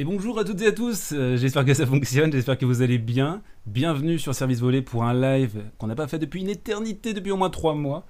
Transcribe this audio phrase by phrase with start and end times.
[0.00, 2.80] Et bonjour à toutes et à tous, euh, j'espère que ça fonctionne, j'espère que vous
[2.80, 3.42] allez bien.
[3.66, 7.30] Bienvenue sur Service Volé pour un live qu'on n'a pas fait depuis une éternité, depuis
[7.32, 8.06] au moins 3 mois.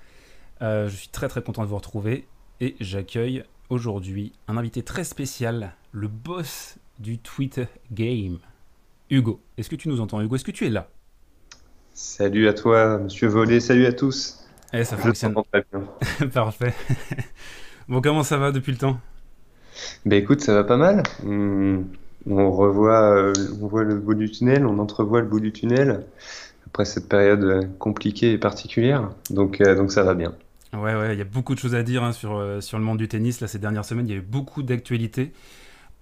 [0.62, 2.28] Euh, je suis très très content de vous retrouver
[2.60, 8.38] et j'accueille aujourd'hui un invité très spécial, le boss du Twitter Game.
[9.10, 10.88] Hugo, est-ce que tu nous entends Hugo, est-ce que tu es là?
[11.92, 14.46] Salut à toi, monsieur Volé, salut à tous.
[14.72, 15.34] Eh, ça Je fonctionne.
[15.34, 16.28] t'entends très bien.
[16.28, 16.72] Parfait.
[17.88, 19.00] bon, comment ça va depuis le temps?
[20.06, 21.02] Ben écoute, ça va pas mal.
[21.22, 21.82] Hmm,
[22.28, 26.04] On revoit, euh, on voit le bout du tunnel, on entrevoit le bout du tunnel
[26.70, 29.10] après cette période euh, compliquée et particulière.
[29.30, 30.34] Donc, euh, donc ça va bien.
[30.72, 32.84] Ouais, ouais, il y a beaucoup de choses à dire hein, sur, euh, sur le
[32.84, 33.40] monde du tennis.
[33.40, 35.32] Là, ces dernières semaines, il y a eu beaucoup d'actualités.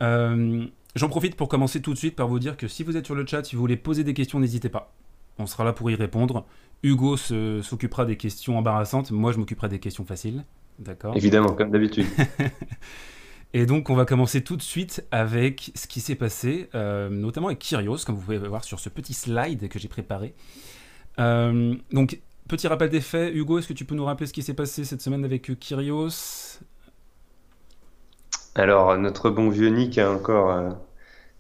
[0.01, 3.15] J'en profite pour commencer tout de suite par vous dire que si vous êtes sur
[3.15, 4.93] le chat, si vous voulez poser des questions, n'hésitez pas.
[5.39, 6.45] On sera là pour y répondre.
[6.83, 9.11] Hugo s'occupera des questions embarrassantes.
[9.11, 10.45] Moi, je m'occuperai des questions faciles.
[10.79, 11.17] D'accord?
[11.17, 12.07] Évidemment, comme d'habitude.
[13.55, 17.47] Et donc, on va commencer tout de suite avec ce qui s'est passé, euh, notamment
[17.47, 20.35] avec Kyrios, comme vous pouvez voir sur ce petit slide que j'ai préparé.
[21.19, 23.35] Euh, donc, petit rappel des faits.
[23.35, 25.55] Hugo, est-ce que tu peux nous rappeler ce qui s'est passé cette semaine avec euh,
[25.55, 26.59] Kyrios?
[28.55, 30.71] Alors, notre bon vieux Nick a encore euh,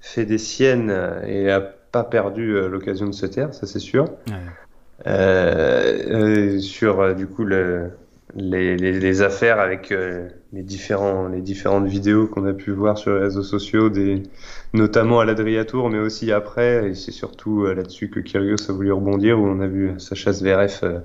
[0.01, 0.91] fait des siennes
[1.27, 4.09] et a pas perdu l'occasion de se taire, ça c'est sûr.
[5.07, 6.61] Ouais.
[6.61, 7.91] Sur du coup le-
[8.35, 12.97] les, les- les affaires avec euh, les différents les différentes vidéos qu'on a pu voir
[12.99, 14.23] sur les réseaux sociaux, des,
[14.73, 16.91] notamment à l'Adria Tour, mais aussi après.
[16.91, 20.33] Et c'est surtout euh, là-dessus que Kyrgios a voulu rebondir, où on a vu Sacha
[20.33, 21.01] Zverev euh,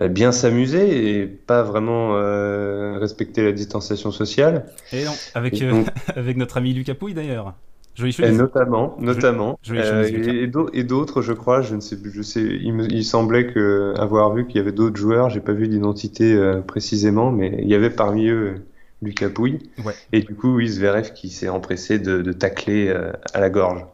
[0.00, 4.64] euh, bien s'amuser et pas vraiment euh, respecter la distanciation sociale.
[4.92, 7.54] Et non, avec, Et euh, donc- avec notre ami Lucas Pouille d'ailleurs.
[7.98, 12.00] Jolie Et notamment, notamment, euh, et, et d'au- et d'autres, je crois, je ne sais
[12.00, 15.30] plus, je sais, il me il semblait que avoir vu qu'il y avait d'autres joueurs,
[15.30, 18.58] j'ai pas vu d'identité euh, précisément, mais il y avait parmi eux euh,
[19.02, 19.94] Lucas Pouille, Ouais.
[20.12, 23.84] et du coup, oui, Zverev qui s'est empressé de, de tacler euh, à la gorge.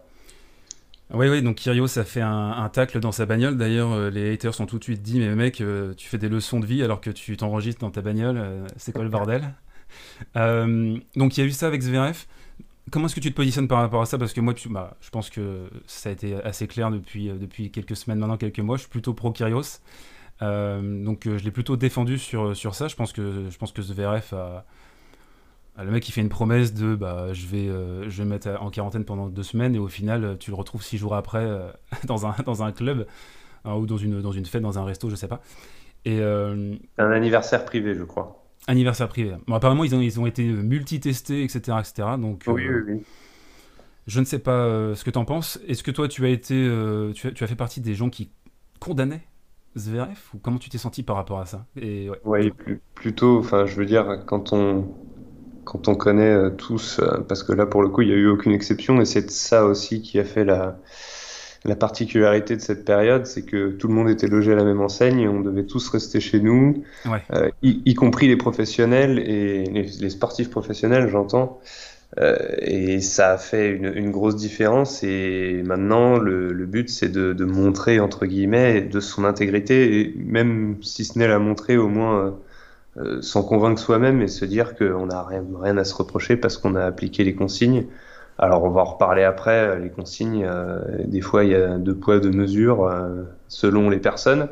[1.12, 3.56] Oui, oui, donc Kyrios a fait un, un tacle dans sa bagnole.
[3.56, 6.29] D'ailleurs, euh, les haters sont tout de suite dit Mais mec, euh, tu fais des
[6.29, 8.42] leçons de vie alors que tu t'enregistres dans ta bagnole,
[8.77, 9.55] c'est quoi le bordel?
[10.34, 12.27] Donc, il y a eu ça avec Zverev.
[12.94, 14.18] Comment est-ce que tu te positionnes par rapport à ça?
[14.18, 17.96] Parce que moi, bah, je pense que ça a été assez clair depuis, euh, quelques
[17.96, 18.77] semaines, maintenant quelques mois.
[18.77, 19.80] Je suis plutôt pro Kyrios.
[20.42, 22.86] Euh, donc, euh, je l'ai plutôt défendu sur, ça.
[22.86, 23.74] Je pense que, je pense
[25.77, 29.42] Le mec, il fait une promesse de bah, je, vais, mettre en quarantaine pendant deux
[29.42, 31.44] semaines et au final, tu le retrouves six jours après
[32.05, 33.08] dans, un, club
[33.64, 35.40] hein, ou dans une, dans une fête, dans un resto, je sais pas.
[36.05, 36.78] Et un
[37.11, 38.43] anniversaire privé, je crois.
[38.67, 39.35] Anniversaire privé.
[39.47, 41.80] Bon, apparemment, ils ont, ils ont été multi-testés, etc.
[41.80, 42.19] etc.
[42.19, 43.05] donc, Oui, euh, oui, oui.
[44.07, 45.58] je ne sais pas euh, ce que tu en penses.
[45.67, 48.11] Est-ce que toi, tu as été, euh, tu, as, tu as fait partie des gens
[48.11, 48.30] qui
[48.80, 49.27] condamnaient
[49.77, 51.67] Zverev ou comment tu t'es senti par rapport à ça?
[51.77, 52.20] Et ouais.
[52.24, 54.95] Ouais, plus- plutôt, enfin, je veux dire, quand on,
[55.64, 58.17] quand on connaît euh, tous, euh, parce que là, pour le coup, il n'y a
[58.17, 60.79] eu aucune exception, et c'est ça aussi qui a fait la,
[61.64, 64.80] la particularité de cette période, c'est que tout le monde était logé à la même
[64.80, 67.23] enseigne, et on devait tous rester chez nous, Ouais.
[67.33, 71.61] euh, y, y compris les professionnels et les, les sportifs professionnels, j'entends.
[72.20, 75.03] Euh, et ça a fait une, une grosse différence.
[75.03, 80.14] Et maintenant, le, le but, c'est de, de montrer, entre guillemets, de son intégrité, et
[80.17, 82.30] même si ce n'est la montrer, au moins euh,
[82.98, 86.57] euh, s'en convaincre soi-même et se dire qu'on n'a rien, rien à se reprocher parce
[86.58, 87.86] qu'on a appliqué les consignes.
[88.39, 89.52] Alors, on va en reparler après.
[89.68, 93.90] euh, Les consignes, euh, des fois, il y a deux poids, deux mesures euh, selon
[93.90, 94.48] les personnes.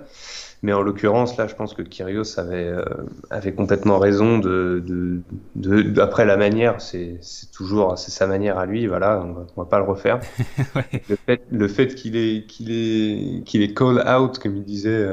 [0.62, 2.84] Mais en l'occurrence, là, je pense que Kyrgios avait, euh,
[3.31, 5.21] avait complètement raison de, de,
[5.56, 9.32] de, de- après la manière, c'est, c'est toujours, c'est sa manière à lui, voilà, on
[9.32, 10.21] va, on va pas le refaire.
[10.76, 11.03] Ouais.
[11.09, 15.06] Le fait, le fait qu'il est, qu'il est, qu'il est call out, comme il disait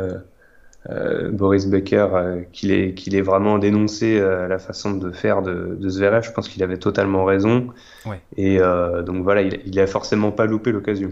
[0.90, 5.90] euh, Boris Becker, euh, qu'il est vraiment dénoncé euh, la façon de faire de, de
[5.90, 7.68] Zverev, je pense qu'il avait totalement raison.
[8.06, 8.20] Ouais.
[8.38, 8.60] Et
[9.06, 11.12] donc voilà, il, il a forcément pas loupé l'occasion.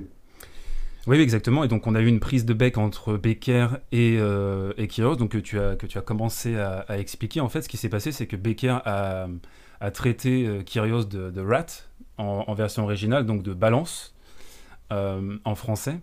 [1.06, 1.64] Oui, exactement.
[1.64, 4.18] Et donc, on a eu une prise de bec entre Becker et,
[4.78, 7.40] et Kyrgios, donc que tu as, que tu as commencé à, à expliquer.
[7.40, 9.28] En fait, ce qui s'est passé, c'est que Becker a,
[9.80, 11.68] a traité Kyrgios de, de rat
[12.18, 14.16] en, en version originale, donc de balance
[14.90, 15.98] en français.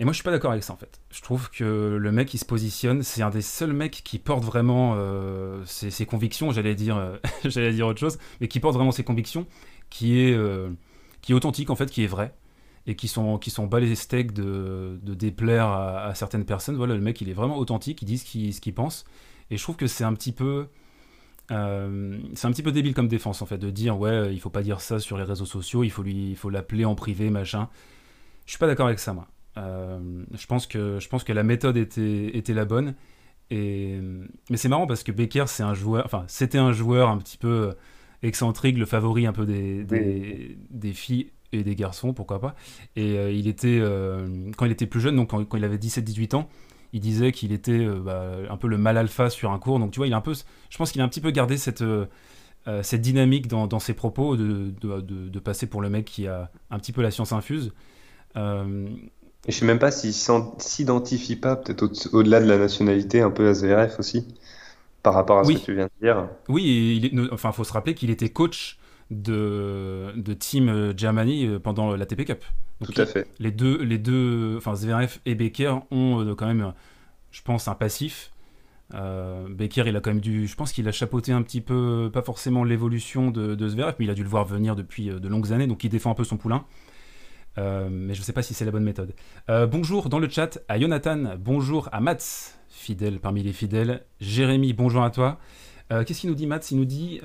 [0.00, 0.98] Et moi, je suis pas d'accord avec ça, en fait.
[1.10, 4.42] Je trouve que le mec, il se positionne, c'est un des seuls mecs qui porte
[4.42, 8.92] vraiment euh, ses, convictions, j'allais dire, euh, j'allais dire autre chose, mais qui porte vraiment
[8.92, 9.46] ses convictions,
[9.90, 10.70] qui est, euh,
[11.20, 12.34] qui authentique, en fait, qui est vrai
[12.86, 16.76] et qui sont, qui sont bas les steaks de, déplaire à, certaines personnes.
[16.76, 19.04] Voilà, le mec, il est vraiment authentique, il dit ce qu'il pense.
[19.50, 20.68] Et je trouve que c'est un petit peu.
[21.50, 24.62] c'est un petit peu débile comme défense en fait de dire ouais il faut pas
[24.62, 27.68] dire ça sur les réseaux sociaux il faut lui il faut l'appeler en privé machin
[28.46, 29.26] je suis pas d'accord avec ça moi
[29.56, 32.94] je pense que je pense que la méthode était était la bonne
[33.50, 33.98] et
[34.48, 37.36] mais c'est marrant parce que Becker c'est un joueur enfin c'était un joueur un petit
[37.36, 37.74] peu
[38.22, 39.84] excentrique, le favori un peu des,
[40.70, 42.54] des, filles et des garçons, pourquoi pas.
[42.96, 43.82] Et il était,
[44.56, 46.48] quand il était plus jeune, donc quand, il avait 17-18 ans,
[46.92, 49.78] il disait qu'il était bah, un peu le mal alpha sur un cours.
[49.78, 51.56] Donc tu vois, il a un peu, je pense qu'il a un petit peu gardé
[51.56, 51.84] cette,
[52.82, 56.50] cette dynamique dans, dans, ses propos de, de, de, passer pour le mec qui a
[56.70, 57.72] un petit peu la science infuse.
[59.48, 63.54] Je sais même pas s'il s'identifie pas peut-être au-delà de la nationalité un peu à
[63.54, 64.26] ZRF aussi,
[65.02, 66.28] par rapport à ce que tu viens de dire.
[66.48, 68.78] Oui, il enfin, faut se rappeler qu'il était coach
[69.10, 72.44] de, de Team Germany euh, pendant la TP Cup.
[72.84, 73.26] Tout à fait.
[73.38, 76.72] Les deux, les deux, enfin Zverev et Becker ont euh, quand même,
[77.30, 78.30] je pense, un passif.
[78.94, 82.10] Euh, Becker, il a quand même dû, je pense qu'il a chapeauté un petit peu,
[82.12, 85.28] pas forcément l'évolution de, de Zverev, mais il a dû le voir venir depuis de
[85.28, 86.64] longues années, donc il défend un peu son poulain.
[87.58, 89.14] Euh, mais je ne sais pas si c'est la bonne méthode.
[89.48, 94.04] Euh, bonjour dans le chat à Jonathan, bonjour à Mats, fidèle parmi les fidèles.
[94.20, 95.38] Jérémy, bonjour à toi.
[95.92, 96.60] Euh, qu'est-ce qu'il nous dit Mats?
[96.70, 97.20] Il nous dit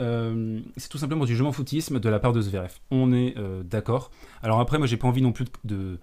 [0.77, 2.74] c'est tout simplement du je m'en foutisme de la part de Zverev.
[2.92, 4.12] On est d'accord.
[4.42, 6.00] Alors après, moi j'ai pas envie non plus de,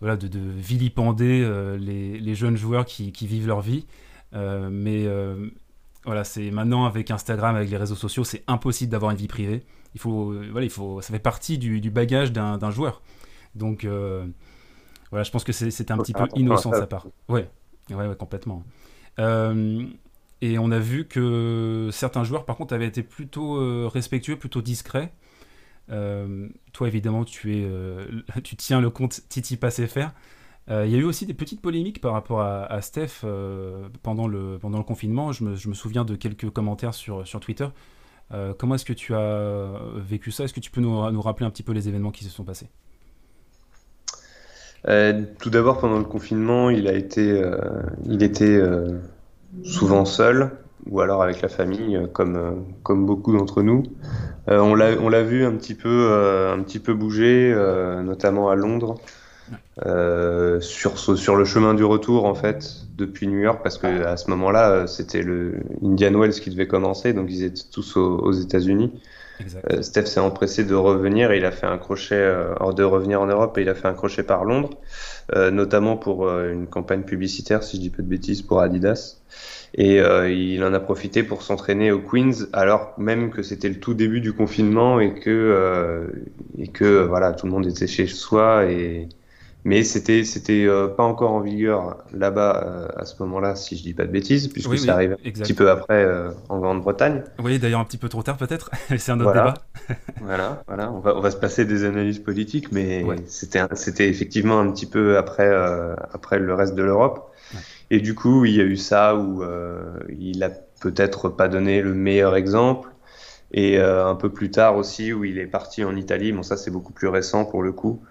[0.00, 1.46] voilà, de, vilipender
[1.78, 3.86] les, jeunes joueurs qui, vivent leur vie.
[4.32, 5.06] mais
[6.06, 9.64] voilà, c'est maintenant avec Instagram, avec les réseaux sociaux, c'est impossible d'avoir une vie privée.
[9.94, 13.02] Il faut, voilà, il faut, ça fait partie du bagage d'un joueur.
[13.54, 14.26] Donc euh,
[15.10, 17.06] voilà, je pense que c'était un petit peu innocent de sa part.
[17.28, 17.48] Ouais,
[17.90, 18.64] ouais, complètement.
[19.18, 19.86] Euh,
[20.40, 24.62] et on a vu que certains joueurs, par contre, avaient été plutôt euh, respectueux, plutôt
[24.62, 25.12] discrets.
[25.88, 27.68] toi, évidemment, tu, es,
[28.42, 30.12] tu tiens le compte Titi Passer Faire.
[30.68, 33.24] Il y a eu aussi des petites polémiques par rapport à, Steph
[34.02, 35.30] pendant, le, pendant le confinement.
[35.30, 37.68] Je me, je me, souviens de quelques commentaires sur, sur Twitter.
[38.58, 40.44] comment est-ce que tu as vécu ça?
[40.44, 42.44] Est-ce que tu peux nous, nous, rappeler un petit peu les événements qui se sont
[42.44, 42.68] passés?
[44.88, 47.56] Euh, tout d'abord, pendant le confinement, il a été, euh,
[48.06, 48.98] il était euh,
[49.62, 50.50] souvent seul
[50.90, 53.84] ou alors avec la famille, comme, comme beaucoup d'entre nous.
[54.48, 56.12] on l'a vu un petit peu,
[56.52, 57.54] un petit peu bouger,
[58.04, 58.96] notamment à Londres,
[60.60, 64.28] sur, sur le chemin du retour en fait depuis New York, parce que à ce
[64.28, 68.92] moment-là, c'était le Indian Wells qui devait commencer, donc ils étaient tous aux, aux États-Unis.
[69.70, 72.82] Euh, Steph s'est empressé de revenir et il a fait un crochet, euh, hors de
[72.82, 74.70] revenir en Europe et il a fait un crochet par Londres,
[75.34, 79.20] euh, notamment pour une campagne publicitaire, si je dis pas de bêtises, pour Adidas.
[79.76, 83.94] Et il en a profité pour s'entraîner au Queens, alors même que c'était le tout
[83.94, 86.06] début du confinement et que
[86.58, 89.08] et que voilà, tout le monde était chez soi et
[89.64, 93.82] mais c'était c'était euh, pas encore en vigueur là-bas euh, à ce moment-là, si je
[93.82, 97.22] dis pas de bêtises, puisque ça arrive un petit peu après euh, en Grande-Bretagne.
[97.42, 99.54] Oui, d'ailleurs un petit peu trop tard peut-être, c'est un autre débat.
[100.20, 104.60] voilà, voilà, on va on va se passer des analyses politiques, mais c'était c'était effectivement
[104.60, 105.50] un petit peu après
[106.12, 107.30] après le reste de l'Europe.
[107.90, 109.42] Et du coup, il y a eu ça où
[110.18, 110.50] il a
[110.80, 112.90] peut-être pas donné le meilleur exemple.
[113.56, 116.32] Et un peu plus tard aussi, où il est parti en Italie.
[116.32, 118.02] Bon, ça c'est beaucoup plus récent pour le coup.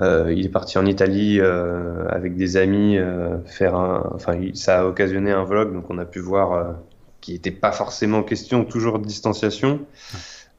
[0.00, 4.08] Euh, il est parti en Italie euh, avec des amis euh, faire un.
[4.14, 6.76] Enfin, ça a occasionné un vlog, donc on a pu voir
[7.20, 9.80] qu'il n'était pas forcément question toujours de distanciation.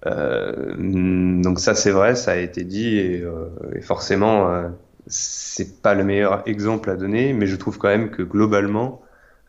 [0.06, 3.24] donc ça, c'est vrai, ça a été dit et,
[3.76, 4.72] et forcément,
[5.08, 9.02] c'est pas le meilleur exemple à donner, mais je trouve quand même que globalement,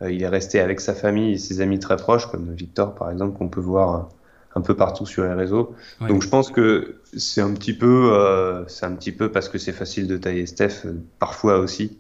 [0.02, 3.36] il est resté avec sa famille et ses amis très proches, comme Victor par exemple,
[3.36, 4.08] qu'on peut voir
[4.54, 5.74] un peu partout sur les réseaux.
[6.00, 9.58] Donc je pense que c'est un petit peu, euh, c'est un petit peu parce que
[9.58, 11.98] c'est facile de tailler Steph, euh, parfois aussi,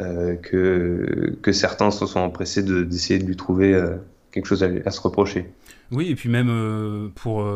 [0.00, 3.80] euh, que, que certains se sont empressés d'essayer de, lui trouver
[4.32, 5.52] quelque chose à, se reprocher.
[5.92, 7.46] Oui, et puis même pour,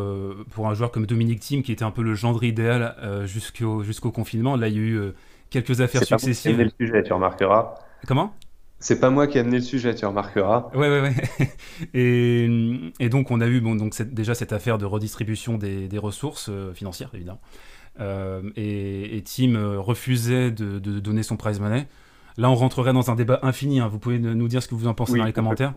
[0.53, 4.13] pour un joueur comme Dominique Thiem, qui était un peu le gendre idéal jusqu'au jusqu'au
[4.13, 5.13] confinement, là il y a eu
[5.51, 6.57] quelques affaires successives.
[6.57, 7.75] C'est le sujet, tu remarqueras.
[8.07, 8.33] Comment?
[8.81, 10.71] C'est pas moi qui ai amené le sujet, tu remarqueras.
[10.75, 11.15] Ouais, ouais, ouais.
[11.95, 12.49] Et,
[12.99, 16.49] et donc, on a eu bon, donc, déjà cette affaire de redistribution des, des ressources
[16.49, 17.41] euh, financières, évidemment.
[18.01, 21.89] Euh, et, et, Tim euh, refusait de, de, donner son prize money.
[22.39, 23.81] Là, on rentrerait dans un débat infini.
[23.81, 23.89] Hein.
[23.89, 25.75] Vous pouvez nous dire ce que vous en pensez dans les commentaires.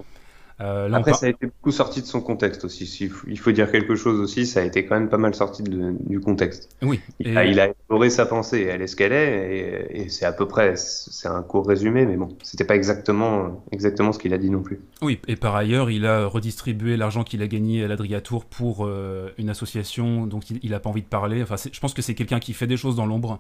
[0.62, 3.10] Euh, Après, ça a été beaucoup sorti de son contexte aussi.
[3.28, 6.20] Il faut dire quelque chose aussi, ça a été quand même pas mal sorti du
[6.20, 6.70] contexte.
[6.82, 7.00] Oui.
[7.20, 10.48] Il, a, il exploré sa pensée, elle est ce qu'elle est, et, c'est à peu
[10.48, 14.50] près, c'est un court résumé, mais bon, c'était pas exactement, exactement ce qu'il a dit
[14.50, 14.80] non plus.
[15.02, 19.30] Oui, et par ailleurs, il a redistribué l'argent qu'il a gagné à l'Adriatour pour euh,
[19.38, 21.42] une association dont il n'a pas envie de parler.
[21.42, 23.40] Enfin, je pense que c'est quelqu'un qui fait des choses dans l'ombre.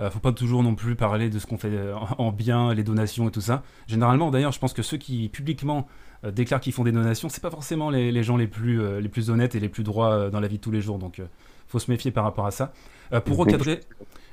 [0.00, 1.78] Euh, faut pas toujours non plus parler de ce qu'on fait
[2.18, 3.62] en bien, les donations et tout ça.
[3.86, 5.86] Généralement, d'ailleurs, je pense que ceux qui publiquement
[6.24, 9.08] euh, déclarent qu'ils font des donations, c'est pas forcément les, gens les plus, euh, les
[9.08, 10.98] plus honnêtes et les plus droits euh, dans la vie de tous les jours.
[10.98, 11.20] Donc,
[11.66, 12.72] faut se méfier par rapport à ça.
[13.24, 13.80] pour, recadrer,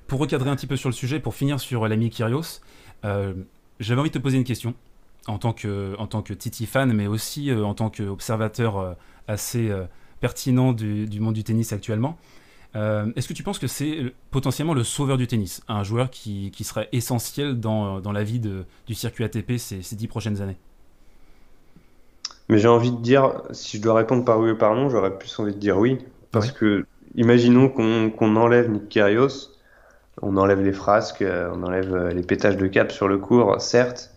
[0.08, 2.62] pour recadrer un petit peu sur le sujet, pour finir sur l'ami Kyrios,
[3.04, 4.74] j'avais envie de te poser une question
[5.28, 8.98] en tant que, en tant que Titi fan, mais aussi en tant qu'observateur
[9.30, 9.72] assez
[10.20, 12.18] pertinents du, monde du tennis actuellement.
[12.76, 16.88] Est-ce que tu penses que c'est potentiellement le sauveur du tennis, un joueur qui, serait
[16.92, 20.58] essentiel dans, la vie du circuit ATP ces, ces dix prochaines années?
[22.50, 25.18] Mais j'ai envie de dire, si je dois répondre par oui ou par non, j'aurais
[25.18, 26.00] plus envie de dire oui.
[26.32, 26.86] Parce que,
[27.16, 29.52] imaginons qu'on enlève Nick Kyrgios,
[30.22, 33.62] on enlève les frasques, euh, on enlève euh, les pétages de cap sur le cours,
[33.62, 34.12] certes,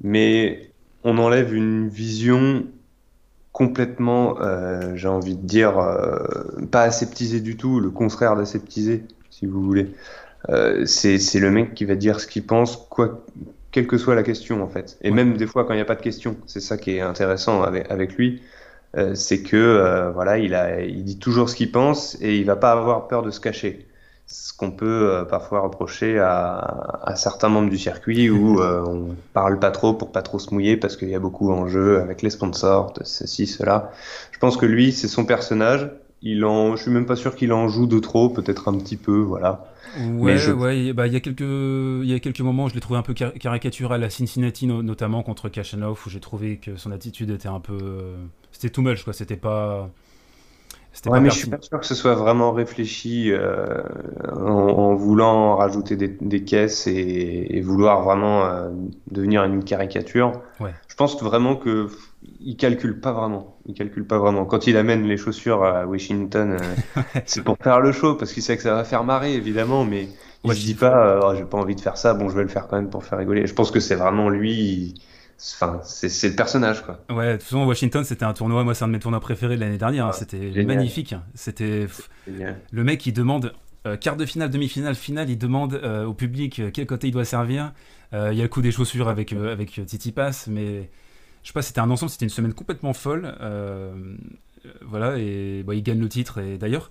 [0.00, 0.70] mais
[1.04, 2.64] on enlève une vision
[3.56, 5.74] complètement, euh, j'ai envie de dire,
[6.70, 9.94] pas aseptisée du tout, le contraire d'aseptisé, si vous voulez.
[10.84, 13.24] c'est le mec qui va dire ce qu'il pense, quoi,
[13.76, 14.96] quelle que soit la question en fait.
[15.02, 17.02] Et même des fois quand il n'y a pas de question, c'est ça qui est
[17.02, 18.42] intéressant avec, avec lui,
[18.96, 22.46] euh, c'est que euh, voilà, il, a, il dit toujours ce qu'il pense et il
[22.46, 23.85] va pas avoir peur de se cacher.
[24.26, 29.58] Ce qu'on peut euh, parfois reprocher à, à, certains membres du circuit où on parle
[29.58, 32.22] pas trop pour pas trop se mouiller parce qu'il y a beaucoup en jeu avec
[32.22, 33.92] les sponsors, de ceci, cela.
[34.32, 35.90] Je pense que lui, c'est son personnage.
[36.22, 38.96] Il en, je suis même pas sûr qu'il en joue de trop, peut-être un petit
[38.96, 39.64] peu, voilà.
[39.98, 42.80] Ouais, ouais, bah, il y a quelques, il y a quelques moments où je l'ai
[42.80, 47.30] trouvé un peu caricatural à Cincinnati, notamment contre Kachanov, où j'ai trouvé que son attitude
[47.30, 48.16] était un peu, euh,
[48.52, 49.12] c'était too much, quoi.
[49.12, 49.90] C'était pas.
[51.06, 53.82] Ouais, mais je suis pas sûr que ce soit vraiment réfléchi euh,
[54.34, 58.70] en, voulant rajouter des, caisses et, vouloir vraiment euh,
[59.10, 60.32] devenir une caricature.
[60.60, 60.74] Ouais.
[60.88, 61.88] Je pense vraiment que
[62.40, 63.56] il calcule pas vraiment.
[63.66, 64.44] Il calcule pas vraiment.
[64.46, 68.42] Quand il amène les chaussures à Washington, euh, c'est pour faire le show parce qu'il
[68.42, 70.08] sait que ça va faire marrer évidemment, mais
[70.44, 72.14] il se dit pas, oh, j'ai pas envie de faire ça.
[72.14, 73.46] Bon, je vais le faire quand même pour faire rigoler.
[73.46, 74.94] Je pense que c'est vraiment lui.
[75.38, 77.00] Enfin, c'est le personnage, quoi.
[77.10, 78.64] Ouais, de toute façon, Washington, c'était un tournoi.
[78.64, 80.06] Moi, c'est un de mes tournois préférés de l'année dernière.
[80.06, 80.12] Hein.
[80.12, 81.14] c'était magnifique.
[81.34, 81.86] C'était
[82.26, 83.52] le mec qui demande
[83.86, 85.30] euh, quart de finale, demi-finale, finale.
[85.30, 87.72] Il demande au public quel côté il doit servir.
[88.12, 90.88] Il y a le coup des chaussures avec avec Titi Pass, mais
[91.46, 93.36] je sais pas, c'était un ensemble, c'était une semaine complètement folle.
[93.40, 94.16] Euh,
[94.84, 96.38] voilà, et il gagne le titre.
[96.38, 96.90] Et d'ailleurs,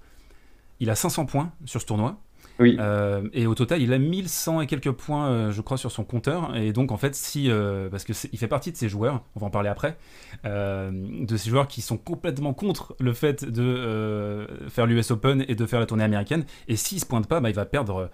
[0.79, 2.21] il a 500 points sur ce tournoi.
[2.59, 2.77] Oui.
[2.79, 6.03] Euh, et au total, il a 1100 et quelques points, euh, je crois, sur son
[6.03, 6.55] compteur.
[6.55, 7.49] Et donc, en fait, si.
[7.91, 9.97] parce qu'il fait partie de ces joueurs, on va en parler après,
[10.43, 15.65] de ces joueurs qui sont complètement contre le fait de faire l'US Open et de
[15.65, 16.45] faire la tournée américaine.
[16.67, 18.09] Et s'il se pointe pas, bah, il va perdre.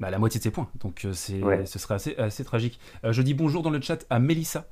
[0.00, 0.68] Bah, la moitié de ses points.
[0.80, 2.78] Donc c'est, ce serait assez, assez tragique.
[3.02, 4.68] je dis bonjour dans le chat à Melissa,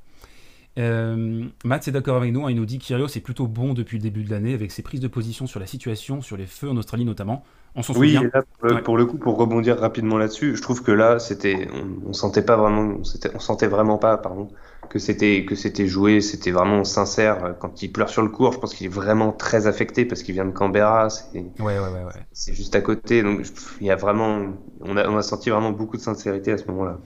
[0.77, 3.97] euh, Matt est d'accord avec nous, hein, il nous dit Kyrgios est plutôt bon depuis
[3.97, 6.69] le début de l'année avec ses prises de position sur la situation, sur les feux
[6.69, 7.43] en Australie notamment.
[7.77, 8.31] On s'en oui, souvient.
[8.63, 11.67] Oui, pour, le coup, pour rebondir rapidement là-dessus, je trouve que là, c'était,
[12.07, 14.49] on, sentait pas vraiment, on sentait vraiment pas, pardon,
[14.89, 17.55] que c'était que c'était joué, c'était vraiment sincère.
[17.59, 20.33] Quand il pleure sur le cours, je pense qu'il est vraiment très affecté parce qu'il
[20.33, 21.11] vient de Canberra.
[21.11, 22.25] C'est, ouais, ouais, ouais, ouais.
[22.31, 23.45] C'est juste à côté, donc
[23.79, 24.47] il y a vraiment,
[24.81, 26.97] on a, on a senti vraiment beaucoup de sincérité à ce moment-là.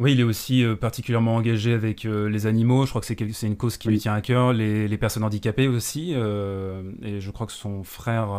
[0.00, 2.86] Oui, il est aussi euh, particulièrement engagé avec euh, les animaux.
[2.86, 4.54] Je crois que c'est une cause qui lui tient à cœur.
[4.54, 6.14] Les, personnes handicapées aussi.
[6.14, 8.30] Euh, et je crois que son frère,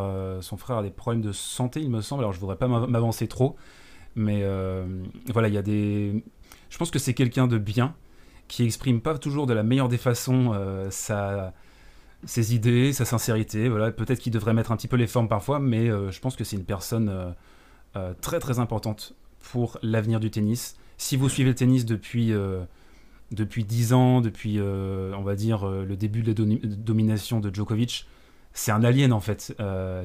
[0.41, 2.23] son frère a des problèmes de santé, il me semble.
[2.23, 3.55] Alors je voudrais pas m'avancer trop,
[4.15, 4.43] mais
[5.31, 6.23] voilà, il y a des.
[6.71, 7.93] Je pense que c'est quelqu'un de bien
[8.47, 11.53] qui exprime pas toujours de la meilleure des façons sa
[12.25, 13.69] ses idées, sa sincérité.
[13.69, 16.43] Voilà, peut-être qu'il devrait mettre un petit peu les formes parfois, mais je pense que
[16.43, 17.35] c'est une personne
[18.21, 19.15] très très importante
[19.51, 22.63] pour l'avenir du tennis si vous suivez le tennis depuis, euh,
[23.31, 27.53] depuis 10 ans, depuis, euh, on va dire, euh, le début de la domination de
[27.53, 28.07] Djokovic,
[28.53, 29.55] c'est un alien en fait,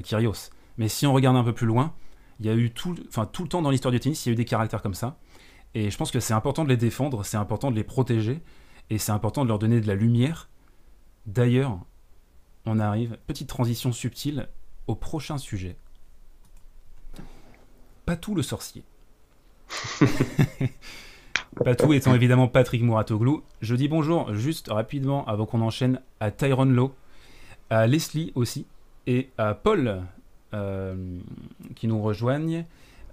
[0.03, 0.50] Kyrgios.
[0.79, 1.95] Mais si on regarde un peu plus loin,
[2.41, 4.31] il y a eu tout, enfin, tout le temps dans l'histoire du tennis, il y
[4.31, 5.19] a eu des caractères comme ça.
[5.75, 8.41] Et je pense que c'est important de les défendre, c'est important de les protéger,
[8.88, 10.49] et c'est important de leur donner de la lumière.
[11.26, 11.79] D'ailleurs,
[12.65, 14.49] on arrive, petite transition subtile,
[14.87, 15.76] au prochain sujet.
[18.07, 18.83] Pas tout le sorcier.
[21.65, 23.43] Patou étant évidemment Patrick Mouratoglou.
[23.61, 26.93] Je dis bonjour juste rapidement avant qu'on enchaîne à Tyron Lowe,
[27.71, 28.67] à Leslie aussi,
[29.07, 30.03] et à Paul
[30.55, 31.19] euh,
[31.75, 32.65] qui nous rejoignent.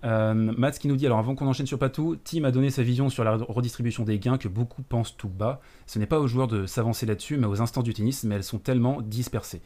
[0.04, 2.84] Euh, Mats qui nous dit alors avant qu'on enchaîne sur Patou, Tim a donné sa
[2.84, 5.62] vision sur la redistribution des gains que beaucoup pensent tout bas.
[5.88, 8.44] Ce n'est pas aux joueurs de s'avancer là-dessus, mais aux instants du tennis, mais elles
[8.44, 9.62] sont tellement dispersées.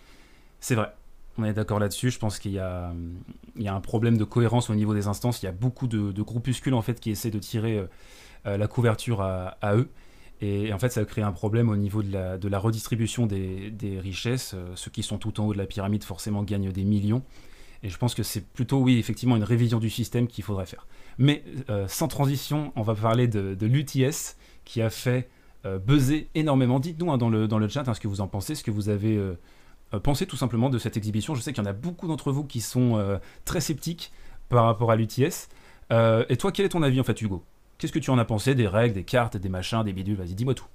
[0.60, 0.94] C'est vrai,
[1.38, 2.10] on est d'accord là-dessus.
[2.10, 2.94] Je pense qu'il y, a,
[3.65, 5.41] un problème de cohérence au niveau des instances.
[5.41, 7.88] Il y a beaucoup de, groupuscules en fait qui essaient de tirer euh,
[8.46, 9.89] euh, la couverture à, eux.
[10.41, 14.53] Et, en fait, ça crée un problème au niveau de la, redistribution des, richesses.
[14.56, 17.24] Euh, ceux qui sont tout en haut de la pyramide forcément gagnent des millions.
[17.84, 20.88] Et je pense que c'est plutôt, oui, effectivement, une révision du système qu'il faudrait faire.
[21.20, 21.44] Mais
[21.88, 25.29] sans transition, on va parler de, l'UTS qui a fait
[25.86, 26.79] buzzer énormément.
[26.79, 28.72] Dites-nous hein, dans, le, dans le chat hein, ce que vous en pensez, ce que
[28.72, 29.20] vous avez
[29.94, 32.32] euh, pensez tout simplement de cette exhibition Je sais qu'il y en a beaucoup d'entre
[32.32, 34.12] vous qui sont euh, très sceptiques
[34.50, 35.50] par rapport à l'UTS.
[35.91, 37.44] Euh, et toi, quel est ton avis en fait, Hugo?
[37.77, 40.17] Qu'est-ce que tu en as pensé des règles, des cartes, des machins, des bidules?
[40.17, 40.65] Vas-y, dis-moi tout.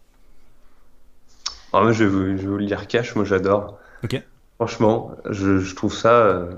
[1.72, 3.78] Ah, moi, je vais, vous, je vais, vous, le dire cash, moi j'adore.
[4.04, 4.22] Ok.
[4.56, 6.48] Franchement, je, trouve ça.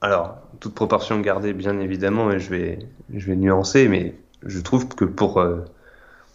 [0.00, 2.78] alors, toute proportion gardée, bien évidemment, et je vais,
[3.12, 4.14] je vais nuancer, mais
[4.44, 5.44] je trouve que pour,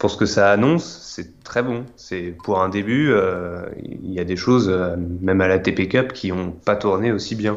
[0.00, 1.84] pour ce que ça annonce, c'est très bon.
[1.94, 3.14] C'est pour un début,
[3.78, 4.68] il y a des choses,
[5.20, 7.56] même à la TP Cup, qui n'ont pas tourné aussi bien.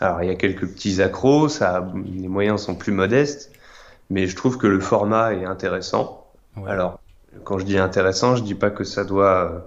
[0.00, 3.52] Alors, il y a quelques petits accros, ça, les moyens sont plus modestes,
[4.10, 6.26] mais je trouve que le format est intéressant.
[6.66, 6.98] Alors,
[7.44, 9.58] quand je dis intéressant, je dis pas que ça doit euh,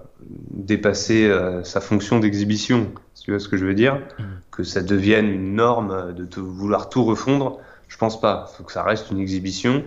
[0.50, 2.92] dépasser euh, sa fonction d'exhibition.
[3.20, 3.96] Tu vois ce que je veux dire?
[4.18, 4.22] Mm.
[4.50, 7.58] Que ça devienne une norme de te vouloir tout refondre.
[7.88, 8.50] Je pense pas.
[8.52, 9.84] Il faut que ça reste une exhibition.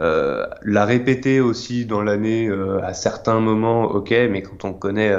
[0.00, 2.50] Euh, la répéter aussi dans l'année
[2.82, 5.14] à certains moments, ok, mais quand on connaît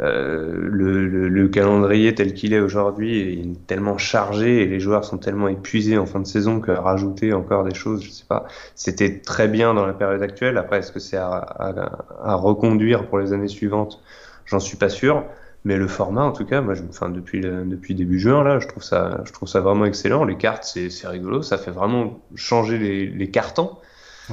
[0.00, 5.48] euh, le, calendrier tel qu'il est aujourd'hui est tellement chargé et les joueurs sont tellement
[5.48, 9.48] épuisés en fin de saison que rajouter encore des choses, je sais pas, c'était très
[9.48, 10.58] bien dans la période actuelle.
[10.58, 14.02] Après, est-ce que c'est à, reconduire pour les années suivantes?
[14.44, 15.24] J'en suis pas sûr.
[15.66, 18.68] Mais le format, en tout cas, moi, je, enfin, depuis, depuis début juin, là, je
[18.68, 20.24] trouve ça, je trouve ça vraiment excellent.
[20.24, 21.42] Les cartes, c'est rigolo.
[21.42, 23.76] Ça fait vraiment changer les, les cartons.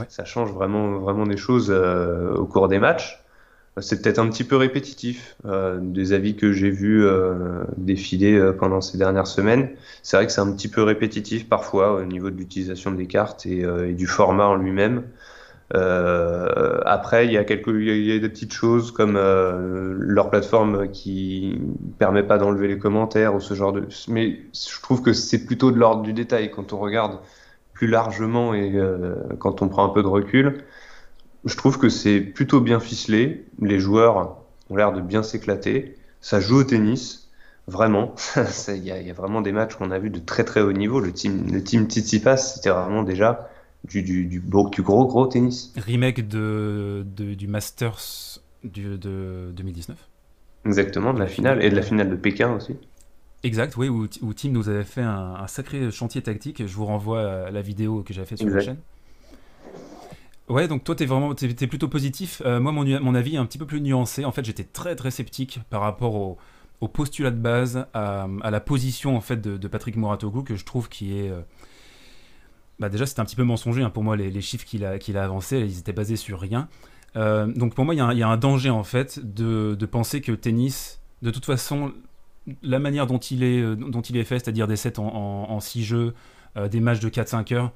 [0.09, 3.23] Ça change vraiment, vraiment des choses euh, au cours des matchs
[3.81, 8.53] c'est peut-être un petit peu répétitif euh, des avis que j'ai vus euh, défiler euh,
[8.53, 9.69] pendant ces dernières semaines.
[10.03, 13.45] C'est vrai que c'est un petit peu répétitif parfois au niveau de l'utilisation des cartes
[13.45, 15.03] et, du format en lui-même.
[15.73, 21.59] Après, il y a quelques, il y a des petites choses comme leur plateforme qui
[21.97, 23.87] permet pas d'enlever les commentaires ou ce genre de.
[24.07, 27.19] Mais je trouve que c'est plutôt de l'ordre du détail quand on regarde
[27.73, 28.73] plus largement et
[29.39, 30.63] quand on prend un peu de recul.
[31.45, 33.45] Je trouve que c'est plutôt bien ficelé.
[33.59, 34.37] Les joueurs
[34.69, 35.97] ont l'air de bien s'éclater.
[36.21, 37.29] Ça joue au tennis,
[37.67, 38.15] vraiment.
[38.67, 40.99] Il y, a vraiment des matchs qu'on a vus de très très haut niveau.
[40.99, 43.49] Le team, le team Tsitsipas, c'était vraiment déjà
[43.87, 45.73] du, du, du, du, gros gros tennis.
[45.77, 49.97] Remake de, du Masters du, de 2019.
[50.65, 52.75] Exactement, de la finale et de la finale de Pékin aussi.
[53.43, 56.65] Exact, oui, où, Tim nous avait fait un, sacré chantier tactique.
[56.65, 58.77] Je vous renvoie à la vidéo que j'ai faite sur la chaîne.
[60.47, 62.41] Ouais, donc toi, t'es vraiment, t'es, plutôt positif.
[62.45, 64.23] Euh, moi, mon, mon, avis est un petit peu plus nuancé.
[64.23, 66.37] En fait, j'étais très très sceptique par rapport au,
[66.83, 70.65] au postulat de base, à, à, la position en fait de, Patrick Moratoglou que je
[70.65, 71.41] trouve qui est, euh,
[72.79, 75.17] bah déjà, c'était un petit peu mensonger hein, pour moi les, chiffres qu'il a qu'il
[75.17, 76.67] a avancés, ils étaient basés sur rien.
[77.15, 80.21] Euh, donc pour moi, il y, y, a un danger en fait de, de penser
[80.21, 81.93] que tennis, de toute façon,
[82.63, 86.13] la manière dont il est, dont il est fait, c'est-à-dire des sets en 6 jeux,
[86.69, 87.71] des matchs de 4-5 heures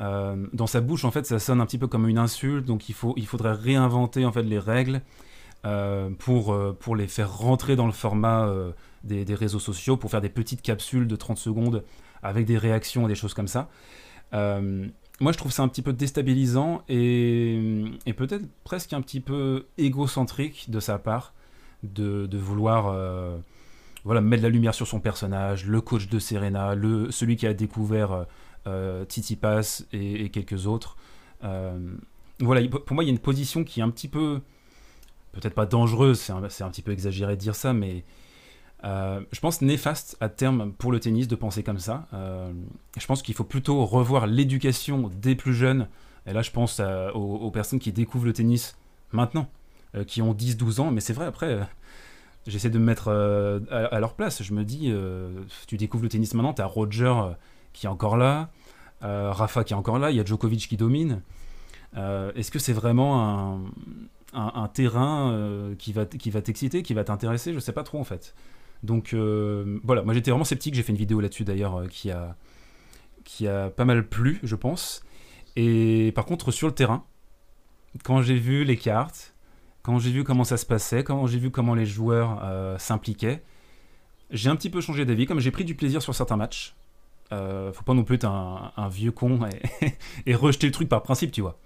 [0.00, 2.88] euh, dans sa bouche, en fait, ça sonne un petit peu comme une insulte, donc
[2.88, 5.02] il, faut, il faudrait réinventer en fait les règles
[5.64, 8.48] euh, pour, euh, pour les faire rentrer dans le format
[9.04, 11.84] des, des, réseaux sociaux, pour faire des petites capsules de 30 secondes
[12.22, 13.68] avec des réactions et des choses comme ça.
[14.34, 17.84] Moi, je trouve ça un petit peu déstabilisant et,
[18.16, 21.34] peut-être presque un petit peu égocentrique de sa part
[21.82, 22.94] de, vouloir
[24.04, 26.74] voilà, mettre la lumière sur son personnage, le coach de Serena,
[27.10, 28.26] celui qui a découvert
[28.66, 30.96] euh, Titi Pass et, quelques autres.
[31.42, 31.78] Euh,
[32.40, 34.40] voilà, pour moi, il y a une position qui est un petit peu,
[35.32, 38.04] peut-être pas dangereuse, c'est un, petit peu exagéré de dire ça, mais
[38.84, 42.06] euh, je pense néfaste à terme pour le tennis de penser comme ça.
[42.12, 45.88] je pense qu'il faut plutôt revoir l'éducation des plus jeunes.
[46.26, 46.80] Et là, je pense
[47.14, 48.76] aux, personnes qui découvrent le tennis
[49.12, 49.48] maintenant,
[50.06, 50.90] qui ont 10-12 ans.
[50.90, 51.60] Mais c'est vrai, après,
[52.46, 53.08] j'essaie de me mettre
[53.70, 54.42] à, leur place.
[54.42, 54.92] Je me dis,
[55.66, 57.14] tu découvres le tennis maintenant, tu as Roger
[57.74, 58.48] qui est encore là,
[59.02, 61.20] euh, Rafa qui est encore là, il y a Djokovic qui domine.
[61.96, 63.60] Euh, est-ce que c'est vraiment
[64.32, 67.52] un, terrain euh, qui va, qui va t'exciter, qui va t'intéresser?
[67.52, 68.34] Je sais pas trop en fait.
[68.84, 72.36] Donc voilà, moi j'étais vraiment sceptique, j'ai fait une vidéo là-dessus d'ailleurs qui, a,
[73.24, 75.02] qui a pas mal plu, je pense.
[75.56, 77.04] Et par contre, sur le terrain,
[78.04, 79.34] quand j'ai vu les cartes,
[79.82, 82.40] quand j'ai vu comment ça se passait, quand j'ai vu comment les joueurs
[82.78, 83.42] s'impliquaient,
[84.30, 86.74] j'ai un petit peu changé d'avis, comme j'ai pris du plaisir sur certains matchs.
[87.32, 89.40] Euh, faut pas non plus être un, vieux con
[90.26, 91.58] et, rejeter le truc par principe, tu vois.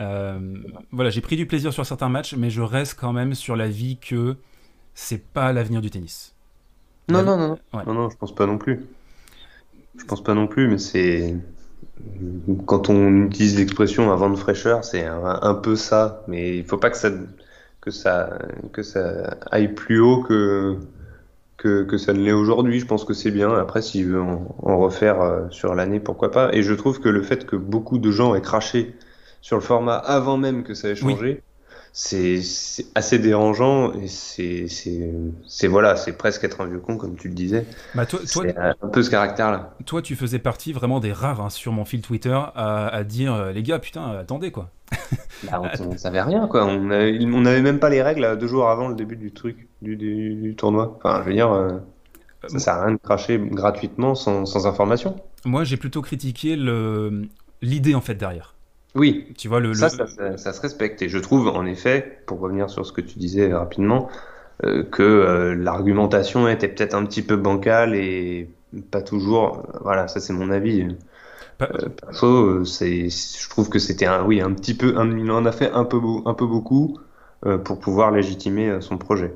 [0.00, 0.58] Euh,
[0.90, 3.68] voilà, j'ai pris du plaisir sur certains matchs, mais je reste quand même sur la
[3.68, 4.36] vie que
[4.94, 6.31] c'est pas l'avenir du tennis.
[7.12, 8.86] Non, non, non, non, non, je pense pas non plus.
[9.96, 11.36] Je pense pas non plus, mais c'est
[12.66, 16.24] quand on utilise l'expression avant de fraîcheur, c'est un, peu ça.
[16.28, 17.10] Mais il faut pas que ça
[17.80, 18.38] que ça
[18.72, 20.78] que ça aille plus haut que
[21.58, 22.80] que, ça ne l'est aujourd'hui.
[22.80, 23.54] Je pense que c'est bien.
[23.54, 26.52] Après, s'il veut en, refaire euh, sur l'année, pourquoi pas.
[26.52, 28.96] Et je trouve que le fait que beaucoup de gens aient craché
[29.42, 31.42] sur le format avant même que ça ait changé,
[31.92, 32.40] c'est
[32.94, 37.66] assez dérangeant et c'est voilà, c'est presque être un vieux con comme tu le disais.
[37.94, 38.20] Bah toi,
[38.56, 39.74] un peu ce caractère-là.
[39.84, 43.52] Toi, tu faisais partie vraiment des rares hein, sur mon fil Twitter à, dire euh,
[43.52, 44.70] les gars, putain, attendez quoi.
[45.50, 46.64] bah, on, savait rien, quoi.
[46.64, 50.98] On n'avait même pas les règles deux jours avant le début du truc, du, tournoi.
[50.98, 51.78] Enfin, je veux dire, euh,
[52.48, 55.16] ça sert à rien de cracher gratuitement sans, information.
[55.44, 56.56] Moi, j'ai plutôt critiqué
[57.60, 58.54] l'idée, en fait, derrière.
[58.94, 61.00] Oui, tu vois, le, ça, Ça, se respecte.
[61.02, 64.10] Et je trouve, en effet, pour revenir sur ce que tu disais rapidement,
[64.64, 68.50] euh, que euh, l'argumentation était peut-être un petit peu bancale et
[68.90, 69.66] pas toujours.
[69.80, 70.86] Voilà, ça c'est mon avis.
[71.62, 75.52] Euh, perso, c'est, je trouve que c'était un, oui, un petit peu, il en a
[75.52, 76.98] fait un peu, un peu beaucoup
[77.64, 79.34] pour pouvoir légitimer son projet.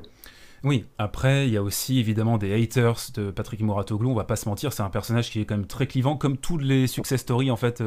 [0.63, 4.37] Oui, après, il y a aussi évidemment des haters de Patrick Moratoglou, on va pas
[4.37, 7.21] se mentir, c'est un personnage qui est quand même très clivant, comme tous les success
[7.21, 7.81] stories en fait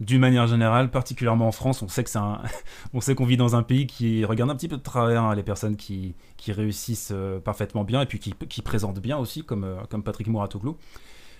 [0.00, 2.18] d'une manière générale, particulièrement en France, on sait que c'est
[2.94, 5.34] on sait qu'on vit dans un pays qui regarde un petit peu de travers hein,
[5.34, 9.44] les personnes qui, qui réussissent euh, parfaitement bien et puis qui, qui présentent bien aussi,
[9.44, 10.78] comme, euh, comme Patrick Mouratoglou.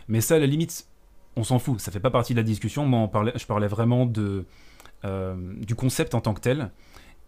[0.08, 0.86] Mais ça, à la limite,
[1.36, 2.84] on s'en fout, ça fait pas partie de la discussion.
[2.84, 4.44] Moi, je parlais vraiment de,
[5.04, 6.70] euh, du concept en tant que tel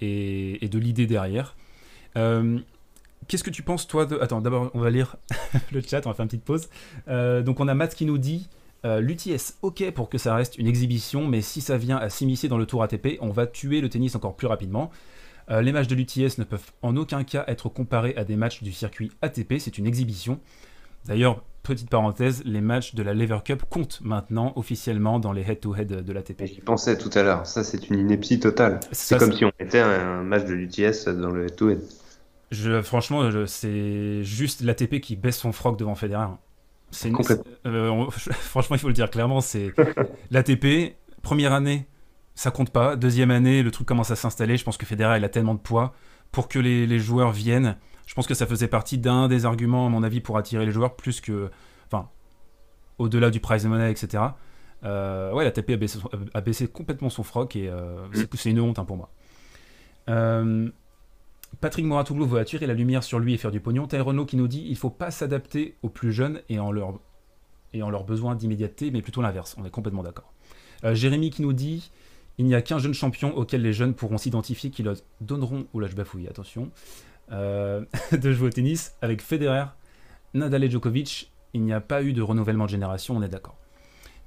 [0.00, 1.56] et, et de l'idée derrière.
[3.28, 4.18] Qu'est-ce que tu penses, toi, de...
[4.20, 5.16] Attends, d'abord, on va lire
[5.72, 6.68] le chat, on va faire une petite pause.
[7.06, 8.48] donc, on a Matt qui nous dit
[8.84, 12.48] euh, L'UTS, ok pour que ça reste une exhibition, mais si ça vient à s'immiscer
[12.48, 14.90] dans le tour ATP, on va tuer le tennis encore plus rapidement.
[15.50, 18.62] Euh, les matchs de l'UTS ne peuvent en aucun cas être comparés à des matchs
[18.62, 20.40] du circuit ATP, c'est une exhibition.
[21.04, 26.04] D'ailleurs, petite parenthèse, les matchs de la Lever Cup comptent maintenant officiellement dans les head-to-head
[26.04, 26.44] de l'ATP.
[26.46, 28.80] J'y pensais tout à l'heure, ça c'est une ineptie totale.
[28.92, 31.80] C'est comme si on mettait un match de l'UTS dans le head-to-head?
[32.82, 36.26] franchement, c'est juste l'ATP qui baisse son froc devant Federer.
[37.66, 39.72] Euh, franchement, il faut le dire clairement, c'est
[40.30, 41.86] l'ATP, première année,
[42.34, 42.96] ça compte pas.
[42.96, 44.56] Deuxième année, le truc commence à s'installer.
[44.56, 45.94] Je pense que Federer, il a tellement de poids
[46.30, 47.76] pour que les, joueurs viennent.
[48.06, 50.72] Je pense que ça faisait partie d'un des arguments, à mon avis, pour attirer les
[50.72, 51.50] joueurs, plus que.
[51.86, 52.08] Enfin,
[52.98, 54.24] au-delà du prize money, etc.
[54.84, 55.98] Euh, ouais, l'ATP a baissé,
[56.34, 59.10] a baissé, complètement son froc et euh, c'est une honte hein, pour moi.
[60.08, 60.68] Euh,
[61.60, 63.86] Patrick Moratoglou veut attirer la lumière sur lui et faire du pognon.
[63.90, 68.34] Renault qui nous dit il faut pas s'adapter aux plus jeunes et en leur, besoin
[68.34, 69.54] d'immédiateté, mais plutôt l'inverse.
[69.58, 70.32] On est complètement d'accord.
[70.84, 71.90] Euh, Jérémy qui nous dit
[72.38, 75.80] il n'y a qu'un jeune champion auquel les jeunes pourront s'identifier qui leur donneront, ou
[75.80, 76.70] là je bafouille, attention,
[77.30, 79.66] euh, de jouer au tennis avec Federer,
[80.34, 81.30] Nadal et Djokovic.
[81.54, 83.56] Il n'y a pas eu de renouvellement de génération, on est d'accord.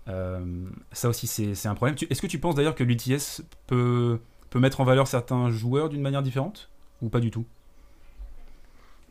[0.07, 1.97] Euh, ça aussi c'est un problème.
[2.09, 4.19] Est-ce que tu penses d'ailleurs que l'UTS peut
[4.53, 6.69] mettre en valeur certains joueurs d'une manière différente?
[7.05, 7.45] Ou pas du tout?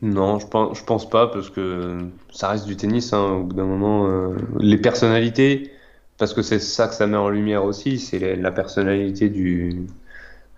[0.01, 1.97] Non, je pense, je pense pas, parce que
[2.29, 3.13] ça reste du tennis.
[3.13, 5.71] Hein, au bout d'un moment, euh, les personnalités,
[6.17, 9.87] parce que c'est ça que ça met en lumière aussi, c'est la personnalité du,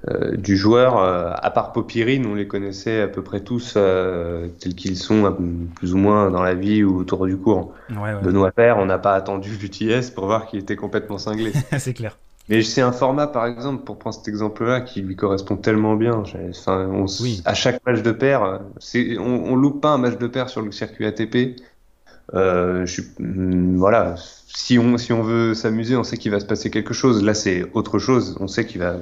[0.10, 0.98] euh, du joueur.
[0.98, 5.38] Euh, à part Popirine, on les connaissait à peu près tous tels qu'ils sont,
[5.76, 7.74] plus ou moins dans la vie ou autour du cours.
[7.90, 11.52] Benoît Père, on n'a pas attendu l'UTS pour voir qu'il était complètement cinglé.
[11.78, 12.18] c'est clair.
[12.50, 16.24] Mais c'est un format, par exemple, pour prendre cet exemple-là, qui lui correspond tellement bien.
[16.50, 17.06] Enfin, on,
[17.44, 18.62] À chaque match de paire,
[19.20, 21.60] on, on loupe pas un match de paire sur le circuit ATP.
[22.34, 24.16] Euh, je mm, voilà,
[24.48, 27.24] si on, si on veut s'amuser, on sait qu'il va se passer quelque chose.
[27.24, 28.38] Là, c'est autre chose.
[28.40, 28.98] On sait qu'il va,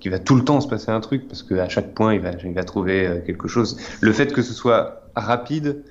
[0.00, 2.32] qu'il va tout le temps se passer un truc parce qu'à chaque point, il va,
[2.44, 3.76] il va trouver euh, quelque chose.
[4.00, 5.82] Le fait que ce soit rapide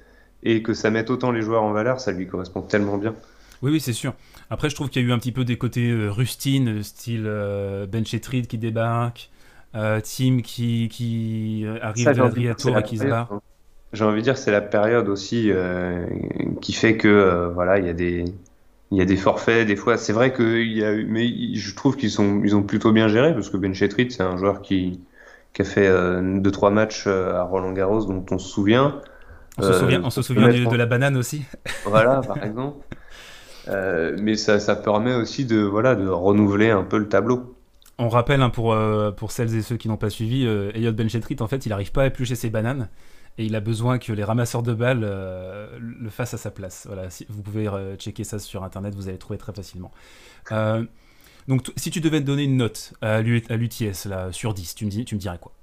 [0.43, 3.13] et que ça mette autant les joueurs en valeur, ça lui correspond tellement bien.
[3.61, 4.13] Oui, oui, c'est sûr.
[4.49, 7.25] Après, je trouve qu'il y a eu un petit peu des côtés euh, rustines, style
[7.27, 9.29] euh, Ben Chetrid qui débarque,
[9.75, 13.31] euh, Tim qui, qui arrive à Tour et qui se barre.
[13.31, 13.41] Hein.
[13.93, 15.51] J'ai envie de dire, c'est la période aussi
[16.61, 18.25] qui fait que voilà, il y a des
[18.91, 19.97] il y a des forfaits des fois.
[19.97, 23.07] C'est vrai qu'il y a eu, mais je trouve qu'ils sont ils ont plutôt bien
[23.07, 24.99] géré parce que Ben Chetrid, c'est un joueur qui
[25.53, 25.89] qui a fait
[26.21, 29.01] deux trois matchs à Roland Garros dont on se souvient.
[29.57, 31.45] On se souvient, on se souvient de la banane aussi.
[31.83, 32.85] Voilà, par exemple.
[33.67, 37.55] Euh, mais ça, ça, permet aussi de, voilà, de renouveler un peu le tableau.
[37.97, 40.93] On rappelle hein, pour, euh, pour celles et ceux qui n'ont pas suivi, euh, Elliot
[40.93, 42.89] Benchetrit, en fait, il n'arrive pas à éplucher ses bananes
[43.37, 46.85] et il a besoin que les ramasseurs de balles le fassent à sa place.
[46.87, 49.91] Voilà, si, vous pouvez checker ça sur internet, vous allez trouver très facilement.
[51.47, 54.89] donc, si tu devais te donner une note à l'UTS là, sur 10, tu me,
[54.89, 55.53] dis, tu me dirais quoi?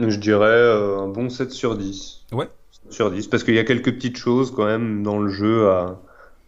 [0.00, 2.26] Je dirais un bon 7 sur 10.
[2.32, 2.48] Ouais.
[2.84, 5.68] 7 sur 10, parce qu'il y a quelques petites choses quand même dans le jeu
[5.68, 6.00] à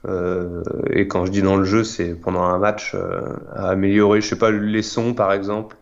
[0.06, 3.20] euh, et quand je dis dans le jeu, c'est pendant un match euh,
[3.54, 5.76] à améliorer, je sais pas, les sons par exemple.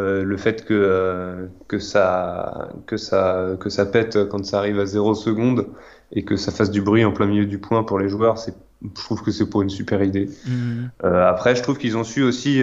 [0.00, 4.86] Euh, le fait que, que, ça, que, ça, que ça pète quand ça arrive à
[4.86, 5.68] 0 secondes
[6.10, 8.54] et que ça fasse du bruit en plein milieu du point pour les joueurs, c'est,
[8.82, 10.28] je trouve que c'est pour une super idée.
[10.46, 10.86] Mmh.
[11.04, 12.60] après, je trouve qu'ils ont su aussi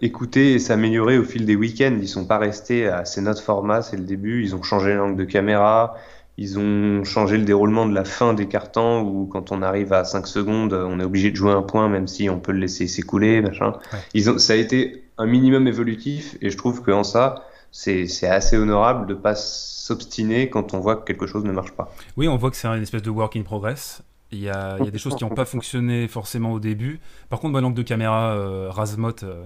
[0.00, 1.98] écouter et s'améliorer au fil des week-ends.
[2.00, 4.42] Ils sont pas restés à c'est notre format, c'est le début.
[4.42, 5.96] Ils ont changé l'angle de caméra,
[6.36, 10.04] ils ont changé le déroulement de la fin des cartons où quand on arrive à
[10.04, 12.88] 5 secondes, on est obligé de jouer un point même si on peut le laisser
[12.88, 13.74] s'écouler, machin.
[14.14, 16.36] Ils ont, ça a été un minimum évolutif.
[16.40, 21.04] Et je trouve qu'en ça, c'est assez honorable de pas s'obstiner quand on voit que
[21.04, 21.92] quelque chose ne marche pas.
[22.16, 24.02] Oui, on voit que c'est une espèce de work in progress.
[24.32, 26.98] Il y a, il y a des choses qui n'ont pas fonctionné forcément au début.
[27.28, 29.22] Par contre, l'angle de caméra euh, Razmot.
[29.22, 29.44] Euh,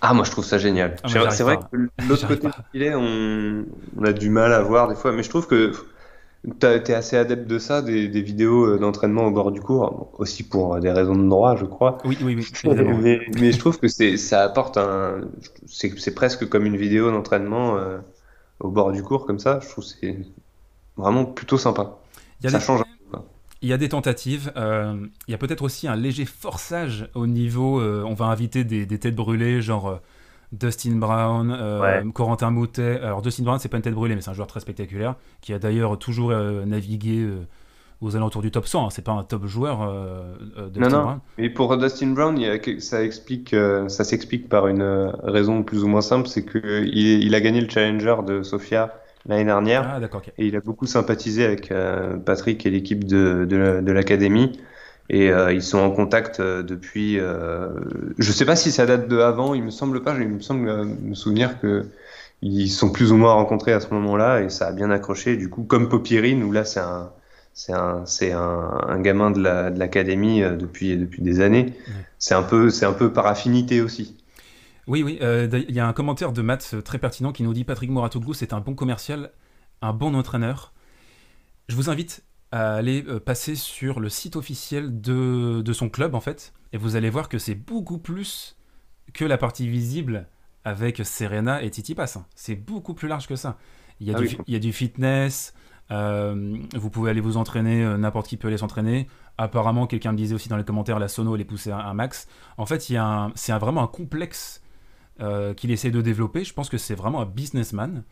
[0.00, 0.96] ah, moi je trouve ça génial.
[1.02, 1.76] Ah, c'est vrai que
[2.08, 3.66] l'autre côté est, on,
[3.98, 5.72] on, a du mal à voir des fois, mais je trouve que
[6.58, 10.12] tu es assez adepte de ça, des, des vidéos euh, d'entraînement au bord du cours,
[10.18, 11.98] aussi pour des raisons de droit, je crois.
[12.04, 12.46] Oui, oui, oui.
[13.02, 15.20] mais, mais, je trouve que ça apporte un.
[15.66, 17.78] C'est presque comme une vidéo d'entraînement
[18.60, 19.60] au bord du cours, comme ça.
[19.62, 20.18] Je trouve que c'est
[20.96, 21.98] vraiment plutôt sympa.
[22.42, 22.82] ça change
[23.62, 24.52] il y a des tentatives.
[24.56, 27.80] Euh, il y a peut-être aussi un léger forçage au niveau.
[27.80, 29.96] Euh, on va inviter des, têtes brûlées, genre euh,
[30.52, 33.00] Dustin Brown, Corentin Moutet.
[33.00, 35.52] Alors, Dustin Brown, c'est pas une tête brûlée, mais c'est un joueur très spectaculaire qui
[35.52, 37.28] a d'ailleurs toujours navigué
[38.00, 38.86] aux alentours du top 100.
[38.86, 38.88] Hein.
[38.90, 39.92] C'est pas un top joueur,
[40.72, 41.20] Dustin non, non.
[41.38, 43.54] Mais pour Dustin Brown, il y a, ça explique,
[43.88, 47.68] ça s'explique par une raison plus ou moins simple, c'est qu'il il a gagné le
[47.68, 48.92] Challenger de Sofia
[49.26, 50.00] l'année dernière.
[50.02, 54.58] Ah, et il a beaucoup sympathisé avec euh, Patrick et l'équipe de, de, l'académie.
[55.10, 57.16] Et euh, ils sont en contact euh, depuis.
[57.16, 59.54] je ne sais pas si ça date de avant.
[59.54, 60.16] Il me semble pas.
[60.18, 61.86] Il me semble me souvenir que
[62.42, 65.36] ils sont plus ou moins rencontrés à ce moment-là et ça a bien accroché.
[65.36, 67.10] Du coup, comme Popirine, où là c'est un
[67.52, 71.74] c'est un, c'est un, un, gamin de, la, de l'académie depuis, depuis des années.
[72.18, 74.16] C'est un peu, c'est un peu par affinité aussi.
[74.90, 77.54] Oui, oui, euh, il y a un commentaire de Matt euh, très pertinent qui nous
[77.54, 79.30] dit Patrick Moratoglou, c'est un bon commercial,
[79.82, 80.72] un bon entraîneur.
[81.68, 86.14] Je vous invite à aller euh, passer sur le site officiel de, de, son club,
[86.14, 88.56] en fait, et vous allez voir que c'est beaucoup plus
[89.12, 90.26] que la partie visible
[90.64, 92.16] avec Serena et Titi Pass.
[92.16, 92.26] Hein.
[92.34, 93.56] C'est beaucoup plus large que ça.
[94.00, 95.54] Il y a, ah du, il y a du, fitness,
[95.90, 99.08] vous pouvez aller vous entraîner, n'importe qui peut aller s'entraîner.
[99.36, 101.94] Apparemment, quelqu'un me disait aussi dans les commentaires, la sono, elle est poussée à un
[101.94, 102.28] max.
[102.56, 104.62] En fait, c'est vraiment un complexe
[105.20, 106.44] euh, qu'il essaie de développer.
[106.44, 108.04] Je pense que c'est vraiment un businessman.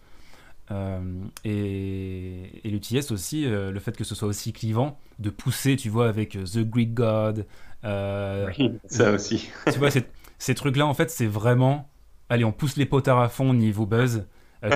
[0.71, 1.01] Euh,
[1.45, 5.89] et, et l'UTS aussi, euh, le fait que ce soit aussi clivant, de pousser, tu
[5.89, 7.47] vois, avec The Greek God.
[7.85, 9.51] oui, ça aussi.
[9.73, 9.91] tu vois,
[10.39, 11.89] ces trucs-là, en fait, c'est vraiment.
[12.29, 14.27] Allez, on pousse les potards à fond niveau buzz.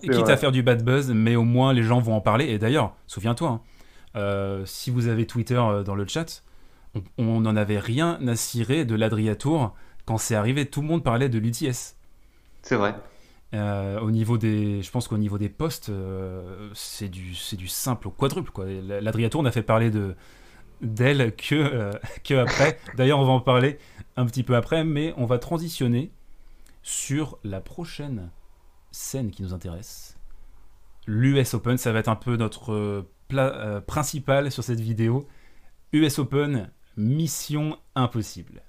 [0.00, 2.46] quitte, à faire du bad buzz, mais au moins les gens vont en parler.
[2.46, 3.60] Et d'ailleurs, souviens-toi,
[4.14, 6.44] hein, si vous avez Twitter dans le chat,
[7.18, 11.28] on n'en avait rien à cirer de l'Adriatour quand c'est arrivé, tout le monde parlait
[11.28, 11.96] de l'UTS.
[12.62, 12.94] C'est vrai.
[13.54, 18.10] Euh, au niveau des, je pense qu'au niveau des postes, euh, c'est du, simple au
[18.10, 18.50] quadruple.
[18.64, 20.14] L'Adriatour n'a fait parler de
[20.80, 21.92] d'elle que, euh,
[22.24, 22.78] que après.
[22.96, 23.78] D'ailleurs, on va en parler
[24.16, 26.10] un petit peu après, mais on va transitionner
[26.82, 28.30] sur la prochaine
[28.90, 30.16] scène qui nous intéresse.
[31.06, 35.26] L'US Open, ça va être un peu notre plat principal sur cette vidéo.
[35.92, 38.62] US Open, mission impossible.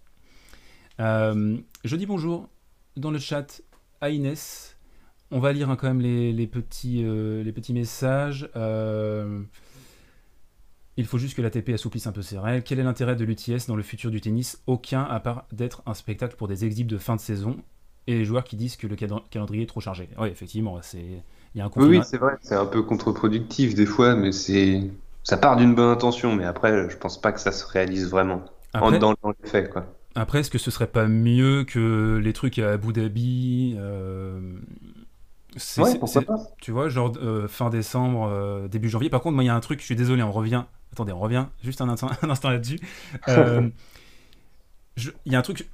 [0.99, 2.49] Je dis bonjour
[2.95, 3.61] dans le chat
[4.01, 4.72] à Inès.
[5.31, 8.49] On va lire hein, quand même les, petits, euh, les petits messages.
[8.55, 9.41] Euh,
[10.95, 12.63] il faut juste que l'ATP assouplisse un peu ses règles.
[12.63, 14.61] Quel est l'intérêt de l'UTS dans le futur du tennis?
[14.67, 17.57] Aucun, à part d'être un spectacle pour des exhibes de fin de saison
[18.05, 20.09] et les joueurs qui disent que le calendrier est trop chargé.
[20.19, 21.23] Oui, effectivement, c'est
[21.55, 24.81] il y a un Oui, c'est vrai, c'est un peu contre-productif des fois, mais c'est
[25.23, 28.43] ça part d'une bonne intention, mais après, je pense pas que ça se réalise vraiment
[28.73, 29.85] dans, dans les faits, quoi.
[30.15, 34.39] Après, est-ce que ce serait pas mieux que les trucs à Abu Dhabi euh,
[35.77, 39.09] Ouais, pourquoi pas Tu vois, genre euh, fin décembre, euh, début janvier.
[39.09, 40.63] Par contre, moi, il y a un truc, je suis désolé, on revient.
[40.91, 42.79] Attendez, on revient juste un instant, un instant là-dessus.
[43.27, 43.71] Il
[45.31, 45.67] y a un truc,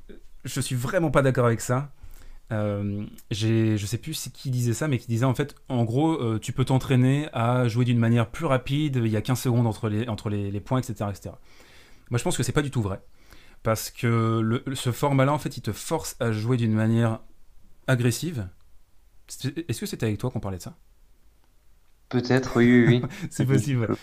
[0.45, 1.91] je suis vraiment pas d'accord avec ça.
[2.51, 6.51] Euh, je sais plus qui disait ça, mais qui disait en fait, en gros, tu
[6.53, 10.07] peux t'entraîner à jouer d'une manière plus rapide, il y a 15 secondes entre les,
[10.07, 11.35] entre les, les points, etc., etc.
[12.09, 13.01] Moi, je pense que c'est pas du tout vrai
[13.63, 17.19] parce que ce format-là, en fait, il te force à jouer d'une manière
[17.87, 18.47] agressive.
[19.67, 20.75] Est-ce que c'était avec toi qu'on parlait de ça?
[22.09, 23.09] Peut-être, oui, oui, oui.
[23.29, 23.95] c'est possible.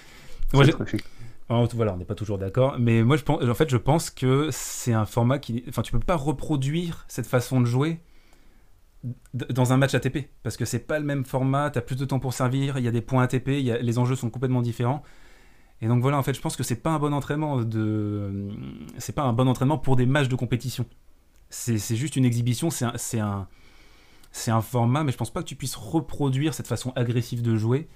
[0.53, 4.49] voilà, on n'est pas toujours d'accord, mais moi, je pense, en fait, je pense que
[4.53, 8.01] c'est un format qui, enfin, tu peux pas reproduire cette façon de jouer
[9.35, 11.71] dans un match ATP parce que c'est pas le même format.
[11.71, 14.17] Tu as plus de temps pour servir, il y a des points ATP, les enjeux
[14.17, 15.03] sont complètement différents.
[15.83, 18.49] Et donc voilà, en fait, je pense que c'est pas un bon entraînement de,
[18.99, 20.87] c'est pas un bon entraînement pour des matchs de compétition.
[21.51, 23.49] C'est juste une exhibition, c'est un, un,
[24.37, 27.57] c'est un format, mais je pense pas que tu puisses reproduire cette façon agressive de
[27.57, 27.89] jouer.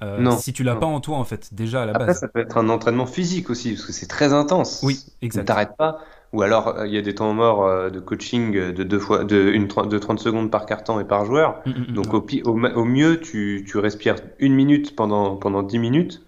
[0.00, 2.20] Euh, non, si tu l'as pas en toi en fait déjà à la Après, base.
[2.20, 4.80] ça peut être un entraînement physique aussi parce que c'est très intense.
[4.84, 5.46] Oui, exact.
[5.46, 5.98] T'arrêtes pas.
[6.32, 9.24] Ou alors euh, il y a des temps morts euh, de coaching de deux fois
[9.24, 11.62] de, une, de 30 secondes par carton et par joueur.
[11.66, 15.64] Mm, mm, mm, Donc au, au, au, mieux tu, tu respires une minute pendant pendant
[15.64, 16.22] 10 minutes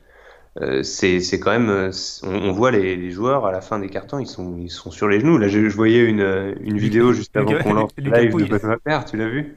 [0.58, 1.70] euh, c'est quand même.
[1.70, 1.90] Euh,
[2.24, 5.20] on, voit les, joueurs à la fin des cartons, ils sont, ils sont sur les
[5.20, 5.38] genoux.
[5.38, 9.28] Là, je, voyais une, une vidéo juste avant qu'on lance live de Benoît tu l'as
[9.28, 9.54] vu?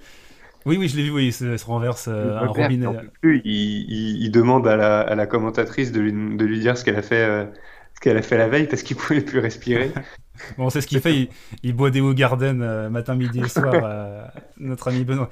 [0.65, 2.85] Oui, oui, je l'ai vu, oui, il se, renverse euh, un robinet.
[3.23, 6.95] il, il, demande à la, à la commentatrice de lui, de lui dire ce qu'elle
[6.95, 7.49] a fait.
[7.95, 9.91] ce qu'elle a fait la veille parce qu'il pouvait plus respirer.
[10.57, 11.27] bon, c'est ce qu'il fait.
[11.63, 14.31] Il, boit des Haut Garden matin, midi et soir.
[14.57, 15.29] notre ami Benoît.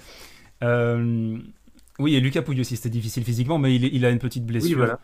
[1.99, 4.71] oui, et Lucas Pouille aussi, c'était difficile physiquement, mais il, il, a une petite blessure.
[4.71, 4.99] Oui, voilà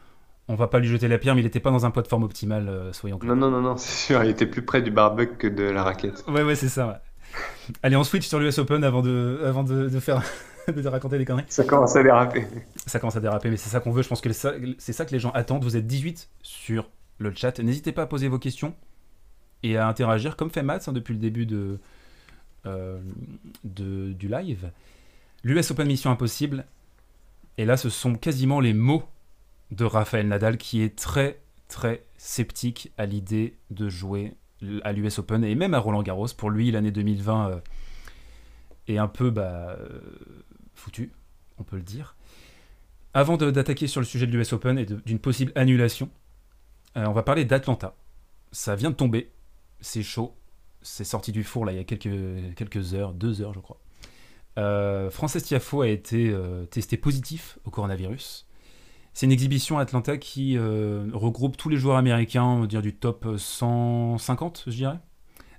[0.48, 2.08] on va pas lui jeter la pierre, mais il n'était pas dans un poids de
[2.08, 3.36] forme optimal, euh, soyons clairs.
[3.36, 5.84] Non, non, non, non, c'est sûr, il était plus près du barbecue que de la
[5.84, 6.24] raquette.
[6.28, 7.02] Ouais, ouais, c'est ça.
[7.84, 10.22] Allez, on switch sur l'US Open avant de, avant de, faire,
[10.68, 11.46] de raconter des conneries.
[11.50, 12.48] Ça commence à déraper.
[12.86, 14.04] Ça commence à déraper, mais c'est ça qu'on veut.
[14.04, 15.64] Je pense que c'est ça que les gens attendent.
[15.64, 17.60] Vous êtes 18 sur le chat.
[17.60, 18.74] N'hésitez pas à poser vos questions
[19.64, 21.80] et à interagir, comme fait Mats hein, depuis le début de,
[22.66, 23.00] euh,
[23.64, 24.70] de du live.
[25.44, 26.66] L'US Open Mission Impossible.
[27.58, 29.04] Et là, ce sont quasiment les mots
[29.72, 34.34] de Rafael Nadal qui est très très sceptique à l'idée de jouer
[34.84, 36.28] à l'US Open et même à Roland Garros.
[36.36, 37.60] Pour lui, l'année 2020 euh,
[38.88, 40.00] est un peu bah, euh,
[40.74, 41.12] foutu,
[41.58, 42.16] on peut le dire.
[43.14, 46.10] Avant d'attaquer sur le sujet de l'US Open et d'une possible annulation,
[46.96, 47.96] euh, on va parler d'Atlanta.
[48.52, 49.32] Ça vient de tomber,
[49.82, 50.36] c'est chaud,
[50.82, 53.80] c'est sorti du four là il y a quelques, quelques heures, deux heures je crois.
[55.12, 56.36] Frances Tiafo a été
[56.72, 58.47] testé positif au coronavirus.
[59.18, 62.84] C'est une exhibition à Atlanta qui euh, regroupe tous les joueurs américains, on va dire
[62.84, 65.00] du top 150, je dirais.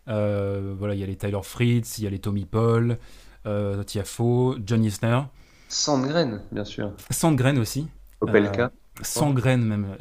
[0.06, 2.98] Euh, voilà, il y a les Tyler Fritz, il y a les Tommy Paul,
[3.46, 5.22] euh, Tiafo, John Isner.
[5.68, 6.92] Sandgren, bien sûr.
[7.10, 7.88] Sandgren aussi.
[8.20, 8.70] Opelka.
[9.02, 9.96] Sandgren même,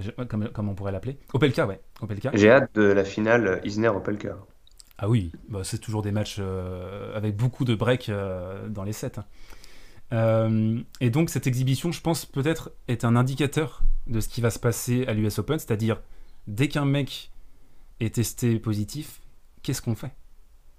[0.54, 1.18] comme, on pourrait l'appeler.
[1.34, 1.82] Opelka, ouais.
[2.00, 2.30] Opelka.
[2.36, 4.38] J'ai hâte de la finale Isner-Opelka.
[5.00, 6.40] Ah oui, bah, c'est toujours des matchs
[7.16, 8.12] avec beaucoup de breaks
[8.70, 9.18] dans les sets.
[9.18, 9.26] Hein.
[10.14, 14.50] Euh, et donc cette exhibition, je pense peut-être est un indicateur de ce qui va
[14.50, 16.02] se passer à l'US Open, c'est-à-dire
[16.48, 17.32] dès qu'un mec
[18.00, 19.22] est testé positif,
[19.64, 20.16] qu'est-ce qu'on fait?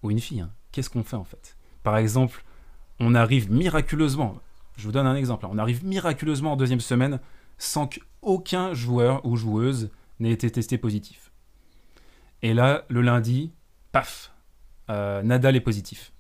[0.03, 1.57] Ou une fille, hein, qu'est-ce qu'on fait en fait?
[1.83, 2.45] Par exemple,
[3.01, 4.39] on arrive miraculeusement,
[4.77, 7.21] je vous donne un exemple, on arrive miraculeusement en deuxième semaine
[7.59, 11.33] sans qu'aucun joueur ou joueuse n'ait été testé positif.
[12.43, 13.53] Et là, le lundi,
[13.93, 14.33] paf,
[14.91, 16.13] euh, Nadal est positif.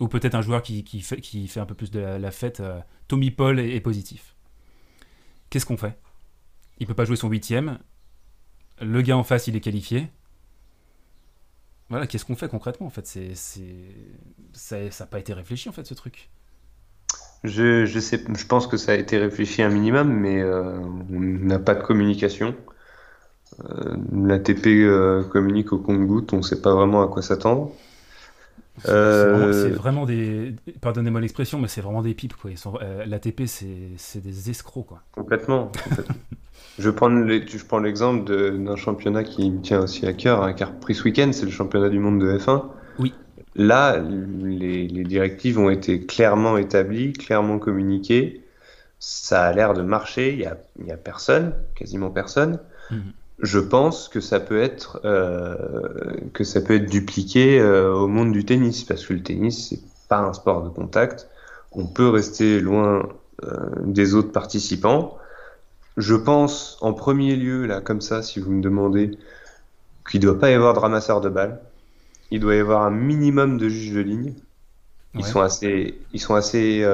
[0.00, 2.60] Ou peut-être un joueur qui, fait, un peu plus de la, fête.
[2.60, 4.34] Euh, Tommy Paul est, positif.
[5.50, 5.98] Qu'est-ce qu'on fait?
[6.78, 7.78] Il peut pas jouer son huitième.
[8.80, 10.08] Le gars en face, il est qualifié.
[11.90, 13.06] Voilà, qu'est-ce qu'on fait concrètement en fait?
[13.06, 13.34] C'est,
[14.52, 16.30] Ça n'a pas été réfléchi en fait ce truc.
[17.42, 21.20] Je, je, sais, je pense que ça a été réfléchi un minimum, mais euh, on
[21.20, 22.54] n'a pas de communication.
[23.64, 27.72] Euh, L'ATP euh, communique au compte-goutte, on ne sait pas vraiment à quoi s'attendre.
[28.88, 30.54] Euh, c'est vraiment, des.
[30.80, 32.34] Pardonnez-moi l'expression, mais c'est vraiment des pipes.
[32.34, 32.50] Quoi.
[32.82, 34.86] Euh, L'ATP, c'est des escrocs.
[34.86, 35.02] Quoi.
[35.12, 35.70] Complètement.
[36.78, 37.08] je prends
[37.78, 38.24] l'exemple
[38.58, 41.50] d'un championnat qui me tient aussi à cœur, hein, car pris ce week-end, c'est le
[41.50, 42.64] championnat du monde de F1.
[42.98, 43.14] Oui.
[43.56, 48.44] Là, les, directives ont été clairement établies, clairement communiquées.
[48.98, 50.32] Ça a l'air de marcher.
[50.32, 52.60] Il n'y a, y a personne, quasiment personne.
[52.90, 55.56] Mhm je pense que ça peut être euh,
[56.34, 59.80] que ça peut être dupliqué euh, au monde du tennis parce que le tennis c'est
[60.08, 61.28] pas un sport de contact.
[61.72, 63.08] On peut rester loin
[63.44, 65.16] euh, des autres participants.
[65.96, 69.12] Je pense en premier lieu là comme ça si vous me demandez
[70.08, 71.60] qu'il doit pas y avoir de ramasseur de balles.
[72.30, 74.34] Il doit y avoir un minimum de juges de ligne.
[75.14, 76.84] Ils sont assez ils sont assez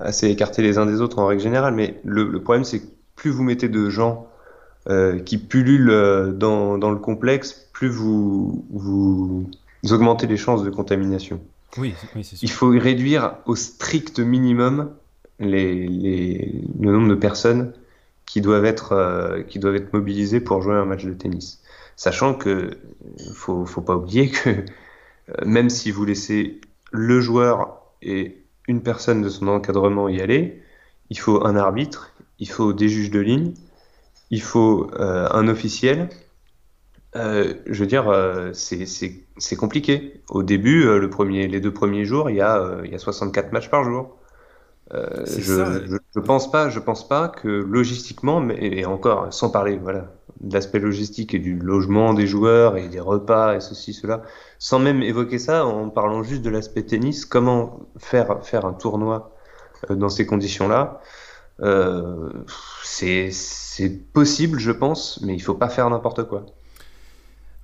[0.00, 2.86] assez écartés les uns des autres en règle générale mais le, le problème c'est que
[3.14, 4.26] plus vous mettez de gens
[4.88, 9.48] euh, qui pullulent euh, dans, dans, le complexe, plus vous, vous,
[9.90, 11.40] augmentez les chances de contamination.
[11.78, 12.48] Oui, oui c'est sûr.
[12.48, 14.90] Il faut réduire au strict minimum
[15.38, 17.72] les, les, le nombre de personnes
[18.26, 21.60] qui doivent être, euh, qui doivent être mobilisées pour jouer un match de tennis.
[21.96, 22.70] Sachant que
[23.34, 24.64] faut, faut pas oublier que
[25.44, 30.62] même si vous laissez le joueur et une personne de son encadrement y aller,
[31.10, 33.52] il faut un arbitre, il faut des juges de ligne,
[34.32, 36.08] il faut euh, un officiel.
[37.14, 40.22] Euh, je veux dire, euh, c'est compliqué.
[40.30, 43.52] Au début, le premier, les deux premiers jours, il y a, il y a 64
[43.52, 44.16] matchs par jour.
[44.90, 50.10] je, je, pense pas, je pense pas que logistiquement, mais et encore sans parler, voilà,
[50.40, 54.22] de l'aspect logistique et du logement des joueurs et des repas et ceci cela,
[54.58, 59.34] sans même évoquer ça, en parlant juste de l'aspect tennis, comment faire faire un tournoi
[59.90, 61.00] dans ces conditions-là,
[62.82, 66.46] c'est c'est possible, je pense, mais il faut pas faire n'importe quoi.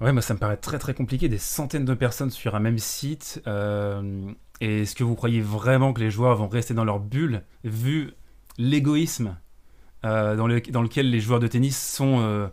[0.00, 2.78] Ouais, moi ça me paraît très très compliqué, des centaines de personnes sur un même
[2.78, 3.42] site.
[3.46, 4.30] Euh,
[4.60, 8.12] est-ce que vous croyez vraiment que les joueurs vont rester dans leur bulle, vu
[8.58, 9.36] l'égoïsme
[10.02, 12.50] dans, le, dans lequel les joueurs de tennis sont,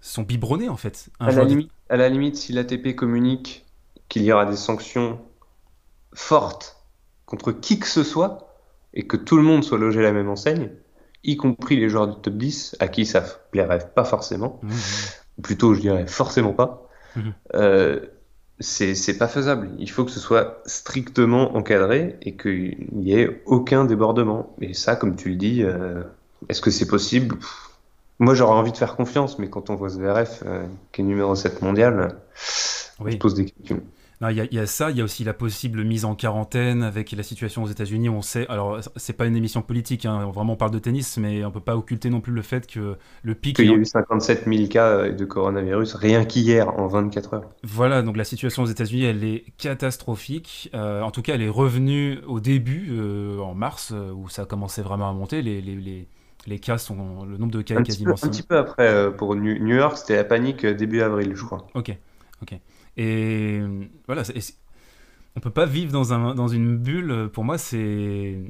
[0.00, 1.08] sont biberonnés en fait?
[1.20, 3.64] à, la limite, à la limite, si l'ATP communique
[4.08, 5.18] qu'il y aura des sanctions
[6.12, 6.76] fortes
[7.26, 8.53] contre qui que ce soit
[8.94, 10.70] et que tout le monde soit logé à la même enseigne,
[11.24, 15.42] y compris les joueurs du top 10 à qui ça plairait pas forcément, mmh, mmh.
[15.42, 17.20] plutôt je dirais forcément pas, mmh.
[17.54, 18.00] euh,
[18.60, 19.70] c'est pas faisable.
[19.78, 24.54] Il faut que ce soit strictement encadré et qu'il n'y ait aucun débordement.
[24.60, 26.02] Et ça, comme tu le dis, euh,
[26.48, 27.36] est-ce que c'est possible?
[28.20, 31.34] Moi, j'aurais envie de faire confiance, mais quand on voit Zverev, euh, qui est numéro
[31.34, 32.16] 7 mondial,
[33.00, 33.82] on se pose des questions.
[34.30, 37.22] Il y, a ça, il y a aussi la possible mise en quarantaine avec la
[37.22, 38.08] situation aux États-Unis.
[38.08, 41.44] On sait, alors c'est pas une émission politique, hein, vraiment on parle de tennis, mais
[41.44, 43.58] on peut pas occulter non plus le fait que le pic.
[43.58, 47.50] Il y a eu 57 000 cas de coronavirus rien qu'hier en 24 heures.
[47.62, 50.70] Voilà, donc la situation aux États-Unis, elle est catastrophique.
[50.74, 54.42] Euh, en tout cas, elle est revenue au début, euh, en mars, euh, où ça
[54.42, 55.42] a commencé vraiment à monter.
[55.42, 56.08] Les, les, les,
[56.46, 57.24] les cas sont.
[57.24, 58.12] Le nombre de cas est quasiment.
[58.12, 61.66] un petit peu après, pour New York, c'était la panique début avril, je crois.
[61.74, 61.96] Ok,
[62.42, 62.58] ok.
[62.96, 63.60] Et
[64.06, 64.22] voilà,
[65.36, 67.30] on peut pas vivre dans, un, dans une bulle.
[67.32, 68.40] Pour moi, c'est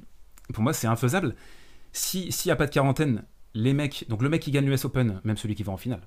[0.53, 1.35] pour moi c'est infaisable.
[1.93, 3.25] S'il n'y a pas de quarantaine,
[3.55, 6.03] les mecs, donc le mec qui gagne l'US Open, même celui qui va en finale,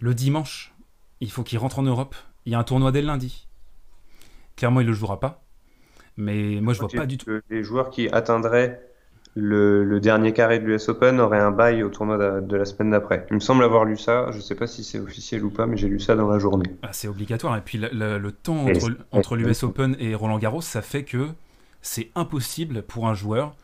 [0.00, 0.74] le dimanche,
[1.20, 2.14] il faut qu'il rentre en Europe.
[2.44, 3.48] Il y a un tournoi dès le lundi.
[4.56, 5.44] Clairement, il le jouera pas.
[6.16, 7.30] Mais moi, je vois pas du tout.
[7.48, 8.87] Les joueurs qui atteindraient
[9.38, 13.26] le, dernier carré de l'US Open aurait un bail au tournoi de, la semaine d'après.
[13.30, 15.66] Il me semble avoir lu ça, je ne sais pas si c'est officiel ou pas,
[15.66, 16.70] mais j'ai lu ça dans la journée.
[16.82, 17.56] Ah, c'est obligatoire.
[17.56, 18.66] Et puis le, temps
[19.12, 21.28] entre, l'US Open et Roland Garros, ça fait que
[21.82, 23.54] c'est impossible pour un joueur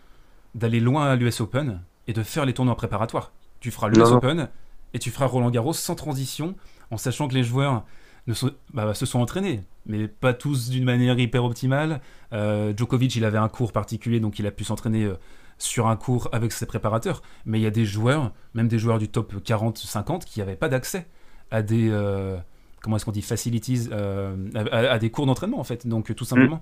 [0.55, 3.33] d'aller loin à l'US Open et de faire les tournois préparatoires.
[3.61, 4.49] Tu feras l'US Open
[4.93, 6.55] et tu feras Roland Garros sans transition,
[6.91, 7.85] en sachant que les joueurs
[8.27, 8.35] ne
[8.73, 12.01] bah, se sont entraînés, mais pas tous d'une manière hyper optimale.
[12.33, 15.15] Euh, Djokovic, il avait un cours particulier, donc il a pu s'entraîner euh,
[15.59, 18.99] sur un cours avec ses préparateurs, mais il y a des joueurs, même des joueurs
[18.99, 21.07] du top 40-50, qui n'avaient pas d'accès
[21.51, 22.37] à des euh,
[22.81, 24.37] comment est-ce qu'on dit facilities, euh,
[24.73, 25.87] à, des cours d'entraînement en fait.
[25.87, 26.61] Donc tout simplement,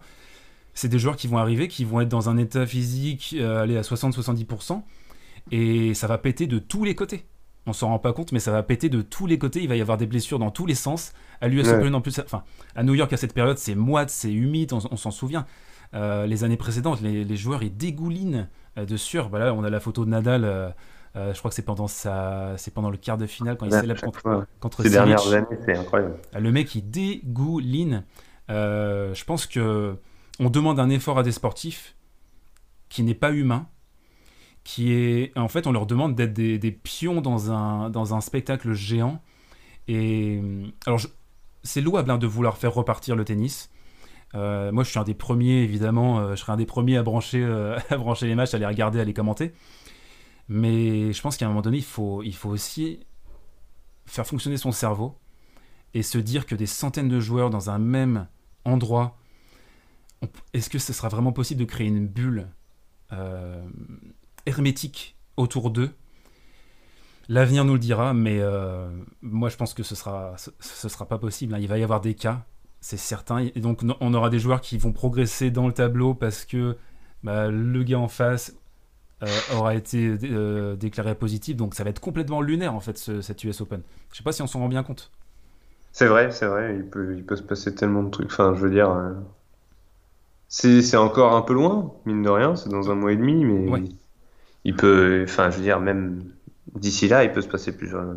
[0.75, 3.77] c'est des joueurs qui vont arriver, qui vont être dans un état physique euh, aller
[3.77, 4.83] à 60-70%,
[5.51, 7.27] et ça va péter de tous les côtés.
[7.67, 9.63] On s'en rend pas compte, mais ça va péter de tous les côtés.
[9.63, 11.13] Il va y avoir des blessures dans tous les sens.
[11.41, 12.43] À l'US Open en plus, enfin
[12.75, 15.47] à New York à cette période, c'est moite, c'est humide, on, s'en souvient.
[15.93, 19.29] les années précédentes, les, les joueurs ils dégoulinent euh, de sûr.
[19.29, 20.45] Voilà, on a la photo de Nadal.
[20.45, 20.71] Euh,
[21.15, 23.73] euh, je crois que c'est pendant sa, c'est pendant le quart de finale quand il
[23.73, 26.17] célèbre contre, contre Ces dernières années, c'est incroyable.
[26.39, 28.05] Le mec, il dégouline.
[28.49, 29.97] je pense que
[30.41, 31.95] on demande un effort à des sportifs
[32.89, 33.69] qui n'est pas humain,
[34.65, 38.73] qui est, en fait, on leur demande d'être des, pions dans un, dans un spectacle
[38.73, 39.21] géant.
[39.89, 40.41] Et
[40.87, 41.01] alors,
[41.63, 43.71] c'est louable hein, de vouloir faire repartir le tennis.
[44.35, 47.03] Euh, moi, je suis un des premiers, évidemment, euh, je serai un des premiers à
[47.03, 49.53] brancher, euh, à brancher les matchs, à les regarder, à les commenter.
[50.49, 53.01] Mais je pense qu'à un moment donné, il faut, aussi
[54.07, 55.17] faire fonctionner son cerveau
[55.95, 58.27] et se dire que des centaines de joueurs dans un même
[58.65, 59.19] endroit,
[60.53, 62.49] est-ce que ce sera vraiment possible de créer une bulle
[64.47, 65.91] hermétique autour d'eux?
[67.29, 68.41] L'avenir nous le dira, mais
[69.23, 71.55] moi je pense que ce sera, sera pas possible.
[71.55, 71.59] Hein.
[71.61, 72.45] Il va y avoir des cas
[72.83, 73.39] c'est certain.
[73.39, 76.77] Et donc on aura des joueurs qui vont progresser dans le tableau parce que
[77.23, 78.57] bah, le gars en face
[79.23, 81.57] euh, aura été euh, déclaré positif.
[81.57, 83.81] Donc ça va être complètement lunaire en fait cette US Open.
[84.11, 85.13] Je sais pas si on s'en rend bien compte.
[85.93, 86.75] C'est vrai, c'est vrai.
[86.77, 88.27] Il peut, il peut se passer tellement de trucs.
[88.27, 89.13] Enfin, je veux dire, euh,
[90.49, 92.57] c'est encore un peu loin, mine de rien.
[92.57, 93.85] C'est dans un mois et demi, mais
[94.65, 95.23] il peut.
[95.25, 96.25] Enfin, je veux dire, même
[96.75, 98.17] d'ici là, il peut se passer plusieurs,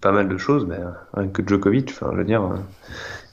[0.00, 0.66] pas mal de choses.
[0.66, 0.78] Mais
[1.14, 2.42] rien que Djokovic, enfin, je veux dire.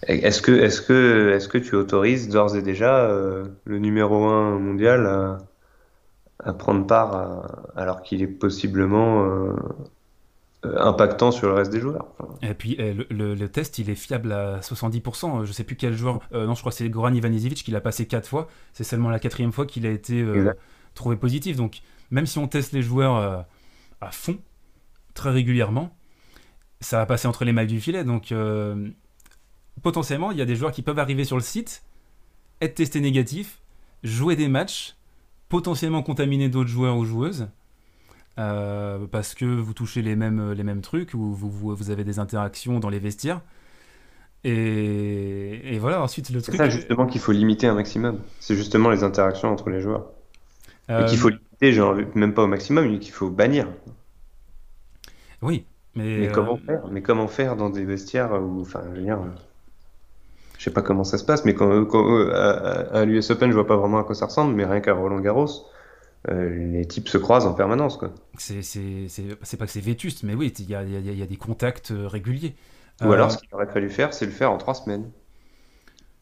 [0.08, 4.60] Est-ce que, est que, est que tu autorises d'ores et déjà euh, le numéro 1
[4.60, 5.06] mondial
[6.44, 9.54] à, prendre part alors qu'il est possiblement euh,
[10.78, 12.06] impactant sur le reste des joueurs?
[12.44, 15.44] Et puis eh, le, test, il est fiable à 70%.
[15.44, 16.20] Je sais plus quel joueur.
[16.34, 18.48] Euh, non, je crois que c'est Goran Ivanisevic qui l'a passé 4 fois.
[18.74, 20.24] C'est seulement la quatrième fois qu'il a été
[20.94, 21.58] trouvé positif.
[21.58, 21.80] Donc
[22.12, 23.46] même si on teste les joueurs
[24.02, 24.38] à fond,
[25.16, 25.96] très régulièrement,
[26.80, 28.04] ça va passer entre les mailles du filet.
[28.04, 28.32] Donc
[29.82, 31.84] potentiellement, il y a des joueurs qui peuvent arriver sur le site,
[32.62, 33.60] être testés négatifs,
[34.04, 34.96] jouer des matchs,
[35.50, 37.48] potentiellement contaminer d'autres joueurs ou joueuses.
[38.38, 42.20] Euh, parce que vous touchez les mêmes, les mêmes trucs, ou vous, vous, avez des
[42.20, 43.42] interactions dans les vestiaires.
[44.44, 46.54] Et, voilà, ensuite le truc.
[46.54, 48.20] C'est ça justement qu'il faut limiter un maximum.
[48.40, 50.12] C'est justement les interactions entre les joueurs.
[50.88, 53.68] Et qu'il faut euh, limiter, genre, même pas au maximum, mais qu'il faut bannir.
[55.42, 55.66] Oui,
[55.96, 56.20] mais.
[56.20, 56.88] Mais comment euh, faire?
[56.92, 59.20] Mais comment faire dans des vestiaires où, enfin, je veux dire,
[60.66, 63.78] sais pas comment ça se passe, mais quand, euh, à, l'US Open, je vois pas
[63.78, 65.48] vraiment à quoi ça ressemble, mais rien qu'à Roland Garros,
[66.28, 67.98] les types se croisent en permanence.
[67.98, 68.12] Quoi.
[68.38, 71.94] C'est, c'est, pas que c'est vétuste, mais oui, il y a, y a, des contacts
[71.96, 72.56] réguliers.
[73.04, 75.10] Ou alors, ce qu'il aurait fallu faire, c'est le faire en trois semaines.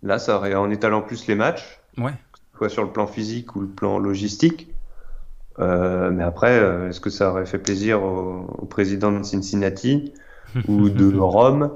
[0.01, 2.11] Là, ça aurait, en étalant plus les matchs, ouais.
[2.57, 4.67] soit sur le plan physique ou le plan logistique.
[5.57, 6.57] mais après,
[6.89, 10.13] est-ce que ça aurait fait plaisir au président de Cincinnati
[10.67, 11.71] ou de Rome?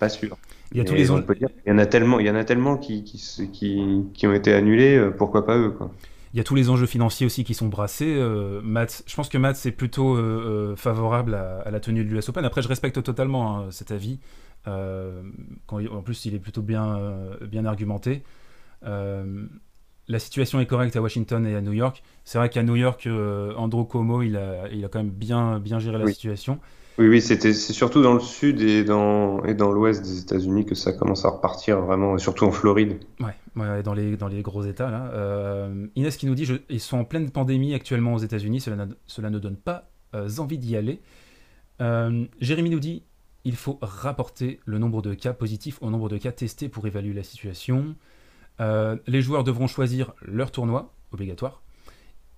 [0.00, 0.36] Pas sûr.
[0.72, 2.76] Il y, a tous les il y en a tellement, il y en a tellement
[2.76, 5.92] qui, qui, qui, ont été annulés, euh, pourquoi pas eux quoi.
[6.34, 8.14] Il y a tous les enjeux financiers aussi qui sont brassés.
[8.18, 12.28] Euh, Matt, je pense que Matt c'est plutôt euh, favorable à, la tenue de l'US
[12.28, 12.44] Open.
[12.44, 14.18] Après, je respecte totalement hein, cet avis.
[14.64, 17.00] Quand, en plus, il est plutôt bien,
[17.40, 18.24] bien argumenté.
[18.82, 22.02] la situation est correcte à Washington et à New York.
[22.24, 23.08] C'est vrai qu'à New York,
[23.56, 26.58] Andrew Cuomo, il a, il a quand même bien, bien géré la situation.
[26.98, 30.64] Oui, oui, c'était, c'est surtout dans le sud et dans, et dans l'ouest des États-Unis
[30.64, 33.00] que ça commence à repartir vraiment, surtout en Floride.
[33.20, 34.90] Ouais, dans, les, dans les gros États.
[34.90, 35.10] Là.
[35.12, 39.28] Euh, Inès qui nous dit ils sont en pleine pandémie actuellement aux États-Unis, cela, cela
[39.28, 41.02] ne donne pas euh, envie d'y aller.
[41.82, 43.02] Euh, Jérémy nous dit
[43.44, 47.12] il faut rapporter le nombre de cas positifs au nombre de cas testés pour évaluer
[47.12, 47.94] la situation.
[48.58, 51.62] les joueurs devront choisir leur tournoi, obligatoire.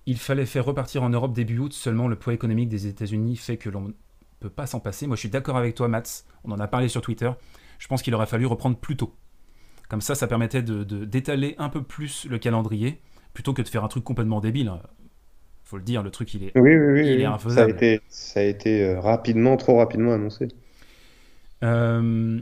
[0.05, 3.57] Il fallait faire repartir en Europe début août, seulement le poids économique des États-Unis fait
[3.57, 3.93] que l'on
[4.39, 5.07] peut pas s'en passer.
[5.07, 6.23] Moi, je suis d'accord avec toi, Mats.
[6.43, 7.29] On en a parlé sur Twitter.
[7.77, 9.15] Je pense qu'il aurait fallu reprendre plus tôt.
[9.89, 13.01] Comme ça, ça permettait de, d'étaler un peu plus le calendrier,
[13.33, 14.71] plutôt que de faire un truc complètement débile.
[15.63, 18.43] Faut le dire, le truc, il est, oui, oui, oui, Ça a été, ça a
[18.43, 20.47] été euh, rapidement, trop rapidement annoncé.
[21.63, 22.39] Euh,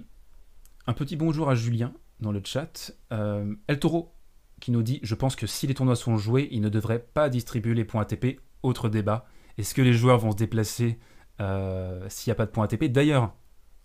[0.85, 2.93] un petit bonjour à Julien dans le chat.
[3.11, 4.13] Euh, El Toro
[4.59, 7.29] qui nous dit Je pense que si les tournois sont joués, ils ne devraient pas
[7.29, 8.39] distribuer les points ATP.
[8.63, 9.25] Autre débat.
[9.57, 10.97] Est-ce que les joueurs vont se déplacer
[11.39, 12.85] s'il n'y a pas de points ATP.
[12.85, 13.33] D'ailleurs,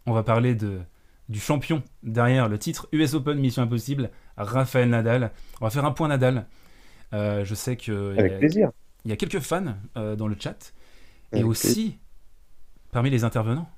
[0.07, 0.81] on va parler de,
[1.29, 5.33] du champion derrière le titre US Open Mission Impossible, Raphaël Nadal.
[5.61, 6.47] On va faire un point Nadal.
[7.13, 8.71] Euh, je sais que Avec plaisir.
[9.05, 10.73] Il y a quelques fans euh, dans le chat
[11.33, 11.99] et aussi
[12.93, 13.69] parmi les intervenants.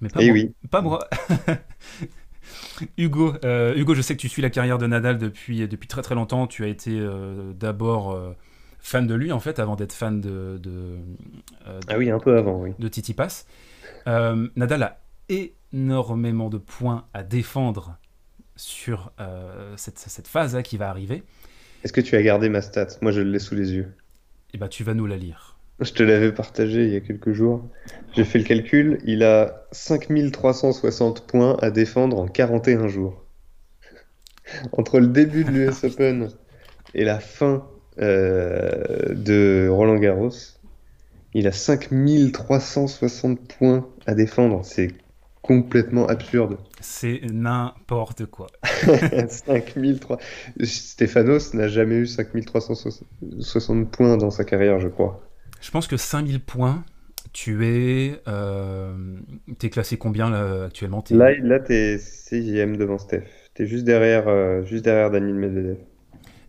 [0.00, 0.34] Mais pas eh moi.
[0.34, 0.54] Oui.
[0.70, 1.08] Pas moi.
[2.96, 3.34] Hugo,
[3.76, 6.46] Hugo, je sais que tu suis la carrière de Nadal depuis, depuis très très longtemps.
[6.46, 7.06] Tu as été
[7.54, 8.34] d'abord
[8.80, 10.96] fan de lui en fait avant d'être fan de, de,
[11.66, 13.46] euh, ah oui un peu avant oui de Titi Pass.
[14.06, 17.96] Euh, Nadal a énormément de points à défendre
[18.56, 21.22] sur euh, cette, cette, phase là qui va arriver.
[21.84, 22.88] Est-ce que tu as gardé ma stat?
[23.00, 23.94] Moi je l'ai sous les yeux.
[24.52, 25.56] Et eh ben, tu vas nous la lire.
[25.80, 27.64] Je te l'avais partagé il y a quelques jours.
[28.14, 33.24] J'ai fait le calcul, il a 5360 points à défendre en 41 jours.
[34.72, 36.28] Entre le début de l'US Open
[36.94, 37.69] et la fin
[38.00, 40.30] euh, de Roland Garros.
[41.34, 44.64] Il a 5360 points à défendre.
[44.64, 44.92] C'est
[45.42, 46.58] complètement absurde.
[46.80, 48.48] C'est n'importe quoi.
[49.28, 50.18] 5003.
[50.62, 55.22] Stéphanos n'a jamais eu 5360 points dans sa carrière, je crois.
[55.60, 56.84] Je pense que 5000 points,
[57.32, 58.20] tu es.
[58.28, 59.18] Euh,
[59.62, 61.04] es classé combien là, actuellement?
[61.10, 63.24] Là, là tu es 6 devant Steph.
[63.54, 65.76] Tu es juste derrière, euh, juste derrière Daniel Medvedev.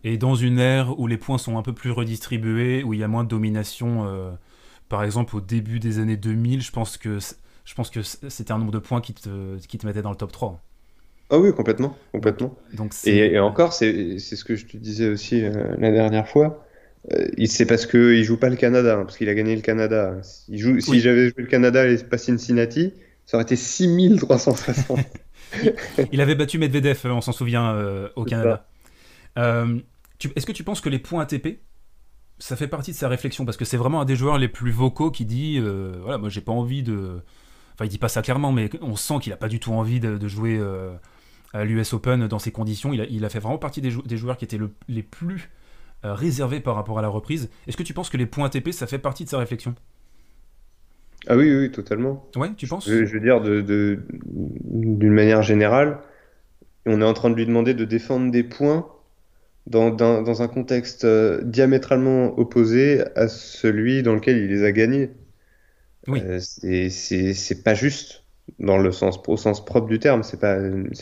[0.04, 3.04] Et dans une ère où les points sont un peu plus redistribués, où il y
[3.04, 4.30] a moins de domination, euh,
[4.88, 7.18] par exemple au début des années 2000, je pense que
[7.64, 10.16] je pense que c'était un nombre de points qui te, qui te mettait dans le
[10.16, 10.60] top 3.
[11.30, 12.56] Ah oui, complètement, complètement.
[12.74, 16.66] Donc, et, encore, c'est ce que je te disais aussi euh, la dernière fois.
[17.12, 19.62] Euh, c'est parce qu'il ne joue pas le Canada, hein, parce qu'il a gagné le
[19.62, 20.16] Canada.
[20.48, 22.92] Il joue, Si j'avais joué le Canada et pas Cincinnati,
[23.24, 24.98] ça aurait été 6360.
[26.12, 27.76] il avait battu Medvedev, on s'en souvient,
[28.16, 28.66] au Canada.
[30.36, 31.60] Est-ce que tu penses que les points ATP,
[32.38, 33.44] ça fait partie de sa réflexion?
[33.44, 36.28] Parce que c'est vraiment un des joueurs les plus vocaux qui dit euh, voilà, moi
[36.28, 37.20] j'ai pas envie de.
[37.74, 40.00] Enfin, il dit pas ça clairement, mais on sent qu'il a pas du tout envie
[40.00, 40.92] de, jouer euh,
[41.54, 42.92] à l'US Open dans ces conditions.
[42.92, 45.50] Il a, fait vraiment partie des, joueurs qui étaient les plus
[46.04, 47.48] euh, réservés par rapport à la reprise.
[47.66, 49.74] Est-ce que tu penses que les points ATP, ça fait partie de sa réflexion?
[51.28, 52.28] Ah oui, oui, totalement.
[52.34, 52.88] Ouais, tu penses?
[52.88, 56.00] Je, veux dire, d'une de, manière générale,
[56.86, 58.86] on est en train de lui demander de défendre des points
[59.66, 65.10] dans, dans, un contexte euh, diamétralement opposé à celui dans lequel il les a gagnés.
[66.08, 66.20] Oui.
[66.24, 68.24] Euh, c'est pas juste
[68.58, 70.58] dans le sens, au sens propre du terme, c'est pas,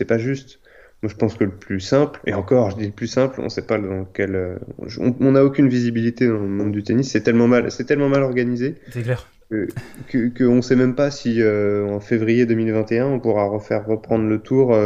[0.07, 0.61] pas juste.
[1.03, 3.49] Moi, je pense que le plus simple, et encore, je dis le plus simple, on
[3.49, 4.59] sait pas dans quel, euh,
[4.99, 7.11] on n'a aucune visibilité dans le monde du tennis.
[7.11, 8.75] C'est tellement mal, c'est tellement mal organisé.
[8.93, 9.27] C'est clair.
[9.49, 14.39] Que, que, ne sait même pas si en février 2021 on pourra refaire reprendre le
[14.39, 14.79] tour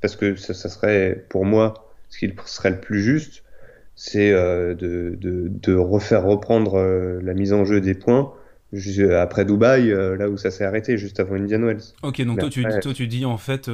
[0.00, 3.42] parce que ça, ça, serait pour moi ce qui serait le plus juste,
[3.98, 8.32] c'est euh, de, de, refaire reprendre euh, la mise en jeu des points
[9.18, 11.82] après Dubaï, euh, là où ça s'est arrêté, juste avant Indian Wells.
[12.02, 13.68] Ok, donc toi, tu, toi, tu dis en fait.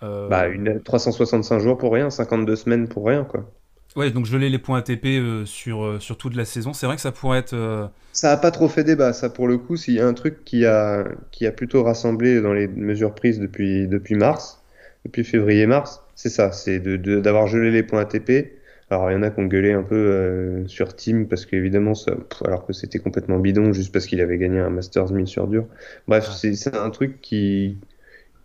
[0.00, 3.48] Bah, une, 365 jours pour rien, 52 semaines pour rien, quoi.
[3.94, 7.12] Ouais, donc geler les points ATP sur, sur toute la saison, c'est vrai que ça
[7.12, 7.90] pourrait être.
[8.12, 10.44] Ça n'a pas trop fait débat, ça pour le coup, s'il y a un truc
[10.44, 14.61] qui a, qui a plutôt rassemblé dans les mesures prises depuis, depuis mars,
[15.04, 18.52] depuis février-mars, c'est ça, c'est de, de- d'avoir gelé les points ATP.
[18.90, 21.94] Alors il y en a qui ont gueulé un peu euh, sur Team parce qu'évidemment,
[22.44, 25.66] alors que c'était complètement bidon juste parce qu'il avait gagné un Masters 1000 sur dur.
[26.08, 27.78] Bref, c'est un truc qui,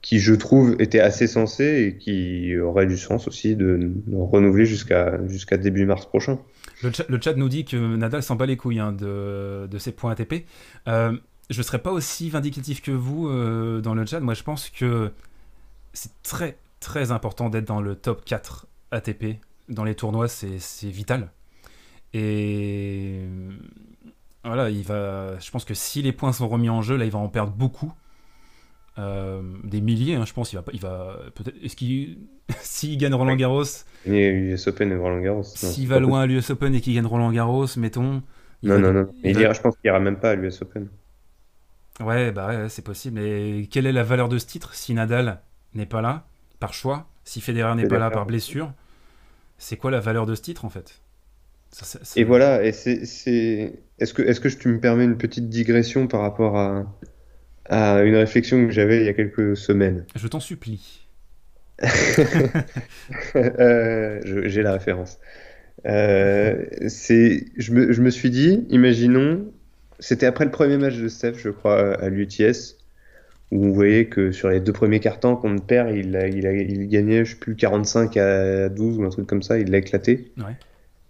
[0.02, 3.78] qui je trouve était assez sensé et qui aurait du sens aussi de,
[4.08, 6.40] de renouveler jusqu'à jusqu'à début mars prochain.
[6.82, 9.78] Le chat, le chat nous dit que Nadal s'en bat les couilles hein, de, de
[9.78, 10.46] ses points ATP.
[10.88, 11.18] Euh,
[11.50, 14.20] je ne serais pas aussi vindicatif que vous euh, dans le chat.
[14.20, 15.12] Moi, je pense que
[15.98, 19.38] c'est très, très important d'être dans le top 4 ATP.
[19.70, 21.32] Dans les tournois, c'est vital.
[22.14, 23.50] Et euh,
[24.46, 27.12] voilà, il va, je pense que si les points sont remis en jeu, là, il
[27.12, 27.92] va en perdre beaucoup.
[29.00, 30.54] Euh, des milliers, hein, je pense.
[30.54, 31.56] Il va, il va peut-être.
[31.64, 32.18] Est-ce qu'il,
[32.62, 33.64] s'il gagne Roland Garros,
[34.06, 35.44] US Open et Roland Garros.
[35.44, 38.24] s'il va loin à l'US Open et qu'il gagne Roland Garros, mettons.
[38.64, 39.10] Non, va- non, non.
[39.24, 40.88] il Il va- ira, je pense qu'il ira même pas à l'US Open.
[42.00, 43.20] Ouais, bah ouais, c'est possible.
[43.20, 45.42] Et quelle est la valeur de ce titre si Nadal
[45.74, 46.26] n'est pas là,
[46.60, 48.74] par choix, si Federer n'est pas là par blessure
[49.58, 51.02] C'est quoi la valeur de ce titre en fait?
[51.72, 53.74] Ça, Et voilà, et c'est.
[54.00, 56.86] Est-ce que, est-ce que je- tu me permets une petite digression par rapport à,
[57.66, 60.06] à une réflexion que j'avais il y a quelques semaines?
[60.16, 61.08] Je t'en supplie.
[63.36, 65.20] Euh, j'ai la référence.
[65.88, 69.52] Euh, c'est, je me, je me suis dit, imaginons,
[70.00, 72.77] c'était après le premier match de Steph, je crois, à l'UTS,
[73.52, 76.54] où on voyait que sur les deux premiers cartons contre perd, il, a, il, a,
[76.54, 79.78] il gagnait, je sais plus, 45 à 12 ou un truc comme ça, il l'a
[79.78, 80.32] éclaté.
[80.38, 80.56] Ouais.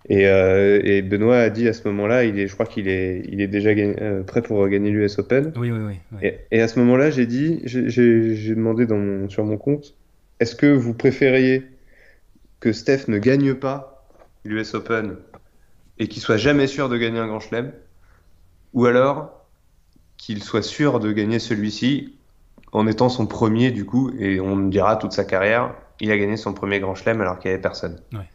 [0.09, 3.23] Et, euh, et Benoît a dit à ce moment-là, il est, je crois qu'il est,
[3.29, 5.51] il est déjà gagné- euh, prêt pour gagner l'US Open.
[5.57, 5.95] Oui, oui, oui.
[6.13, 6.19] oui.
[6.21, 9.95] Et, et à ce moment-là, j'ai dit, j'ai demandé dans mon, sur mon compte,
[10.39, 11.63] est-ce que vous préfériez
[12.59, 14.07] que Steph ne gagne pas
[14.45, 15.17] l'US Open
[15.99, 17.73] et qu'il soit jamais sûr de gagner un Grand Chelem,
[18.73, 19.45] ou alors
[20.17, 22.16] qu'il soit sûr de gagner celui-ci
[22.77, 26.17] en étant son premier du coup, et on me dira toute sa carrière, il a
[26.17, 27.99] gagné son premier Grand Chelem alors qu'il n'y avait personne.
[28.13, 28.29] Ouais.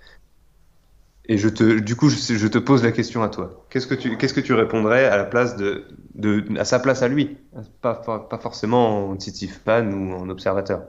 [1.27, 3.65] Et je te, du coup, je, je te pose la question à toi.
[3.71, 5.87] Qu'est-ce que tu, qu'est-ce que tu répondrais à la place de,
[6.17, 7.39] de, à sa place à lui,
[7.81, 10.83] pas, pas, pas forcément en Titi fan ou en observateur.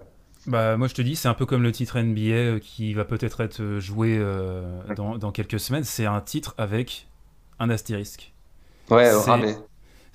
[0.46, 3.06] Bah, moi je te dis, c'est un peu comme le titre NBA euh, qui va
[3.06, 5.86] peut-être être euh, joué euh, dans, dans quelques semaines.
[5.86, 7.08] C'est un titre avec
[7.60, 8.34] un astérisque.
[8.90, 9.56] Ouais, C'est- ramé.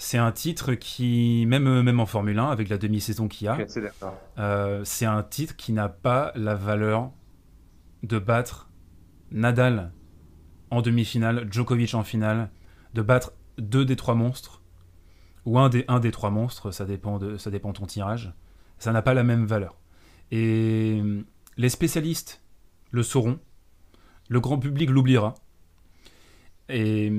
[0.00, 3.58] C'est un titre qui, même, même en Formule 1, avec la demi-saison qu'il y a.
[4.38, 7.10] Euh, c'est un titre qui n'a pas la valeur
[8.04, 8.70] de battre
[9.32, 9.92] Nadal
[10.70, 12.50] en demi-finale, Djokovic en finale,
[12.94, 14.62] de battre deux des trois monstres,
[15.44, 18.32] ou un des, un des trois monstres, ça dépend de, ça dépend de ton tirage.
[18.78, 19.80] Ça n'a pas la même valeur.
[20.30, 21.24] Et euh,
[21.56, 22.40] les spécialistes
[22.92, 23.40] le sauront,
[24.28, 25.34] le grand public l'oubliera.
[26.68, 27.12] Et,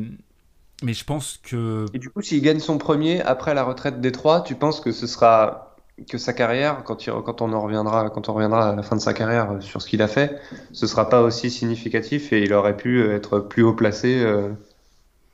[0.84, 4.12] mais je pense que Et du coup, s'il gagne son premier après la retraite des
[4.12, 5.76] trois, tu penses que ce sera
[6.10, 8.96] que sa carrière, quand, il- quand on en reviendra, quand on reviendra à la fin
[8.96, 10.40] de sa carrière euh, sur ce qu'il a fait,
[10.72, 14.50] ce sera pas aussi significatif et il aurait pu euh, être plus haut placé euh,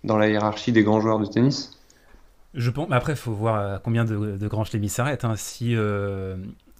[0.04, 1.74] dans la hiérarchie des grands joueurs de tennis?
[2.54, 5.26] Je pense, mais après, il faut voir à combien de, de grands chelems il s'arrête.
[5.26, 5.36] hein.
[5.36, 6.38] Si, euh,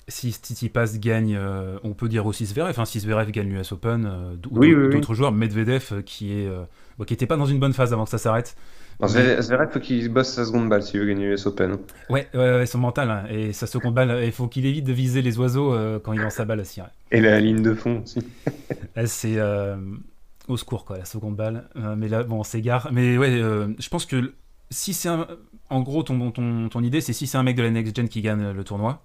[0.08, 2.70] si Tsitsipas gagne, euh, on peut dire aussi Zverev.
[2.72, 6.02] Enfin, si Zverev gagne l'US Open, euh, ou Oui, d'autres- oui, d'autres joueurs, Medvedev euh,
[6.02, 6.50] qui est,
[7.08, 8.56] qui était pas dans une bonne phase avant que ça s'arrête.
[9.06, 11.78] Zverev, Zverev, faut qu'il bosse sa seconde balle s'il veut gagner l'US Open.
[12.10, 14.22] Ouais, ouais, ouais, son mental hein, et sa seconde balle.
[14.24, 16.82] Il faut qu'il évite de viser les oiseaux quand il lance sa balle aussi.
[16.82, 16.88] ouais.
[17.12, 18.20] Et la ligne de fond aussi.
[19.06, 19.38] C'est
[20.48, 21.68] au secours, quoi, la seconde balle.
[21.98, 22.90] Mais là, bon, on s'égare.
[22.94, 24.34] Mais ouais, je pense que
[24.70, 25.28] si c'est un...
[25.70, 28.08] En gros, ton, ton, ton idée, c'est si c'est un mec de la Next Gen
[28.08, 29.02] qui gagne le tournoi,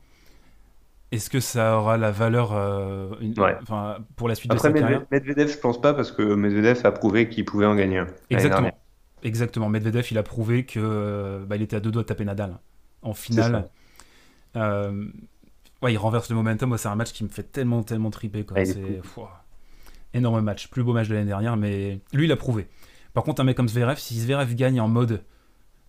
[1.13, 3.57] est-ce que ça aura la valeur euh, une- Ouais.
[3.63, 5.01] enfin, pour la suite Après, de sa carrière?
[5.11, 8.07] Medvedev, Medvedev, je pense pas parce que Medvedev a prouvé qu'il pouvait en gagner un.
[8.31, 8.71] Exactement.
[9.23, 9.69] Exactement.
[9.69, 12.59] Medvedev, il a prouvé que euh, bah, il était à deux doigts de taper Nadal
[13.03, 13.69] en finale.
[14.57, 15.07] Euh,
[15.83, 16.77] ouais, il renverse le momentum.
[16.79, 18.45] C'est un match qui me fait tellement, tellement triper.
[18.45, 18.65] Quoi.
[18.65, 19.01] C'est
[20.15, 22.67] énorme match, plus beau match de l'année dernière, mais lui, il a prouvé.
[23.15, 25.23] Par contre, un mec comme Zverev, si Zverev gagne en mode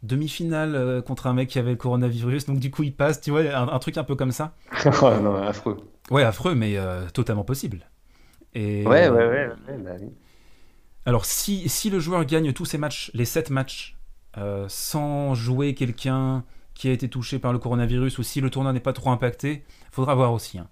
[0.03, 3.31] demi-finale euh, contre un mec qui avait le coronavirus, donc du coup, il passe, tu
[3.31, 4.55] vois, un, un truc un peu comme ça.
[4.85, 5.77] Non, affreux.
[6.09, 7.87] Ouais, affreux, mais euh, totalement possible.
[8.53, 9.49] Et, Ouais, ouais, ouais.
[9.67, 10.09] ouais, bah oui.
[11.05, 13.97] Alors, si, si le joueur gagne tous ses matchs, les 7 matchs,
[14.37, 16.43] euh, sans jouer quelqu'un
[16.73, 19.63] qui a été touché par le coronavirus, ou si le tournoi n'est pas trop impacté,
[19.91, 20.67] faudra voir aussi hein,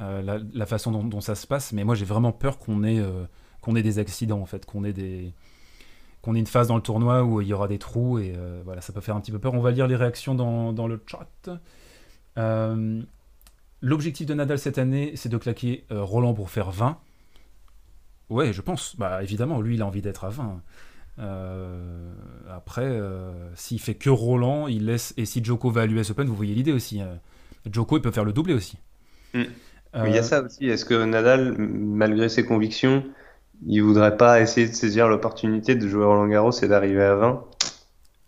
[0.00, 1.72] euh, la, la façon dont, dont ça se passe.
[1.72, 3.00] Mais moi, j'ai vraiment peur qu'on ait,
[3.60, 5.32] qu'on ait des accidents, en fait, qu'on ait des
[6.22, 8.60] qu'on ait une phase dans le tournoi où il y aura des trous et euh,
[8.64, 9.54] voilà, ça peut faire un petit peu peur.
[9.54, 11.50] On va lire les réactions dans, dans le chat.
[12.38, 13.02] Euh,
[13.82, 16.98] L'objectif de Nadal cette année, c'est de claquer euh, Roland pour faire 20.
[18.30, 18.96] Ouais, je pense.
[18.96, 20.62] Bah, évidemment, lui, il a envie d'être à 20.
[21.18, 22.12] Euh,
[22.50, 25.14] après, euh, s'il fait que Roland, il laisse.
[25.16, 27.00] Et si Joko va à l'US Open, vous voyez l'idée aussi.
[27.00, 27.14] euh,
[27.70, 28.78] Joko, il peut faire le doublé aussi.
[29.34, 29.44] Mm.
[30.04, 30.66] Il y a ça aussi.
[30.68, 33.02] Est-ce que Nadal, malgré ses convictions,
[33.66, 37.44] il voudrait pas essayer de saisir l'opportunité de jouer Roland Garros et d'arriver à 20?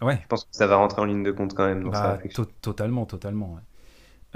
[0.00, 2.18] Ouais, Je pense que ça va rentrer en ligne de compte quand même dans bah,
[2.32, 3.54] to- totalement, totalement.
[3.54, 3.60] ouais.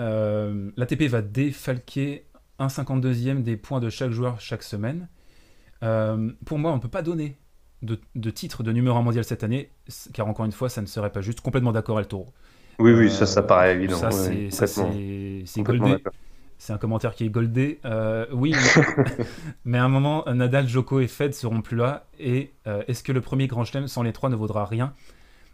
[0.00, 2.26] Euh, L'ATP va défalquer
[2.58, 5.08] un 52e des points de chaque joueur chaque semaine.
[5.84, 7.38] Euh, pour moi, on ne peut pas donner
[7.82, 9.72] de, de titre de numéro 1 mondial cette année,
[10.14, 11.40] car encore une fois, ça ne serait pas juste.
[11.42, 12.34] Complètement d'accord, El Toro.
[12.78, 13.98] Oui, oui, Euh, ça, ça paraît évident.
[13.98, 16.06] Ça, ouais, c'est goldé.
[16.62, 17.80] C'est un commentaire qui est goldé.
[17.84, 19.24] Euh, oui, mais,
[19.64, 22.06] mais à un moment, Nadal, Djoko et Fed seront plus là.
[22.20, 24.94] Et euh, est-ce que le premier Grand Chelem sans les trois ne vaudra rien?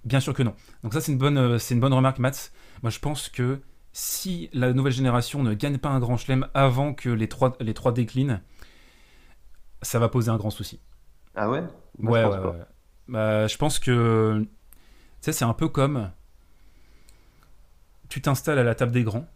[0.05, 0.55] Bien sûr que non.
[0.83, 2.51] Donc ça, c'est une bonne, euh, c'est une bonne remarque, Mats.
[2.83, 3.63] Moi, je pense que
[3.95, 7.73] si la nouvelle génération ne gagne pas un Grand Chelem avant que les trois, les
[7.73, 8.43] trois déclinent,
[9.81, 10.79] ça va poser un grand souci.
[11.35, 11.63] Ah ouais?
[11.99, 12.51] Moi, Ouais, je ouais, pense pas.
[12.51, 12.65] ouais.
[13.09, 14.41] Bah, je pense que.
[14.43, 14.49] Tu
[15.23, 16.11] sais, c'est un peu comme.
[18.11, 19.27] Tu t'installes à la table des grands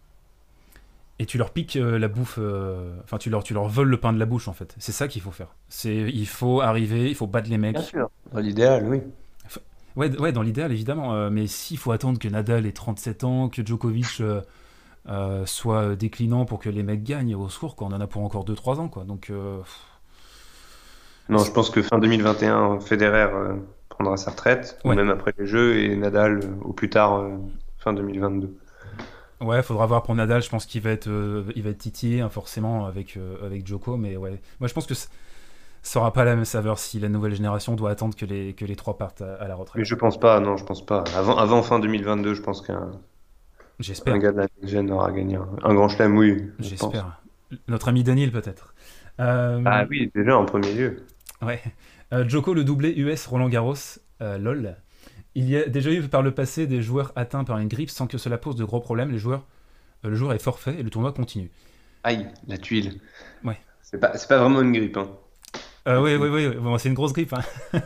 [1.18, 2.36] et tu leur piques euh, la bouffe.
[2.38, 4.74] euh, Enfin, tu, leur, tu leur voles le pain de la bouche, en fait.
[4.78, 5.54] C'est ça qu'il faut faire.
[5.68, 7.74] C'est, il faut arriver, il faut battre les mecs.
[7.74, 8.10] Bien sûr.
[8.32, 9.00] Dans l'idéal, oui.
[9.96, 11.14] Ouais, ouais, dans l'idéal, évidemment.
[11.14, 14.40] euh, mais s'il faut attendre que Nadal ait 37 ans, que Djokovic euh,
[15.08, 17.88] euh, soit déclinant pour que les mecs gagnent, au secours, quoi.
[17.88, 19.04] On en a pour encore 2-3 ans, quoi.
[19.04, 19.30] Donc.
[19.30, 19.60] euh,
[21.28, 23.54] Non, je pense que fin 2021, Federer euh,
[23.88, 27.30] prendra sa retraite, ou même après les Jeux, et Nadal euh, au plus tard euh,
[27.78, 28.56] fin 2022.
[29.43, 30.43] Ouais, faudra voir pour Nadal.
[30.43, 33.66] Je pense qu'il va être, euh, il va être titillé hein, forcément avec euh, avec
[33.66, 34.40] Djoko, mais ouais.
[34.61, 34.95] Moi, je pense que
[35.82, 38.64] ça aura pas la même saveur si la nouvelle génération doit attendre que les que
[38.64, 39.84] les trois partent à, à la Mais retraite.
[39.84, 41.05] je pense pas, non, je pense pas.
[41.16, 43.01] Avant, avant fin 2022, je pense qu'un un
[43.80, 46.51] J'espère, gars de la aura gagné un, un grand chelem, oui.
[46.59, 47.20] je j'espère.
[47.68, 48.74] Notre ami Daniel peut-être.
[49.20, 51.07] Euh, Ah oui, déjà en premier lieu.
[51.43, 51.61] Ouais.
[52.12, 53.74] Euh, Djoko, le doublé US Roland Garros,
[54.20, 54.76] lol.
[55.35, 58.07] Il y a déjà eu par le passé des joueurs atteints par une grippe sans
[58.07, 59.11] que cela pose de gros problèmes.
[59.11, 59.47] Les joueurs,
[60.05, 61.51] euh, le joueur est forfait et le tournoi continue.
[62.05, 63.01] Aïe, la tuile.
[63.45, 63.59] Ouais.
[63.83, 65.11] C'est pas, pas vraiment une grippe, hein.
[65.89, 67.33] Euh, oui, oui, oui, bon, c'est une grosse grippe.
[67.33, 67.43] Hein.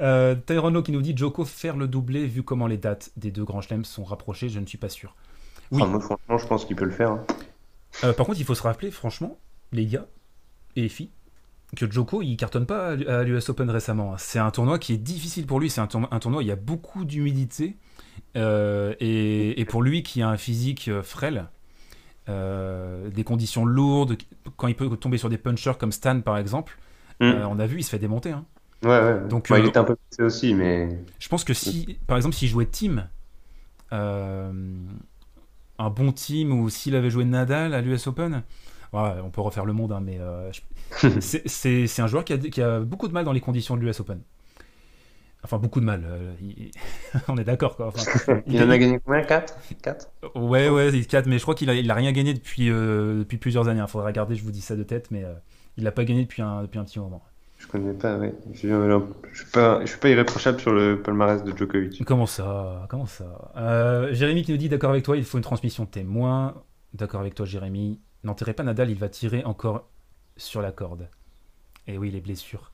[0.00, 3.32] euh, Tyrone Lowe qui nous dit Djoko faire le doublé vu comment les dates des
[3.32, 5.16] deux grands chelems sont rapprochées, je ne suis pas sûr.
[5.72, 5.82] Oui.
[5.82, 7.10] Enfin, moi, franchement, je pense qu'il peut le faire.
[7.10, 7.24] hein.
[8.04, 9.36] Euh, par contre, il faut se rappeler, franchement,
[9.72, 10.06] les gars
[10.76, 11.10] et les filles,
[11.74, 14.14] que Djoko il cartonne pas à l'U- à l'US Open récemment.
[14.14, 14.16] hein.
[14.18, 15.70] C'est un tournoi qui est difficile pour lui.
[15.70, 17.76] C'est un, tourno- un tournoi où il y a beaucoup d'humidité
[18.36, 21.48] euh, et, et pour lui qui a un physique euh, frêle.
[22.28, 24.16] euh, des conditions lourdes,
[24.56, 26.78] quand il peut tomber sur des punchers comme Stan par exemple,
[27.20, 27.24] Mm.
[27.24, 28.30] euh, on a vu, il se fait démonter.
[28.32, 28.44] hein.
[28.82, 29.28] Ouais, ouais.
[29.28, 32.48] Donc, il était un peu blessé aussi, mais Je pense que si, par exemple, s'il
[32.48, 33.08] jouait team,
[35.78, 38.42] un bon team, ou s'il avait joué Nadal à l'US Open,
[38.92, 40.18] on peut refaire le monde, hein, mais
[40.52, 40.60] je-
[41.20, 44.00] c'est- un joueur qui a, qui a beaucoup de mal dans les conditions de l'US
[44.00, 44.20] Open.
[45.42, 46.02] Enfin, beaucoup de mal.
[46.06, 46.70] euh, il-
[47.28, 47.88] on est d'accord, quoi.
[47.88, 49.22] Enfin, il en a gagné combien?
[49.22, 49.54] 4?
[49.82, 50.10] 4?
[50.36, 53.18] Ouais, ouais, il 4, mais je crois qu'il a, il a rien gagné depuis, euh,
[53.18, 53.82] depuis plusieurs années.
[53.82, 55.34] Il faudra regarder, je vous dis ça de tête, mais euh,
[55.76, 57.22] il n'a pas gagné depuis un, depuis un petit moment.
[57.58, 58.34] Je connais pas, ouais.
[58.52, 58.68] Je,
[59.32, 62.04] je suis pas, je suis pas irréprochable sur le palmarès de Djokovic.
[62.04, 62.86] Comment ça?
[62.90, 64.08] Comment ça?
[64.12, 66.54] Jérémy qui nous dit d'accord avec toi, il faut une transmission témoin.
[66.92, 68.00] D'accord avec toi, Jérémy.
[68.22, 69.88] N'enterrez pas Nadal, il va tirer encore
[70.36, 71.08] sur la corde.
[71.86, 72.72] Et oui, les blessures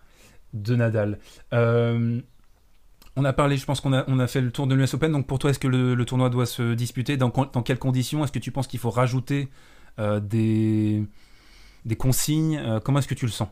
[0.53, 1.19] de Nadal.
[1.53, 2.21] Euh,
[3.17, 5.13] on a parlé, je pense qu'on a, on a fait le tour de l'US Open.
[5.13, 7.17] Donc pour toi, est-ce que le, le tournoi doit se disputer?
[7.17, 9.49] Dans, quelles conditions Est-ce que tu penses qu'il faut rajouter
[9.99, 11.05] euh, des,
[11.85, 12.59] des consignes?
[12.59, 13.49] Euh, Comment est-ce que tu le sens?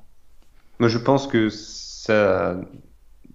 [0.79, 2.57] Moi, je pense que ça,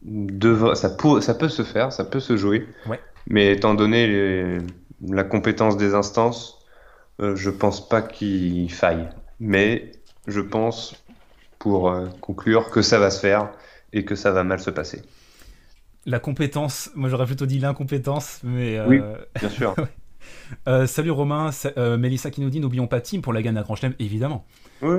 [0.05, 2.67] devra- ça, pour- ça peut se faire, ça peut se jouer.
[2.87, 3.01] Ouais.
[3.27, 4.57] Mais étant donné les-
[5.01, 6.59] la compétence des instances,
[7.19, 9.09] je pense pas qu'il faille.
[9.39, 9.91] Mais
[10.27, 11.03] je pense,
[11.59, 13.51] pour euh, conclure, que ça va se faire
[13.93, 15.01] et que ça va mal se passer.
[16.05, 18.77] La compétence, moi j'aurais plutôt dit l'incompétence, mais...
[18.77, 19.01] euh, Oui.
[19.39, 19.75] Bien sûr.
[20.69, 23.61] Euh, salut Romain, euh, Mélissa qui nous dit n'oublions pas Team pour la gagne à
[23.63, 24.45] Grand Chelem, évidemment.
[24.81, 24.97] Oui,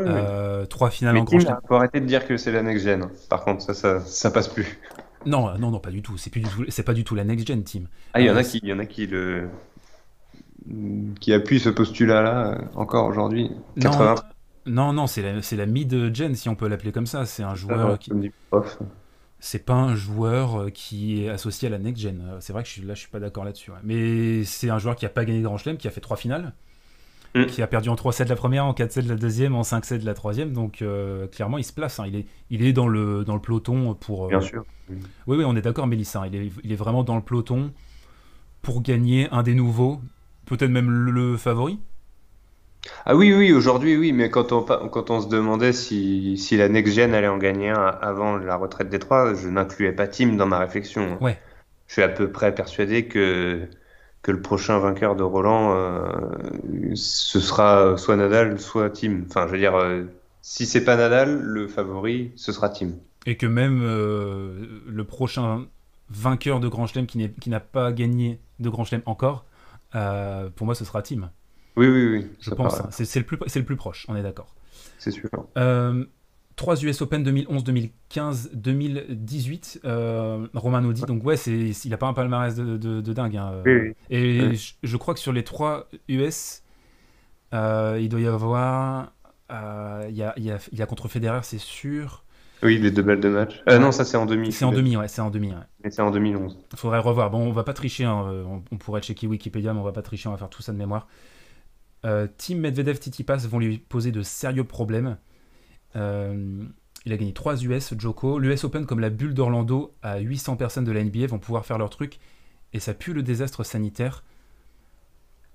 [0.68, 1.58] trois finales Mais en Grand Tim, Chelem.
[1.66, 3.08] faut arrêter de dire que c'est la next gen.
[3.30, 4.78] Par contre, ça, ça, ça passe plus.
[5.24, 6.18] Non, non, non, pas du tout.
[6.18, 7.88] C'est plus du tout, c'est pas du tout la next gen Team.
[8.12, 9.48] Ah, il y en a qui, il y en a qui le,
[11.20, 13.50] qui appuient ce postulat-là encore aujourd'hui.
[13.80, 14.16] 80.
[14.66, 17.26] Non, non, c'est la, c'est la mid gen si on peut l'appeler comme ça.
[17.26, 18.10] C'est un joueur Ah, qui,
[19.40, 22.22] c'est pas un joueur euh, qui est associé à la next gen.
[22.26, 23.70] Euh, C'est vrai que je suis, là, je suis pas d'accord là-dessus.
[23.70, 23.76] ouais.
[23.84, 26.54] Mais c'est un joueur qui a pas gagné Grand Chelem, qui a fait trois finales,
[27.36, 27.46] Mm.
[27.46, 30.52] qui a perdu en 3-7 la première, en 4-7 la deuxième, en 5-7 la troisième.
[30.52, 31.98] Donc euh, clairement, il se place.
[31.98, 32.04] hein.
[32.06, 34.26] Il est, il est dans le dans le peloton pour.
[34.26, 34.64] euh, Bien sûr.
[34.88, 36.20] Oui, oui, on est d'accord, Mélissa.
[36.22, 36.28] hein.
[36.32, 37.72] Il est, il est vraiment dans le peloton
[38.62, 40.00] pour gagner un des nouveaux,
[40.46, 41.80] peut-être même le, le favori.
[43.06, 46.68] Ah oui, oui, aujourd'hui, oui, mais quand on, quand on se demandait si, si la
[46.68, 50.46] next-gen allait en gagner un avant la retraite des trois, je n'incluais pas Tim dans
[50.46, 51.02] ma réflexion.
[51.02, 51.18] Hein.
[51.20, 51.38] Ouais.
[51.86, 53.68] Je suis à peu près persuadé que,
[54.22, 59.22] que le prochain vainqueur de Roland, euh, ce sera soit Nadal, soit Tim.
[59.28, 60.04] Enfin, je veux dire, euh,
[60.40, 62.92] si c'est pas Nadal, le favori, ce sera Tim.
[63.26, 65.66] Et que même euh, le prochain
[66.10, 69.46] vainqueur de Grand Chelem qui n'a pas gagné de Grand Chelem encore,
[69.92, 71.30] pour moi, ce sera Tim.
[71.76, 72.26] Oui, oui, oui.
[72.40, 72.80] Je pense.
[72.80, 72.88] Hein.
[72.90, 74.54] C'est le, plus, le plus proche, on est d'accord.
[74.98, 75.28] C'est sûr.
[75.56, 76.04] Euh,
[76.56, 79.80] 3 US Open 2011, 2015, 2018.
[79.84, 83.36] Euh, Romain dit, donc ouais, il n'a pas un palmarès de, de, dingue.
[83.36, 83.62] Hein.
[83.64, 84.52] Oui, Et
[84.82, 86.62] Je, crois que sur les 3 US,
[87.52, 89.12] euh, il doit y avoir.
[89.50, 92.24] Euh, il, y a, y a, y a contre Federer, c'est sûr.
[92.62, 93.62] Oui, les deux balles de match.
[93.68, 94.50] Euh, non, ça c'est en demi.
[94.50, 95.48] C'est en demi, ouais, c'est en demi.
[95.48, 95.58] Ouais.
[95.82, 96.56] Mais c'est en 2011.
[96.72, 97.30] Il faudrait revoir.
[97.30, 98.04] Bon, on va pas tricher.
[98.04, 98.24] Hein.
[98.26, 100.28] On, on, pourrait checker Wikipédia, mais on va pas tricher.
[100.28, 101.08] On va faire tout ça de mémoire.
[102.04, 105.16] Euh, Team Medvedev Titipas vont lui poser de sérieux problèmes.
[105.96, 106.64] Euh,
[107.06, 108.38] il a gagné 3 US, Joko.
[108.38, 111.78] L'US Open, comme la bulle d'Orlando, à 800 personnes de la NBA vont pouvoir faire
[111.78, 112.18] leur truc.
[112.72, 114.24] Et ça pue le désastre sanitaire.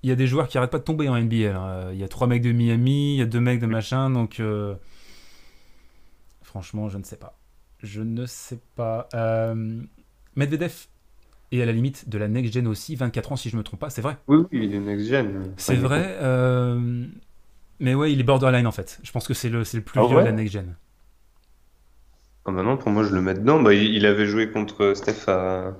[0.02, 1.54] Il y a des joueurs qui arrêtent pas de tomber en NBA.
[1.54, 1.92] Hein.
[1.92, 4.10] Il y a 3 mecs de Miami, il y a 2 mecs de machin.
[4.10, 4.74] Donc, euh,
[6.42, 7.38] franchement, je ne sais pas.
[7.82, 9.08] Je ne sais pas.
[10.36, 10.86] Medvedev
[11.52, 13.90] et à la limite de la next-gen aussi, 24 ans si je me trompe pas,
[13.90, 14.16] c'est vrai?
[14.28, 15.52] Oui, oui, il est next-gen.
[15.56, 17.06] C'est vrai, euh,
[17.80, 19.00] mais ouais, il est borderline en fait.
[19.02, 20.74] Je pense que c'est le, le plus ah vieux de la next-gen.
[22.46, 23.60] Ah bah non, pour moi je le mets dedans.
[23.60, 25.76] Bah, il avait joué contre Steph à...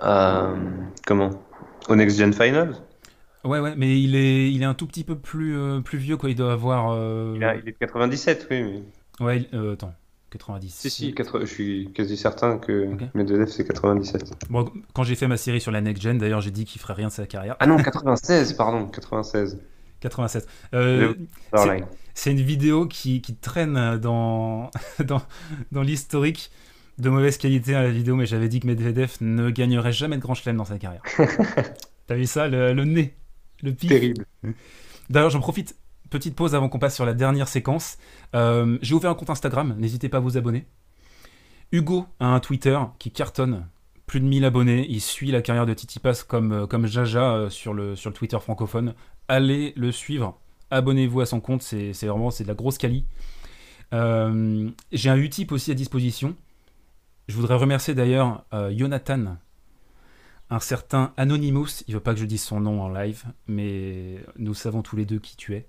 [0.00, 0.54] à...
[1.06, 1.30] comment?
[1.88, 2.76] Au next-gen finals?
[3.44, 6.16] Ouais, ouais, mais il est, il est un tout petit peu plus, euh, plus vieux,
[6.16, 6.28] quoi.
[6.28, 6.90] Il doit avoir.
[6.90, 8.82] Euh, il, est de 97, oui.
[9.20, 9.24] Mais...
[9.24, 9.94] Ouais, attends.
[10.30, 10.74] 90.
[10.74, 14.48] Si, si, je suis quasi certain que Medvedev c'est 97.
[14.50, 16.94] Bon, quand j'ai fait ma série sur la next gen, d'ailleurs, j'ai dit qu'il ferait
[16.94, 17.56] rien de sa carrière.
[17.60, 19.58] Ah non, 96, pardon, 96.
[20.00, 20.46] 96.
[20.74, 21.14] Euh,
[22.14, 24.70] c'est une vidéo qui, qui traîne dans,
[25.04, 25.22] dans,
[25.72, 26.50] dans l'historique
[26.98, 30.22] de mauvaise qualité à la vidéo, mais j'avais dit que Medvedev ne gagnerait jamais de
[30.22, 31.02] grand chelem dans sa carrière.
[32.06, 33.14] T'as vu ça, le, nez,
[33.62, 33.88] le pif.
[33.90, 34.26] Terrible.
[35.10, 35.76] D'ailleurs, j'en profite
[36.08, 37.98] petite pause avant qu'on passe sur la dernière séquence.
[38.34, 40.66] Euh, j'ai ouvert un compte Instagram, n'hésitez pas à vous abonner.
[41.72, 43.66] Hugo a un Twitter qui cartonne,
[44.06, 44.86] plus de 1000 abonnés.
[44.88, 48.94] Il suit la carrière de Titi Pass comme, euh, Jaja euh, sur, le, Twitter francophone.
[49.28, 50.40] Allez le suivre,
[50.70, 53.04] abonnez-vous à son compte, c'est vraiment de la grosse quali.
[53.92, 56.34] j'ai un Utip aussi à disposition.
[57.28, 59.36] Je voudrais remercier d'ailleurs Jonathan,
[60.48, 61.82] un certain Anonymous.
[61.86, 65.04] Il veut pas que je dise son nom en live, mais nous savons tous les
[65.04, 65.66] deux qui tu es.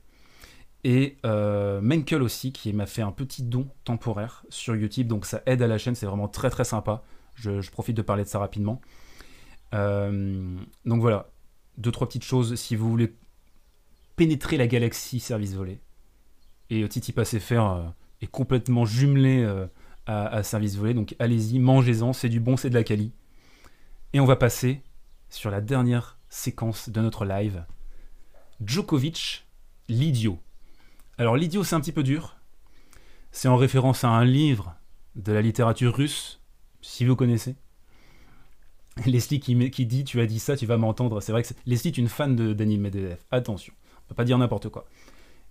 [0.84, 5.42] Et euh, Menkel aussi, qui m'a fait un petit don temporaire sur YouTube, donc ça
[5.46, 7.04] aide à la chaîne, c'est vraiment très très sympa.
[7.36, 8.82] Je, profite de parler de ça rapidement.
[9.74, 11.30] Euh, donc voilà,
[11.78, 13.14] deux trois petites choses si vous voulez
[14.16, 15.80] pénétrer la galaxie service volé.
[16.70, 17.88] Et Titi Passé Faire euh,
[18.22, 19.68] est complètement jumelé euh,
[20.06, 23.14] à, à, service volé, donc allez-y, mangez-en, c'est du bon, c'est de la quali.
[24.14, 24.82] Et on va passer
[25.30, 27.66] sur la dernière séquence de notre live.
[28.64, 29.48] Djokovic,
[29.88, 30.40] l'idiot.
[31.20, 32.38] Alors l'idiot c'est un petit peu dur.
[33.34, 34.76] C'est en référence à un livre
[35.18, 36.40] de la littérature russe,
[36.82, 37.58] si vous connaissez.
[39.06, 41.20] Leslie qui, dit tu as dit ça, tu vas m'entendre.
[41.20, 43.18] C'est vrai que Leslie est une fan de Daniel Medvedev.
[43.32, 44.86] Attention, on peut pas dire n'importe quoi.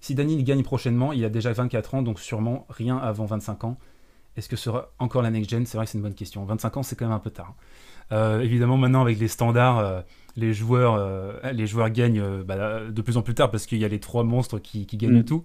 [0.01, 3.79] Si Daniel gagne prochainement, il a déjà 24 ans, donc sûrement rien avant 25 ans.
[4.39, 5.67] Est-ce que sera encore la next gen?
[5.67, 6.47] C'est vrai que c'est une bonne question.
[6.47, 7.55] 25 ans, c'est quand même un peu tard.
[8.13, 10.01] Euh, évidemment, maintenant avec les standards, euh,
[10.39, 13.79] les joueurs, euh, les joueurs gagnent euh, bah, de plus en plus tard parce qu'il
[13.79, 15.25] y a les trois monstres qui, gagnent mm.
[15.25, 15.45] tout.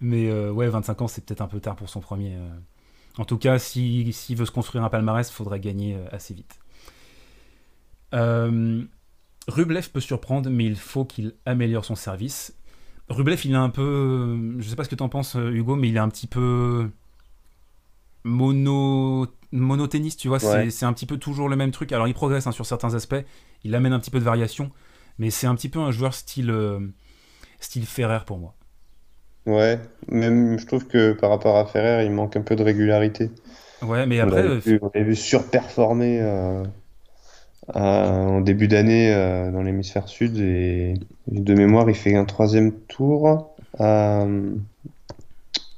[0.00, 2.36] Mais euh, ouais, 25 ans, c'est peut-être un peu tard pour son premier.
[3.16, 6.58] En tout cas, s'il veut se construire un palmarès, il faudra gagner assez vite.
[8.12, 12.56] Rublev peut surprendre, mais il faut qu'il améliore son service.
[13.08, 14.56] Rublev, il est un peu.
[14.58, 16.90] Je sais pas ce que tu en penses, Hugo, mais il est un petit peu
[18.24, 21.92] mono monoténiste, tu vois, c'est un petit peu toujours le même truc.
[21.92, 23.14] Alors il progresse hein, sur certains aspects,
[23.62, 24.70] il amène un petit peu de variation,
[25.18, 26.80] mais c'est un petit peu un joueur style, euh,
[27.60, 28.54] style Ferrer pour moi.
[29.46, 33.30] Ouais, même je trouve que par rapport à Ferrer, il manque un peu de régularité.
[33.82, 34.44] Ouais, mais après.
[34.80, 36.64] On a vu, surperformer euh,
[37.74, 40.94] en début d'année euh, dans l'hémisphère sud et
[41.28, 44.38] de mémoire, il fait un troisième tour en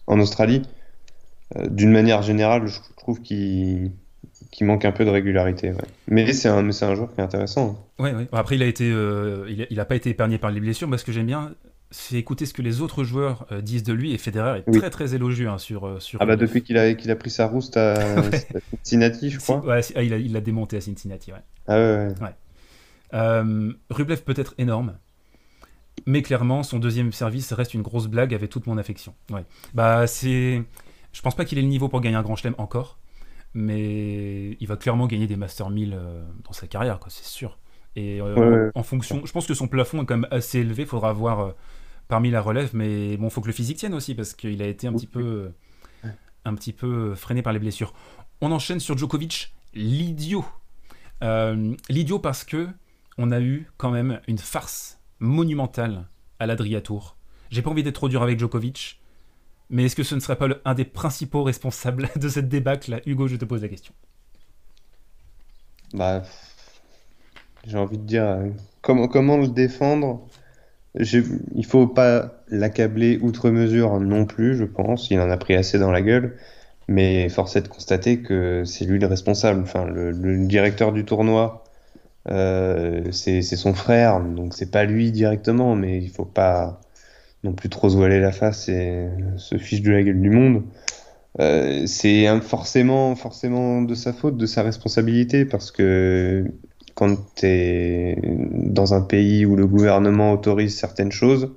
[0.09, 0.63] Australie.
[1.71, 3.93] D'une manière générale, je trouve qu'il
[4.51, 5.73] qui manque un peu de régularité.
[6.09, 7.87] Mais c'est un, un joueur qui est intéressant.
[7.99, 8.27] Ouais, ouais.
[8.33, 10.89] Après, il a été, euh, il, a, pas été épargné par les blessures.
[10.89, 11.53] Moi, ce que j'aime bien,
[11.91, 14.13] c'est écouter ce que les autres joueurs euh, disent de lui.
[14.15, 16.21] Et Federer est très très élogieux hein, sur, euh, sur.
[16.23, 17.97] Ah bah depuis qu'il a, qu'il a pris sa rouste à,
[18.83, 19.65] Cincinnati, je crois.
[19.65, 21.39] Ouais, ah, il l'a démonté à Cincinnati, ouais.
[21.67, 22.15] Ah ouais.
[22.23, 23.75] ouais.
[23.91, 24.95] Rublev peut être énorme.
[26.07, 29.15] Mais clairement, son deuxième service reste une grosse blague avec toute mon affection.
[29.31, 29.45] Ouais.
[29.75, 30.63] Bah, c'est.
[31.17, 32.99] Je pense pas qu'il ait le niveau pour gagner un grand chelem encore.
[33.55, 37.59] Mais il va clairement gagner des Master 1000 euh, dans sa carrière, quoi, c'est sûr.
[37.95, 39.25] Et euh, en, fonction.
[39.25, 40.83] Je pense que son plafond est quand même assez élevé.
[40.83, 41.53] Il faudra voir euh,
[42.07, 42.69] parmi la relève.
[42.75, 45.07] Mais bon, il faut que le physique tienne aussi parce qu'il a été un petit
[45.07, 45.53] peu.
[46.45, 47.95] un petit peu freiné par les blessures.
[48.43, 50.45] On enchaîne sur Djokovic, l'idiot.
[51.23, 52.69] l'idiot parce que
[53.17, 56.09] on a eu quand même une farce monumentale
[56.39, 57.17] à l'Adria Tour.
[57.49, 59.01] J'ai pas envie d'être trop dur avec Djokovic,
[59.71, 63.29] mais est-ce que ce ne serait pas un des principaux responsables de cette débâcle Hugo,
[63.29, 63.95] je te pose la question.
[65.95, 66.23] Bah,
[67.67, 68.49] j'ai envie de dire, euh,
[68.83, 70.27] comment, le défendre?
[70.95, 75.11] Il faut pas l'accabler outre mesure non plus, je pense.
[75.11, 76.39] Il en a pris assez dans la gueule.
[76.89, 79.61] Mais force est de constater que c'est lui le responsable.
[79.63, 81.65] Enfin, le directeur du tournoi
[82.29, 86.81] euh, c'est son frère, donc c'est pas lui directement, mais il faut pas
[87.47, 90.65] non plus trop se voiler la face et se fiche de la gueule du monde.
[91.41, 96.45] Euh, c'est forcément, forcément de sa faute, de sa responsabilité, parce que
[96.95, 101.55] quand tu es dans un pays où le gouvernement autorise certaines choses,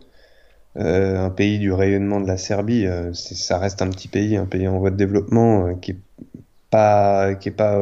[0.78, 4.68] euh, un pays du rayonnement de la Serbie, ça reste un petit pays, un pays
[4.68, 6.00] en voie de développement qui est
[6.70, 7.78] pas, qui est pas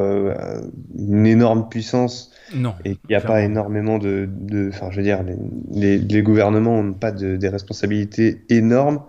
[0.98, 2.74] une énorme puissance non.
[2.86, 4.30] Et il n'y a pas énormément de.
[4.70, 5.24] Enfin, je veux dire,
[5.72, 9.02] les, les, gouvernements n'ont pas de, des responsabilités énormes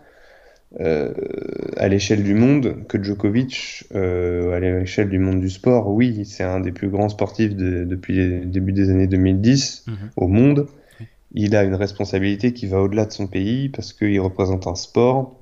[0.80, 1.12] euh,
[1.76, 5.88] à l'échelle du monde que Djokovic, euh, à l'échelle du monde du sport.
[5.88, 9.96] Oui, c'est un des plus grands sportifs depuis le début des années 2010 mhm.
[10.16, 10.66] au monde.
[11.32, 15.36] Il a une responsabilité qui va au-delà de son pays parce qu'il représente un sport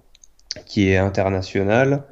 [0.66, 2.02] qui est international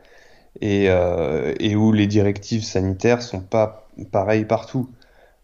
[0.61, 4.89] et, euh, et où les directives sanitaires sont pas pareilles partout.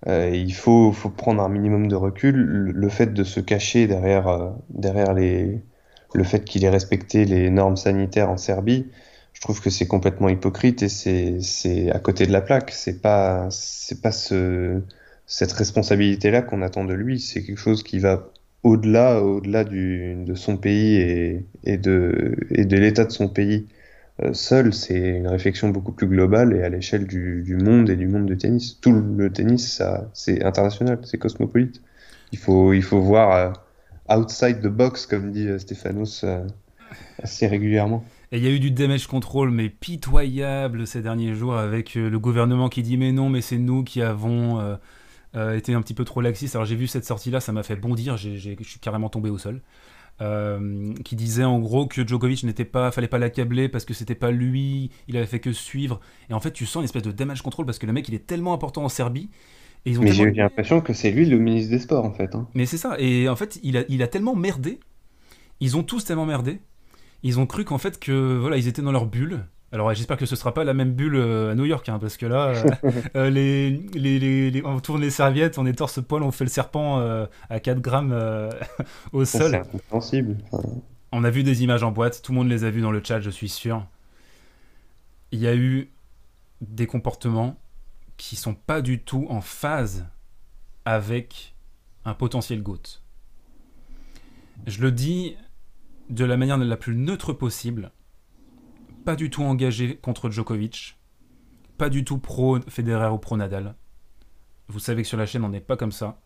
[0.09, 2.35] Euh, il faut, prendre un minimum de recul.
[2.37, 5.61] Le, fait de se cacher derrière, euh, derrière les,
[6.15, 8.87] le fait qu'il ait respecté les normes sanitaires en Serbie,
[9.35, 12.71] je trouve que c'est complètement hypocrite et c'est à côté de la plaque.
[12.73, 13.49] C'est pas,
[14.03, 14.81] pas ce,
[15.27, 17.21] cette responsabilité-là qu'on attend de lui.
[17.21, 18.29] C'est quelque chose qui va
[18.63, 23.67] au-delà, au-delà de son pays et, et de, et de l'état de son pays.
[24.23, 28.07] Euh, seul, c'est une réflexion beaucoup plus globale et à l'échelle du, monde et du
[28.07, 28.79] monde du tennis.
[28.81, 31.81] Tout le tennis, c'est international, c'est cosmopolite.
[32.33, 36.25] Il faut, il faut voir euh, outside the box, comme dit euh, Stéphanos
[37.23, 38.05] assez régulièrement.
[38.33, 42.19] Et il y a eu du damage control, mais pitoyable ces derniers jours, avec le
[42.19, 44.79] gouvernement qui dit mais non, mais c'est nous qui avons
[45.35, 46.55] été un petit peu trop laxistes.
[46.55, 49.63] Alors j'ai vu cette sortie-là, ça m'a fait bondir, je suis carrément tombé au sol.
[50.23, 54.15] Euh, qui disait en gros que Djokovic n'était pas, fallait pas l'accabler parce que c'était
[54.15, 55.99] pas lui, il avait fait que suivre.
[56.29, 58.15] Et en fait, tu sens une espèce de damage control parce que le mec il
[58.15, 59.31] est tellement important en Serbie.
[59.87, 62.35] Et ils ont Mais j'ai l'impression que c'est lui le ministre des Sports en fait.
[62.35, 62.47] Hein.
[62.53, 62.97] Mais c'est ça.
[62.99, 64.79] Et en fait, il a, il a tellement merdé.
[65.61, 66.61] Ils ont tous tellement merdé.
[67.23, 70.27] Ils ont cru qu'en fait que voilà, ils étaient dans leur bulle alors j'espère que
[70.27, 72.71] ce sera pas la même bulle euh, à New York, hein, parce que là, euh,
[73.17, 74.19] euh, les, les,
[74.51, 77.01] les, on tourne les serviettes, on est torse-poil, on fait le serpent
[77.49, 78.13] à 4 grammes
[79.13, 79.63] au sol.
[80.01, 80.25] C'est.
[81.13, 83.03] On a vu des images en boîte, tout le monde les a vues dans le
[83.03, 83.87] chat, je suis sûr.
[85.33, 85.91] Il y a eu
[86.61, 87.57] des comportements
[88.17, 90.07] qui sont pas du tout en phase
[90.85, 91.55] avec
[92.05, 93.01] un potentiel GOAT.
[94.67, 95.37] Je le dis
[96.11, 97.93] de la manière la plus neutre possible
[99.05, 100.99] pas du tout engagé contre Djokovic,
[101.79, 103.75] pas du tout pro Federer ou pro Nadal.
[104.69, 106.21] Vous savez que sur la chaîne on n'est pas comme ça,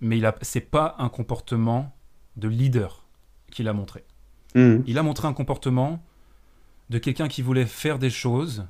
[0.00, 1.96] mais il a, c'est pas un comportement
[2.36, 3.06] de leader
[3.50, 4.04] qu'il a montré.
[4.54, 4.78] Hmm.
[4.86, 6.02] Il a montré un comportement
[6.90, 8.66] de quelqu'un qui voulait faire des choses,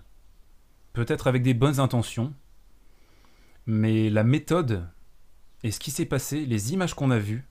[0.92, 2.32] peut-être avec des bonnes intentions,
[3.66, 4.88] mais la méthode
[5.62, 7.44] et ce qui s'est passé, les images qu'on a vues,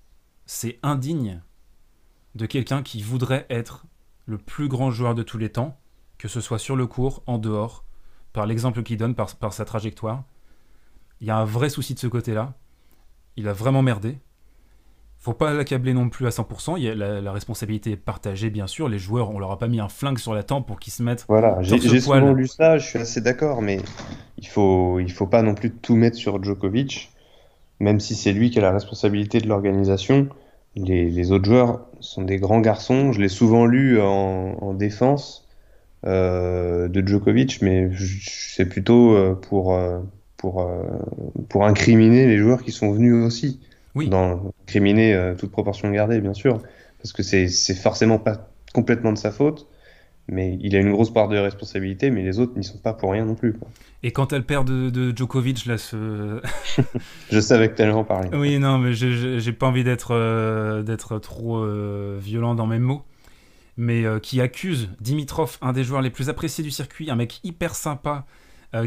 [0.46, 1.42] c'est indigne
[2.36, 3.86] de quelqu'un qui voudrait être
[4.26, 5.78] le plus grand joueur de tous les temps,
[6.18, 7.84] que ce soit sur le court, en dehors,
[8.34, 10.24] par l'exemple qu'il donne, par, sa trajectoire.
[11.22, 12.54] Il y a un vrai souci de ce côté-là.
[13.38, 14.18] Il a vraiment merdé.
[15.20, 16.76] Faut pas l'accabler non plus à 100%.
[16.78, 18.90] Il y a la, responsabilité est partagée, bien sûr.
[18.90, 21.02] Les joueurs, on leur a pas mis un flingue sur la tempe pour qu'ils se
[21.02, 21.26] mettent.
[21.28, 23.80] Voilà, j'ai souvent lu ça, je suis assez d'accord, mais
[24.38, 27.12] il faut, il faut pas non plus tout mettre sur Djokovic,
[27.80, 30.30] même si c'est lui qui a la responsabilité de l'organisation
[30.76, 33.12] les, autres joueurs sont des grands garçons.
[33.12, 35.48] Je l'ai souvent lu en, défense
[36.06, 37.90] euh, de Djokovic, mais
[38.28, 40.00] c'est plutôt euh, pour, euh,
[40.38, 40.70] pour,
[41.50, 43.60] pour incriminer les joueurs qui sont venus aussi.
[43.96, 44.10] Oui.
[44.10, 46.62] Dans, incriminer toute proportion gardée, bien sûr,
[47.02, 49.68] parce que c'est forcément pas complètement de sa faute.
[50.28, 53.12] Mais il a une grosse part de responsabilité, mais les autres n'y sont pas pour
[53.12, 53.56] rien non plus.
[54.02, 56.42] Et quant à le père de, Djokovic, là, ce...
[57.32, 58.30] je savais que tu allais en parler.
[58.34, 63.04] Oui, non, mais j'ai pas envie d'être euh, d'être trop euh, violent dans mes mots,
[63.78, 67.40] mais euh, qui accuse Dimitrov, un des joueurs les plus appréciés du circuit, un mec
[67.44, 68.26] hyper sympa,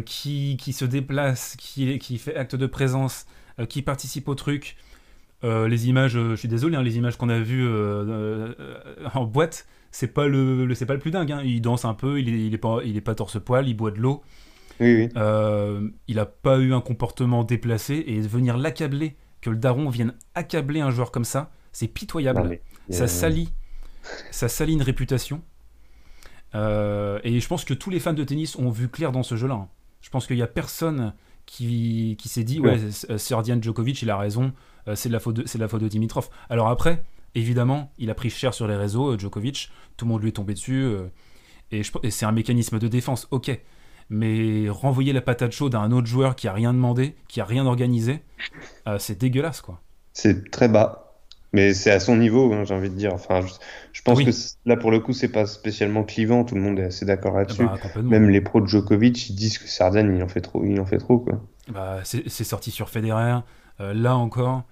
[0.04, 3.24] qui, qui, se déplace, qui, qui fait acte de présence,
[3.70, 4.76] qui participe au truc.
[5.42, 7.66] les images, je suis désolé, hein, les images qu'on a vues
[9.14, 11.32] en boîte, c'est pas le, c'est pas le plus dingue.
[11.32, 11.42] Hein.
[11.44, 13.74] Il danse un peu, il est, il est pas, il est pas torse poil, il
[13.74, 14.22] boit de l'eau.
[14.80, 19.88] Oui, euh, il a pas eu un comportement déplacé et venir l'accabler, que le daron
[19.88, 22.60] vienne accabler un joueur comme ça, c'est pitoyable.
[22.90, 23.50] ça salit,
[24.30, 25.42] ça salit une réputation.
[26.54, 29.36] Euh, et je pense que tous les fans de tennis ont vu clair dans ce
[29.36, 29.54] jeu-là.
[29.54, 29.68] Hein.
[30.00, 31.12] Je pense qu'il y a personne
[31.44, 32.78] qui, qui s'est dit ouais,
[33.16, 34.52] Serdian Djokovic, il a raison,
[34.86, 36.28] euh, c'est de la faute de, c'est la faute de Dimitrov.
[36.48, 37.04] Alors après,
[37.38, 40.32] Évidemment, il a pris cher sur les réseaux, euh, Djokovic, tout le monde lui est
[40.32, 41.06] tombé dessus, euh,
[41.70, 43.56] et, c'est un mécanisme de défense, ok.
[44.10, 47.44] Mais renvoyer la patate chaude à un autre joueur qui a rien demandé, qui a
[47.44, 48.22] rien organisé,
[48.88, 49.80] euh, c'est dégueulasse, quoi.
[50.14, 51.04] C'est très bas.
[51.52, 53.14] Mais c'est à son niveau, hein, j'ai envie de dire.
[53.14, 53.40] Enfin,
[53.92, 54.30] je, pense que
[54.68, 56.44] là, pour le coup, c'est pas spécialement clivant.
[56.44, 57.64] Tout le monde est assez d'accord là-dessus.
[57.64, 60.62] Bah, Même les pros de Djokovic, ils disent que Sardan, il en fait trop.
[60.64, 61.40] Il en fait trop, quoi.
[61.68, 63.38] Bah, c'est sorti sur Federer.
[63.78, 64.64] là encore,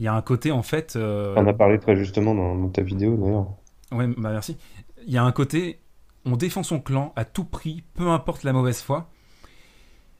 [0.00, 0.94] il y a un côté en fait.
[0.96, 3.46] Euh, on a parlé très justement dans, ta vidéo d'ailleurs.
[3.92, 4.56] Ouais, bah merci.
[5.06, 5.80] Il y a un côté,
[6.24, 9.10] on défend son clan à tout prix, peu importe la mauvaise foi.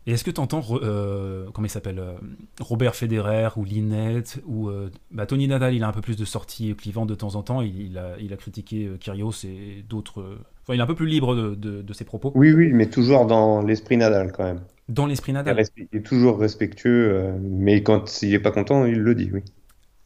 [0.07, 2.15] Et est-ce que tu entends, euh, comment il s'appelle, euh,
[2.61, 4.71] Robert Federer ou Linette ou
[5.11, 7.63] bah, Tony Nadal, il a un peu plus de sorties clivantes de temps en temps.
[7.63, 10.23] Il, a, il a, critiqué Kyrgios et d'autres.
[10.63, 12.33] Enfin, il est un peu plus libre de, de, ses propos.
[12.35, 14.61] Oui, oui, mais toujours dans l'esprit Nadal quand même.
[14.91, 15.63] Dans l'esprit Nadal.
[15.77, 19.43] Il est toujours respectueux, mais quand il est pas content, il le dit, oui.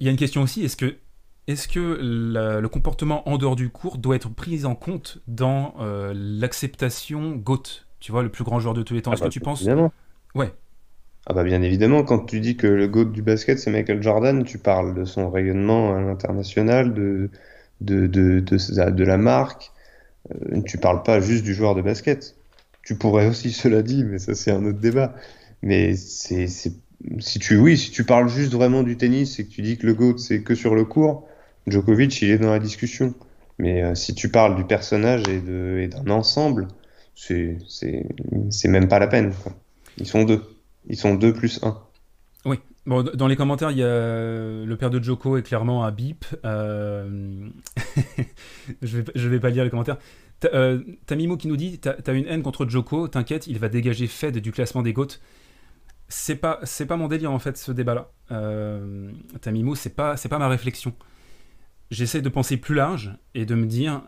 [0.01, 0.97] Il y a une question aussi, est-ce que,
[1.47, 6.13] est que le comportement en dehors du cours doit être pris en compte dans euh,
[6.15, 7.63] l'acceptation GOAT
[8.01, 9.13] Tu vois, le plus grand joueur de tous les temps?
[9.13, 9.93] Ah est-ce que bah, tu penses Évidemment.
[10.35, 10.53] Ouais.
[11.27, 14.45] Ah bah bien évidemment, quand tu dis que le GOAT du basket, c'est Michael Jordan,
[14.45, 17.31] tu parles de son rayonnement à l'international, de,
[17.81, 19.73] de, de, de, la marque.
[20.35, 22.37] Euh, tu parles pas juste du joueur de basket.
[22.83, 25.15] Tu pourrais aussi, cela dit, mais ça c'est un autre débat.
[25.63, 26.47] Mais c'est
[27.19, 29.87] si tu, oui, si tu parles juste vraiment du tennis et que tu dis que
[29.87, 31.29] le GOAT c'est que sur le court,
[31.67, 33.15] Djokovic il est dans la discussion.
[33.59, 35.41] Mais euh, si tu parles du personnage et
[35.89, 36.69] d'un ensemble,
[37.15, 37.59] c'est
[38.65, 39.33] même pas la peine.
[39.99, 40.43] Ils sont deux.
[40.89, 41.79] Ils sont deux plus un.
[42.45, 42.59] Oui.
[42.87, 46.27] Bon, dans les commentaires, il y a le père de Joko est clairement un bip.
[46.45, 47.49] Euh,
[48.83, 49.99] je, vais, je vais pas lire les commentaires.
[50.53, 54.07] Euh, Tamimo qui nous dit T'as as une haine contre Joko, t'inquiète, il va dégager
[54.07, 55.19] Fed du classement des GOAT
[56.09, 60.17] c'est pas c'est pas mon délire en fait ce débat là euh, Tamimo c'est pas
[60.17, 60.95] c'est pas ma réflexion.
[61.91, 64.03] J'essaie de penser plus large et de me dire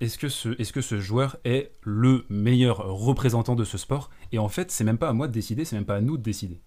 [0.00, 4.10] est-ce que ce est-ce que ce joueur est le meilleur représentant de ce sport?
[4.32, 6.16] Et en fait c'est même pas à moi de décider c'est même pas à nous
[6.16, 6.60] de décider.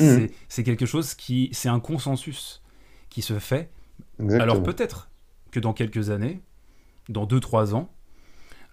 [0.00, 0.26] Mmh.
[0.48, 2.62] c'est quelque chose qui c'est un consensus
[3.10, 3.70] qui se fait.
[4.18, 5.08] Alors peut-être
[5.52, 6.40] que dans quelques années
[7.08, 7.94] dans 2-3 ans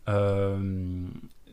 [0.09, 1.05] euh,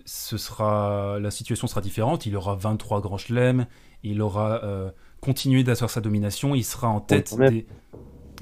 [0.08, 2.24] ce sera, la situation sera différente.
[2.24, 3.66] Il aura 23 grands chelems,
[4.02, 4.90] il aura euh,
[5.20, 7.36] continué d'asseoir sa domination, il sera en tête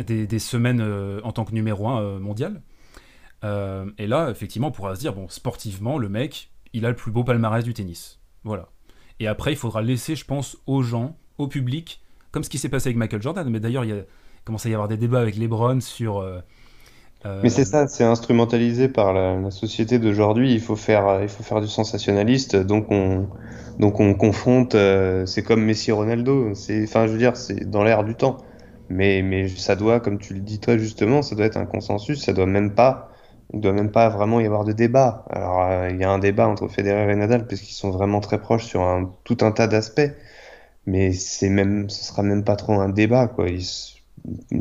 [0.06, 2.62] des, des, semaines euh, en tant que numéro 1 euh, mondial.
[3.42, 7.10] et là, effectivement, on pourra se dire, bon, sportivement, le mec, il a le plus
[7.10, 8.20] beau palmarès du tennis.
[8.44, 8.68] Voilà.
[9.18, 12.00] Et après, il faudra laisser, je pense, aux gens, au public,
[12.30, 13.48] comme ce qui s'est passé avec Michael Jordan.
[13.50, 14.04] Mais d'ailleurs, il,
[14.44, 16.24] commence à y avoir des débats avec LeBron sur
[17.42, 20.52] Mais c'est ça, c'est instrumentalisé par la, société d'aujourd'hui.
[20.52, 22.56] Il faut faire, il faut faire du sensationnaliste.
[22.56, 23.26] Donc on,
[23.78, 24.74] donc on confronte.
[24.74, 26.54] Euh, c'est comme Messi, Ronaldo.
[26.54, 28.38] C'est, enfin, je veux dire, c'est dans l'air du temps.
[28.88, 32.22] Mais, mais ça doit, comme tu le dis toi justement, ça doit être un consensus.
[32.24, 33.10] Ça doit même pas,
[33.52, 35.24] il doit même pas vraiment y avoir de débat.
[35.30, 38.20] Alors euh, il y a un débat entre Federer et Nadal parce qu'ils sont vraiment
[38.20, 40.12] très proches sur un, tout un tas d'aspects.
[40.86, 43.46] Mais c'est même, ce sera même pas trop un débat quoi.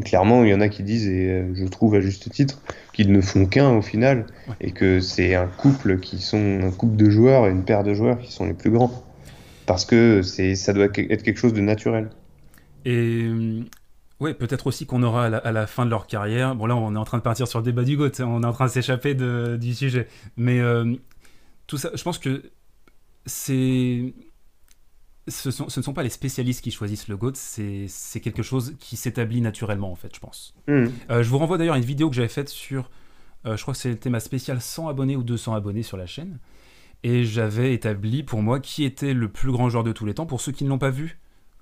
[0.03, 2.61] Clairement, il y en a qui disent, et euh, je trouve à juste titre,
[2.93, 4.25] qu'ils ne font qu'un au final,
[4.61, 7.93] et que c'est un couple qui sont un couple de joueurs et une paire de
[7.93, 9.03] joueurs qui sont les plus grands,
[9.65, 12.09] parce que c'est ça doit être quelque chose de naturel.
[12.85, 13.61] Et euh,
[14.19, 16.55] ouais, peut-être aussi qu'on aura à la, fin de leur carrière.
[16.55, 18.47] Bon là, on est en train de partir sur le débat du GOAT, on est
[18.47, 20.93] en train de s'échapper du sujet, mais euh,
[21.67, 22.43] tout ça, je pense que
[23.25, 24.13] c'est
[25.27, 29.41] ce, ne sont pas les spécialistes qui choisissent le GOAT, c'est quelque chose qui s'établit
[29.41, 30.53] naturellement, en fait, je pense.
[30.67, 30.87] Hmm.
[31.09, 32.91] Euh, je vous renvoie d'ailleurs à une vidéo que j'avais faite sur,
[33.45, 36.39] euh, je crois que c'était ma spéciale 100 abonnés ou 200 abonnés sur la chaîne,
[37.03, 40.25] et j'avais établi pour moi qui était le plus grand joueur de tous les temps.
[40.25, 41.19] Pour ceux qui ne l'ont pas vu,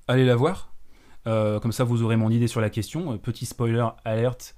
[0.08, 0.74] allez la voir.
[1.26, 3.18] Euh, comme ça, vous aurez mon idée sur la question.
[3.18, 4.56] Petit spoiler alerte,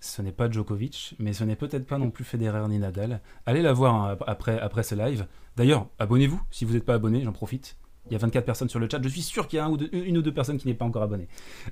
[0.00, 3.20] ce n'est pas Djokovic, mais ce n'est peut-être pas non plus Federer ni Nadal.
[3.46, 5.26] Allez la voir hein, après, après ce live.
[5.56, 7.76] D'ailleurs, abonnez-vous si vous n'êtes pas abonné, j'en profite.
[8.10, 9.00] Il y a 24 personnes sur le chat.
[9.02, 11.28] Je suis sûr qu'il y a une ou deux personnes qui n'est pas encore abonné.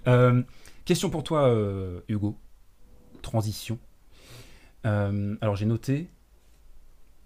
[0.06, 0.42] Euh,
[0.84, 2.38] question pour toi, euh, Hugo.
[3.22, 3.78] Transition.
[4.86, 6.08] Euh, alors j'ai noté.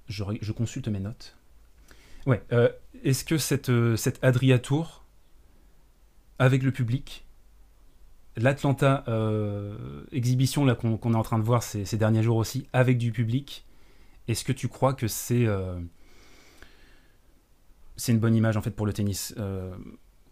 [0.09, 1.37] Je, consulte mes notes.
[2.27, 2.43] Ouais.
[3.05, 5.05] Est-ce que cette, cette Adria Tour,
[6.39, 7.27] avec le public,
[8.37, 9.05] l'Atlanta
[10.11, 13.67] exhibition qu'on est en train de voir ces, derniers jours aussi, avec du public,
[14.29, 15.47] est-ce que tu crois que c'est
[17.97, 19.71] c'est une bonne image en fait pour le tennis euh,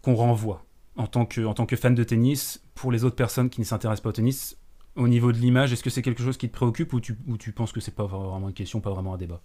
[0.01, 0.65] qu'on renvoie
[0.97, 3.65] en tant, que, en tant que fan de tennis pour les autres personnes qui ne
[3.65, 4.57] s'intéressent pas au tennis.
[4.95, 7.37] Au niveau de l'image, est-ce que c'est quelque chose qui te préoccupe ou tu, ou
[7.37, 9.41] tu penses que c'est pas vraiment une question, pas vraiment un débat?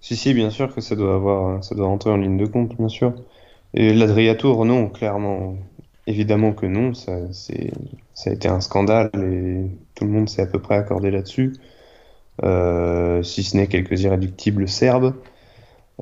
[0.00, 2.76] Si, si, bien sûr que ça doit, avoir, ça doit rentrer en ligne de compte,
[2.76, 3.12] bien sûr.
[3.74, 5.56] Et l'Adriatour, non, clairement,
[6.06, 6.94] évidemment que non.
[6.94, 11.10] Ça, ça a été un scandale et tout le monde s'est à peu près accordé
[11.10, 11.54] là-dessus.
[12.42, 15.14] Euh, si ce n'est quelques irréductibles serbes.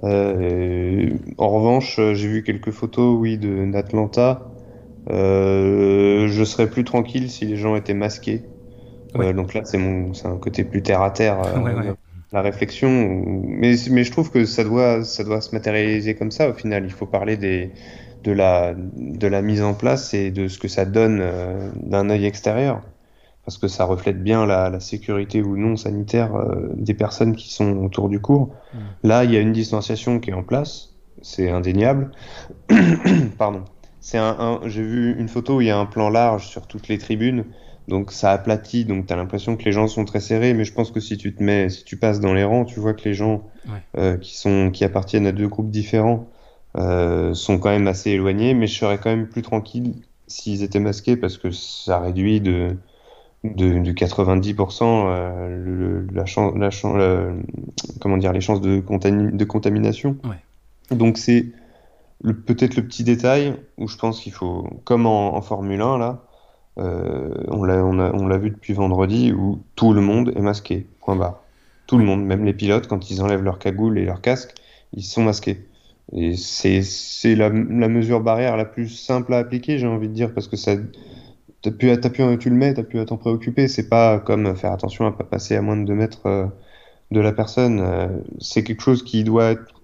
[0.05, 4.43] Euh, en revanche, euh, j'ai vu quelques photos, oui, d'Atlanta.
[5.11, 8.43] Euh, je serais plus tranquille si les gens étaient masqués.
[9.15, 11.39] donc là, c'est mon, c'est un côté plus terre à terre.
[12.31, 16.51] La réflexion, mais, mais je trouve que ça doit, ça doit se matérialiser comme ça.
[16.51, 17.71] Au final, il faut parler des,
[18.23, 21.23] de la, de la mise en place et de ce que ça donne
[21.83, 22.83] d'un œil extérieur
[23.49, 27.79] parce que ça reflète bien la, sécurité ou non sanitaire euh, des personnes qui sont
[27.79, 28.55] autour du cours.
[28.75, 28.79] Mm.
[29.05, 30.91] Là, il y a une distanciation qui est en place,
[31.23, 32.11] c'est indéniable.
[33.39, 33.65] Pardon.
[34.03, 36.89] C'est un, J'ai vu une photo où il y a un plan large sur toutes
[36.89, 37.47] les tribunes,
[37.89, 40.75] donc ça aplatit, donc tu as l'impression que les gens sont très serrés, mais je
[40.75, 43.09] pense que si tu te mets, si tu passes dans les rangs, tu vois que
[43.09, 43.45] les gens
[43.97, 46.29] euh, qui, sont, qui appartiennent à deux groupes différents
[46.77, 49.95] euh, sont quand même assez éloignés, mais je serais quand même plus tranquille
[50.27, 52.77] s'ils étaient masqués parce que ça réduit de
[53.45, 56.25] de, de 90% euh, la
[58.01, 60.17] comment dire, les chances de, de contamination.
[60.91, 61.47] Donc c'est
[62.23, 66.25] peut-être le petit détail où je pense qu'il faut, comme en, Formule 1 là,
[66.79, 70.87] euh, on l'a on on vu depuis vendredi où tout le monde est masqué.
[71.01, 71.41] Point barre.
[71.87, 74.55] Tout le monde, même les pilotes, quand ils enlèvent leur cagoule et leur casque,
[74.93, 75.67] ils sont masqués.
[76.13, 80.33] Et c'est la, la mesure barrière la plus simple à appliquer, j'ai envie de dire,
[80.33, 80.75] parce que ça,
[81.63, 83.69] t'as pu, as pu, tu le mets, t'as pu t'en préoccuper.
[83.69, 86.47] C'est pas comme faire attention à pas passer à moins de 2 mètres euh,
[87.11, 87.81] de la personne.
[87.81, 88.09] Euh,
[88.41, 89.83] c'est quelque chose qui doit être.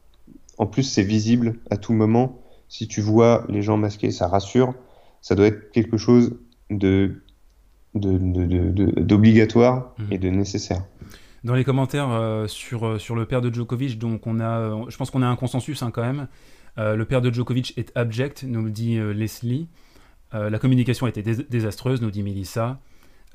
[0.58, 2.40] En plus, c'est visible à tout moment.
[2.68, 4.74] Si tu vois les gens masqués, ça rassure.
[5.20, 6.36] Ça doit être quelque chose
[6.70, 7.20] de
[7.94, 10.12] d'obligatoire de, de, mmh.
[10.12, 10.82] et de nécessaire.
[11.44, 15.12] Dans les commentaires euh, sur, sur le père de Djokovic, donc on a, je pense
[15.12, 16.26] qu'on a un consensus hein, quand même.
[16.76, 19.68] le père de Djokovic est abject, nous le dit Leslie.
[20.34, 22.80] Euh, la communication été désastreuse, nous dit Melissa.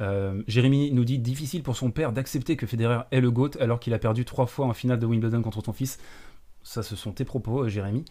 [0.01, 3.79] Euh, Jérémy nous dit difficile pour son père d'accepter que Federer est le GOAT alors
[3.79, 5.99] qu'il a perdu trois fois en finale de Wimbledon contre son fils.
[6.63, 8.05] Ça, ce sont tes propos, euh, Jérémy.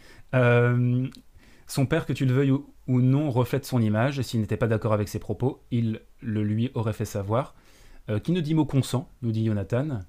[1.67, 4.23] son père, que tu le veuilles ou, non, reflète son image.
[4.23, 7.55] S'il n'était pas d'accord avec ses propos, il le lui aurait fait savoir.
[8.25, 10.01] qui ne dit mot consent, nous dit Jonathan.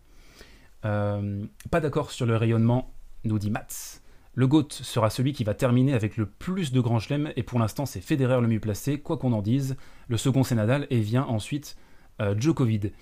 [0.82, 2.94] pas d'accord sur le rayonnement,
[3.26, 4.00] nous dit Mats.
[4.40, 7.60] Le GOAT sera celui qui va terminer avec le plus de grands chelems, et pour
[7.60, 9.76] l'instant c'est Federer le mieux placé, quoi qu'on en dise.
[10.08, 11.76] Le second c'est Nadal, et vient ensuite
[12.22, 12.94] euh, Djokovic.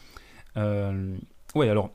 [0.58, 1.16] Euh,
[1.54, 1.92] ouais, alors,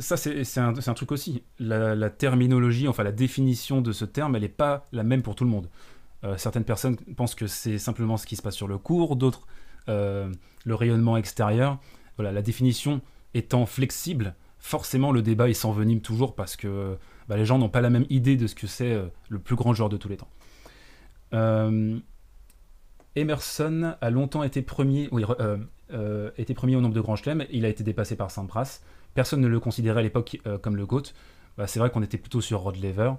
[0.00, 1.44] ça c'est un, truc aussi.
[1.60, 5.44] La, terminologie, enfin la définition de ce terme, elle n'est pas la même pour tout
[5.44, 5.70] le monde.
[6.24, 9.46] Euh, certaines personnes pensent que c'est simplement ce qui se passe sur le cours, d'autres
[9.86, 11.78] le rayonnement extérieur.
[12.16, 13.02] Voilà, la définition
[13.34, 16.98] étant flexible, forcément le débat il s'envenime toujours parce que
[17.30, 19.54] bah, les gens n'ont pas la même idée de ce que c'est euh, le plus
[19.54, 20.28] grand joueur de tous les temps.
[21.32, 21.96] Euh,
[23.14, 25.24] Emerson a longtemps été premier, oui,
[25.92, 27.46] euh, été premier au nombre de grands chelems.
[27.52, 28.80] Il a été dépassé par Sampras.
[29.14, 31.04] Personne ne le considérait à l'époque comme le GOAT.
[31.56, 33.12] Bah, c'est vrai qu'on était plutôt sur Rod Lever.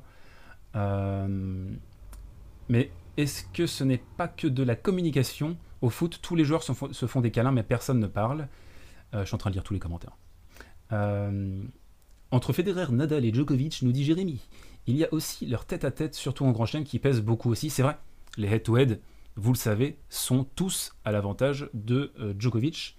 [2.68, 5.56] mais est-ce que ce n'est pas que de la communication?
[5.82, 8.50] Au foot, tous les joueurs se font, se font des câlins, mais personne ne parle.
[9.14, 10.18] je suis en train de lire tous les commentaires.
[12.32, 14.40] Entre Federer, Nadal et Djokovic, nous dit Jérémy,
[14.88, 17.70] il y a aussi leur tête-à-tête, surtout en grand chelem, qui pèse beaucoup aussi.
[17.70, 17.98] C'est vrai,
[18.38, 19.02] les head-to-head,
[19.36, 22.98] vous le savez, sont tous à l'avantage de euh, Djokovic.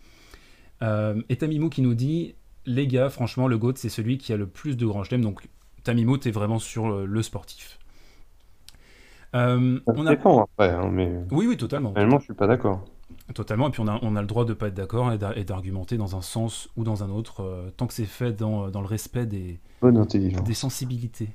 [0.83, 2.35] Euh, et Tamimou qui nous dit,
[2.67, 5.23] les gars, franchement, le GOAT, c'est celui qui a le plus de grand chelem.
[5.23, 5.49] Donc
[5.83, 7.79] Tamimou, t'es vraiment sur le, sportif.
[9.35, 10.13] Euh, on a...
[10.13, 11.11] après, hein, mais...
[11.31, 11.95] Oui, oui, totalement.
[11.95, 12.85] Finalement, je suis pas d'accord.
[13.35, 15.45] Totalement, et puis on a, on a le droit de ne pas être d'accord et
[15.45, 18.81] d'argumenter dans un sens ou dans un autre, euh, tant que c'est fait dans, dans,
[18.81, 21.31] le respect des, des sensibilités.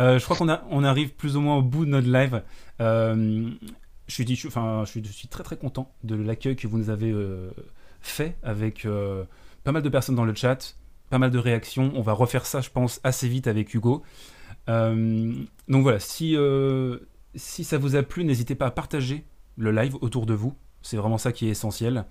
[0.00, 2.42] Euh, je crois qu'on on arrive plus ou moins au bout de notre live.
[2.80, 3.50] Euh,
[4.08, 6.90] je, suis, enfin, je, suis, je, suis, très très content de l'accueil que vous nous
[6.90, 7.14] avez
[8.00, 8.86] fait avec
[9.62, 10.76] pas mal de personnes dans le chat,
[11.10, 11.92] pas mal de réactions.
[11.94, 14.02] On va refaire ça, je pense, assez vite avec Hugo.
[14.66, 16.36] donc voilà, si,
[17.34, 19.24] si ça vous a plu, n'hésitez pas à partager
[19.56, 20.54] le live autour de vous.
[20.82, 22.04] C'est vraiment ça qui est essentiel.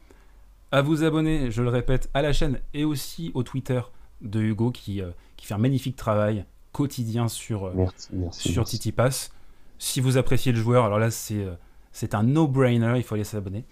[0.72, 3.82] À vous abonner, je le répète, à la chaîne et aussi au Twitter
[4.22, 5.02] de Hugo qui,
[5.36, 7.86] qui fait un magnifique travail quotidien sur, euh,
[8.32, 9.32] sur Titi Pass.
[9.78, 11.56] Si vous appréciez le joueur, alors là c'est euh,
[11.92, 13.66] c'est un no-brainer, il faut aller s'abonner.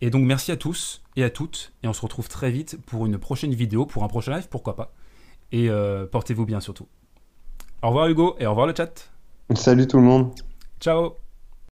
[0.00, 3.06] Et donc merci à tous et à toutes, et on se retrouve très vite pour
[3.06, 4.92] une prochaine vidéo, pour un prochain live, pourquoi pas.
[5.50, 6.86] Et euh, portez-vous bien surtout.
[7.82, 9.10] Au revoir Hugo, et au revoir le chat.
[9.54, 10.32] Salut tout le monde.
[10.80, 11.27] Ciao